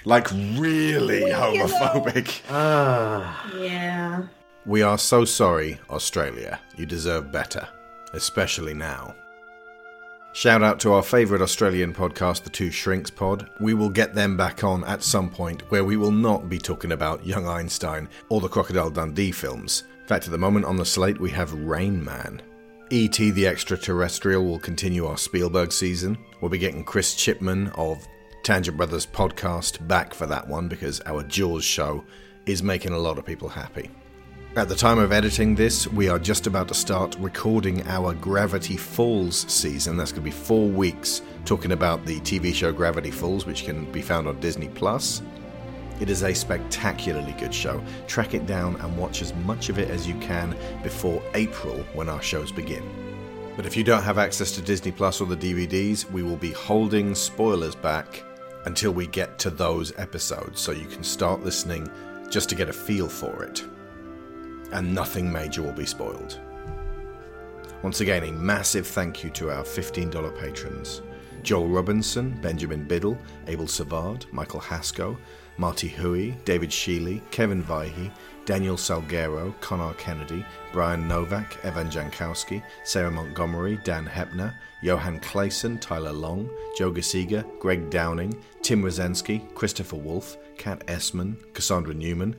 [0.06, 2.42] Like, really homophobic.
[2.50, 3.51] Ah.
[3.58, 4.24] Yeah.
[4.66, 6.58] We are so sorry, Australia.
[6.77, 7.67] You deserve better,
[8.14, 9.14] especially now.
[10.32, 13.50] Shout out to our favourite Australian podcast, the Two Shrinks Pod.
[13.59, 16.93] We will get them back on at some point where we will not be talking
[16.93, 19.83] about Young Einstein or the Crocodile Dundee films.
[20.01, 22.42] In fact, at the moment on the slate, we have Rain Man.
[22.90, 23.32] E.T.
[23.32, 26.17] the Extraterrestrial will continue our Spielberg season.
[26.40, 28.08] We'll be getting Chris Chipman of
[28.43, 32.06] Tangent Brothers podcast back for that one because our Jaws show
[32.45, 33.92] is making a lot of people happy.
[34.56, 38.77] At the time of editing this, we are just about to start recording our Gravity
[38.77, 39.98] Falls season.
[39.98, 43.91] That's going to be four weeks talking about the TV show Gravity Falls, which can
[43.91, 45.23] be found on Disney Plus.
[45.99, 47.83] It is a spectacularly good show.
[48.06, 52.07] Track it down and watch as much of it as you can before April when
[52.07, 52.88] our shows begin.
[53.56, 56.51] But if you don't have access to Disney Plus or the DVDs, we will be
[56.51, 58.23] holding spoilers back
[58.65, 61.90] until we get to those episodes so you can start listening
[62.30, 63.64] just to get a feel for it.
[64.74, 66.40] And nothing major will be spoiled.
[67.84, 71.02] Once again, a massive thank you to our $15 patrons
[71.43, 75.18] Joel Robinson, Benjamin Biddle, Abel Savard, Michael Hasco,
[75.58, 78.10] Marty Huey, David Sheely, Kevin Vihey,
[78.45, 86.11] Daniel Salguero, Connor Kennedy, Brian Novak, Evan Jankowski, Sarah Montgomery, Dan Hepner, Johan Clayson, Tyler
[86.11, 92.35] Long, Joe Gasiga, Greg Downing, Tim Rosensky, Christopher Wolf, Kat Essman, Cassandra Newman,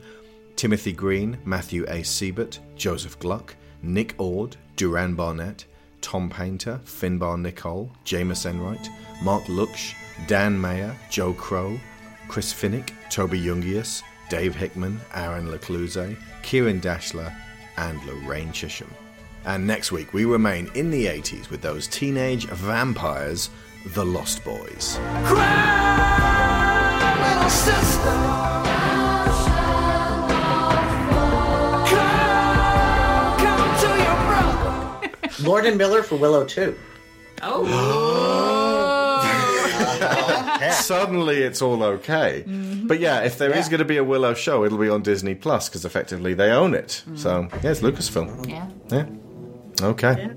[0.55, 2.03] Timothy Green, Matthew A.
[2.03, 5.65] Siebert, Joseph Gluck, Nick Ord, Duran Barnett,
[6.01, 8.89] Tom Painter, Finbar Nicole, Jameis Enright,
[9.23, 9.93] Mark Luksh,
[10.27, 11.79] Dan Mayer, Joe Crow,
[12.27, 17.33] Chris Finnick, Toby Jungius, Dave Hickman, Aaron Lecluse, Kieran Dashler,
[17.77, 18.93] and Lorraine Chisholm.
[19.45, 23.49] And next week we remain in the 80s with those teenage vampires,
[23.87, 24.97] the Lost Boys.
[27.65, 28.74] little
[35.45, 35.49] brother.
[35.49, 36.75] Lord and Miller for Willow 2.
[40.71, 42.43] Suddenly it's all okay.
[42.85, 45.35] But yeah, if there is going to be a Willow show, it'll be on Disney
[45.35, 47.03] Plus because effectively they own it.
[47.15, 48.49] So yeah, it's Lucasfilm.
[48.49, 48.67] Yeah.
[48.89, 49.05] Yeah.
[49.81, 50.29] Okay.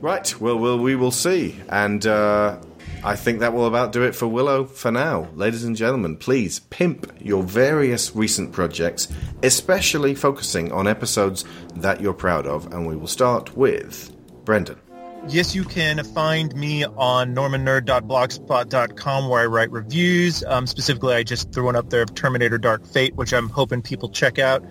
[0.00, 0.40] Right.
[0.40, 1.60] Well, well, we will see.
[1.68, 2.58] And uh,
[3.04, 5.28] I think that will about do it for Willow for now.
[5.34, 9.08] Ladies and gentlemen, please pimp your various recent projects,
[9.42, 11.44] especially focusing on episodes
[11.76, 12.72] that you're proud of.
[12.72, 14.14] And we will start with
[14.48, 14.80] Brendan.
[15.28, 20.42] Yes, you can find me on normannerd.blogspot.com where I write reviews.
[20.44, 23.82] Um, specifically, I just threw one up there of Terminator Dark Fate, which I'm hoping
[23.82, 24.64] people check out.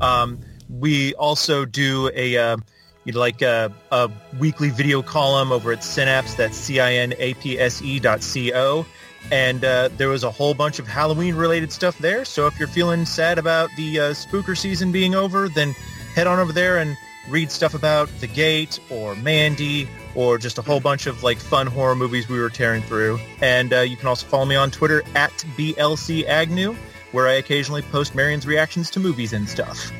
[0.00, 2.56] Um, we also do a uh,
[3.04, 4.10] you know, like a, a
[4.40, 6.34] weekly video column over at Cinapse.
[6.36, 8.84] That's C-I-N-A-P-S-E dot C-O.
[9.30, 12.24] And uh, there was a whole bunch of Halloween-related stuff there.
[12.24, 15.70] So if you're feeling sad about the uh, spooker season being over, then
[16.16, 16.96] head on over there and
[17.28, 21.66] read stuff about The Gate or Mandy or just a whole bunch of like fun
[21.66, 23.18] horror movies we were tearing through.
[23.40, 26.74] And uh, you can also follow me on Twitter at BLC Agnew,
[27.12, 29.92] where I occasionally post Marion's reactions to movies and stuff.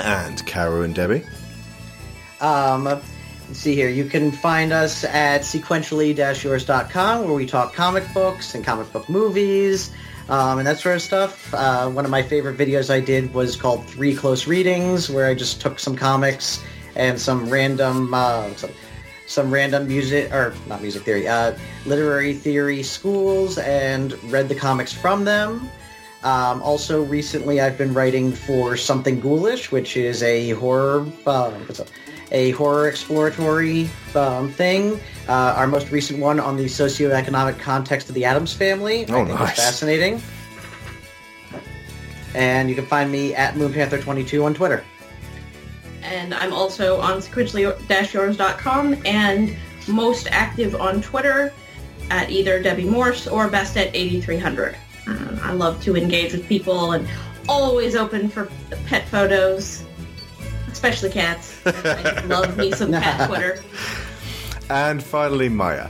[0.00, 1.24] And Caro and Debbie.
[2.40, 3.06] Um, let's
[3.52, 3.88] see here.
[3.88, 9.92] You can find us at sequentially-yours.com where we talk comic books and comic book movies
[10.28, 11.52] um, and that sort of stuff.
[11.54, 15.34] Uh, one of my favorite videos I did was called Three Close Readings where I
[15.34, 16.62] just took some comics
[16.96, 18.70] and some random uh, some,
[19.26, 24.92] some random music or not music theory, uh, literary theory schools and read the comics
[24.92, 25.70] from them.
[26.24, 31.52] Um, also, recently I've been writing for Something Ghoulish, which is a horror, uh,
[32.32, 34.98] a horror exploratory um, thing.
[35.28, 39.04] Uh, our most recent one on the socioeconomic context of the Addams family.
[39.08, 39.50] Oh, I think nice.
[39.50, 40.22] it's fascinating.
[42.34, 44.84] And you can find me at MoonPanther22 on Twitter.
[46.02, 51.52] and I'm also on sequentially-yours.com and most active on Twitter
[52.10, 54.76] at either Debbie Morse or best at 8300.
[55.06, 57.06] Um, I love to engage with people and
[57.48, 58.50] always open for
[58.86, 59.84] pet photos,
[60.70, 61.60] especially cats.
[61.66, 63.62] I love me some cat Twitter.
[64.70, 65.88] And finally, Maya.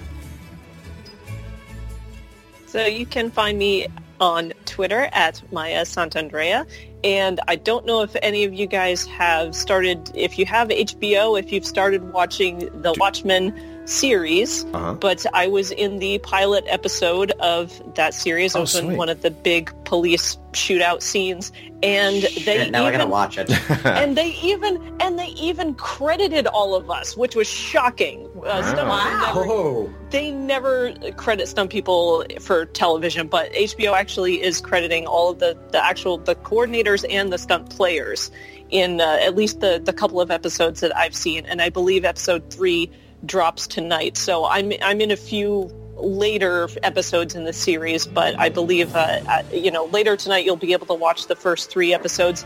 [2.67, 3.87] So you can find me
[4.21, 6.67] on Twitter at Maya Santandrea.
[7.05, 11.39] And I don't know if any of you guys have started, if you have HBO,
[11.39, 14.95] if you've started watching The Watchmen series, Uh-huh.
[14.95, 18.55] but I was in the pilot episode of that series.
[18.55, 21.53] I Oh, was in one of the big police shootout scenes,
[21.83, 23.51] and they Shit, now I even, gotta watch it.
[23.87, 28.29] and they even and they even credited all of us, which was shocking.
[28.45, 34.61] Uh, Stunt People never- they never credit stunt people for television, but HBO actually is
[34.61, 38.31] crediting all of the, the actual the coordinators and the stunt players
[38.71, 42.05] in uh, at least the the couple of episodes that I've seen, and I believe
[42.05, 42.91] episode three
[43.25, 44.17] drops tonight.
[44.17, 49.43] So I'm I'm in a few later episodes in the series, but I believe uh,
[49.53, 52.45] you know later tonight you'll be able to watch the first three episodes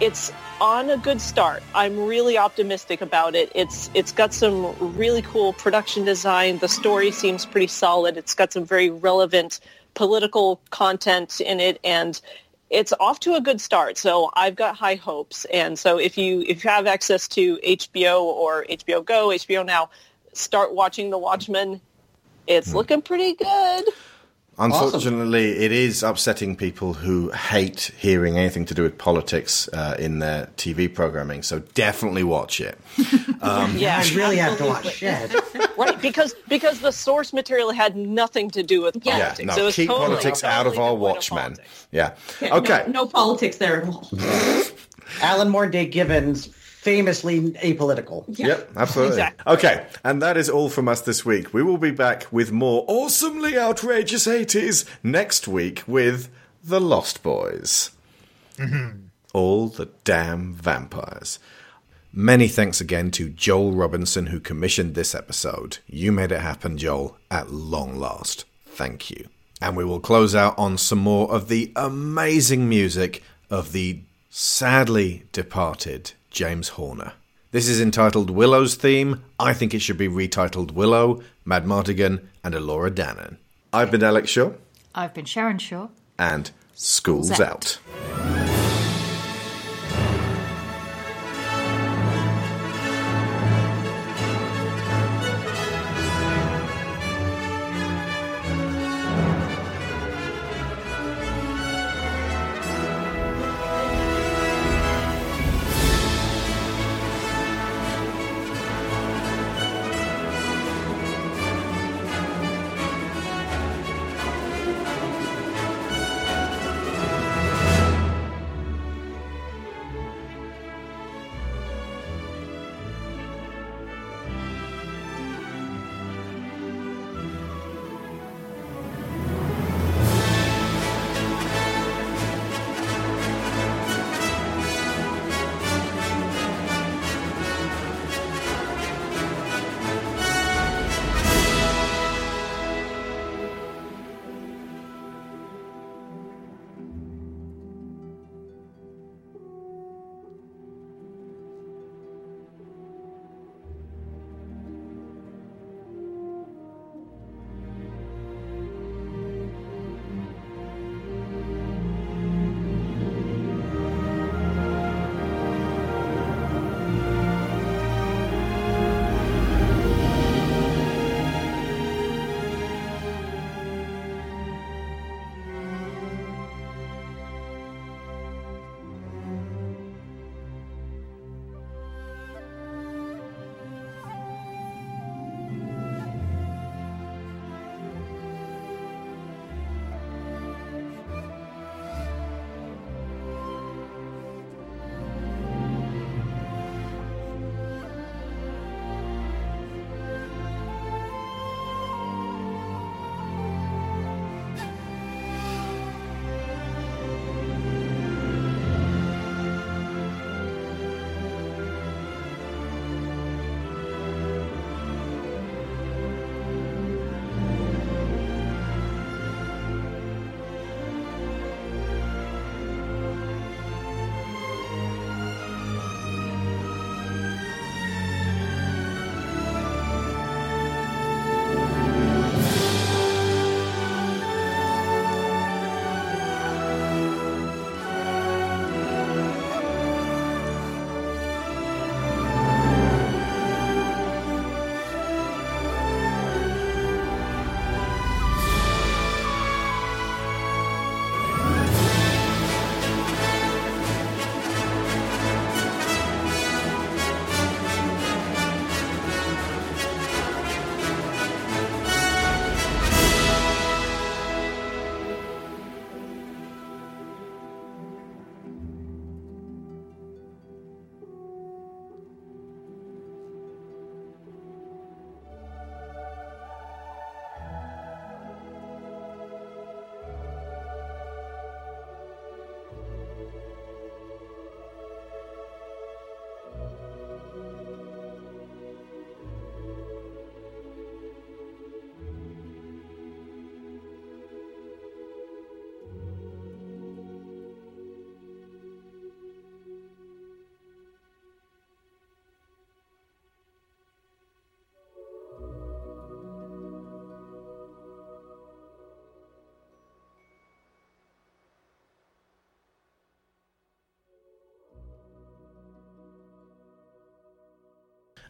[0.00, 1.62] it's on a good start.
[1.74, 3.50] I'm really optimistic about it.
[3.54, 6.58] It's it's got some really cool production design.
[6.58, 8.16] The story seems pretty solid.
[8.16, 9.60] It's got some very relevant
[9.94, 12.20] political content in it and
[12.70, 13.96] it's off to a good start.
[13.96, 15.44] So I've got high hopes.
[15.46, 19.90] And so if you if you have access to HBO or HBO Go, HBO Now,
[20.32, 21.80] start watching The Watchmen.
[22.46, 22.76] It's hmm.
[22.76, 23.84] looking pretty good.
[24.58, 30.18] Unfortunately, it is upsetting people who hate hearing anything to do with politics uh, in
[30.20, 31.42] their TV programming.
[31.42, 32.78] So definitely watch it.
[33.42, 35.76] Um, Yeah, I really have to watch it.
[35.76, 39.46] right, because because the source material had nothing to do with yeah, politics.
[39.46, 41.56] no, it was keep totally, politics out of our Watchmen.
[41.92, 42.14] Yeah.
[42.40, 42.84] Yeah, Okay.
[42.86, 44.08] No, no politics there at all.
[45.20, 46.48] Alan Moore Dave Gibbons,
[46.86, 48.24] famously apolitical.
[48.28, 49.14] Yep, absolutely.
[49.14, 49.54] Exactly.
[49.54, 51.52] Okay, and that is all from us this week.
[51.52, 56.28] We will be back with more awesomely outrageous 80s next week with
[56.62, 57.90] The Lost Boys.
[58.56, 59.06] Mm-hmm.
[59.34, 61.40] All the damn vampires.
[62.12, 65.78] Many thanks again to Joel Robinson who commissioned this episode.
[65.88, 68.44] You made it happen, Joel, at long last.
[68.64, 69.26] Thank you.
[69.60, 75.24] And we will close out on some more of the amazing music of the sadly
[75.32, 77.14] departed James Horner.
[77.50, 79.22] This is entitled Willow's Theme.
[79.40, 83.38] I think it should be retitled Willow, Mad Martigan, and Elora Danan.
[83.72, 84.52] I've been Alex Shaw,
[84.94, 85.88] I've been Sharon Shaw.
[86.18, 87.78] and School's School's out.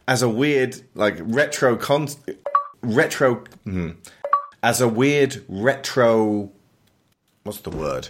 [0.07, 2.07] As a weird like retro con
[2.81, 3.91] retro hmm,
[4.63, 6.51] as a weird retro
[7.43, 8.09] what's the word?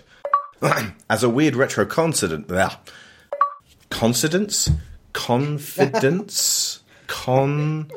[1.09, 2.51] As a weird retro coincidence
[3.92, 4.69] coincidence
[5.14, 6.82] confidence?
[7.08, 7.88] Compliments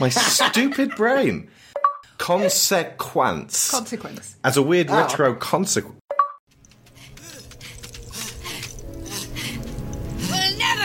[0.00, 1.48] my stupid brain.
[2.18, 3.70] Consequence.
[3.72, 4.36] Consequence.
[4.44, 5.00] as a weird Ah.
[5.02, 5.98] retro consequence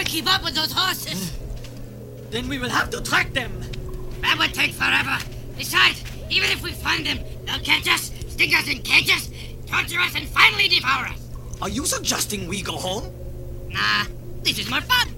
[0.07, 1.29] keep up with those horses.
[1.29, 2.29] Hmm.
[2.31, 3.51] Then we will have to track them.
[4.21, 5.17] That would take forever.
[5.57, 9.29] Besides, even if we find them, they'll catch us, stick us in cages,
[9.67, 11.19] torture us, and finally devour us.
[11.61, 13.11] Are you suggesting we go home?
[13.69, 14.05] Nah,
[14.43, 15.16] this is more fun.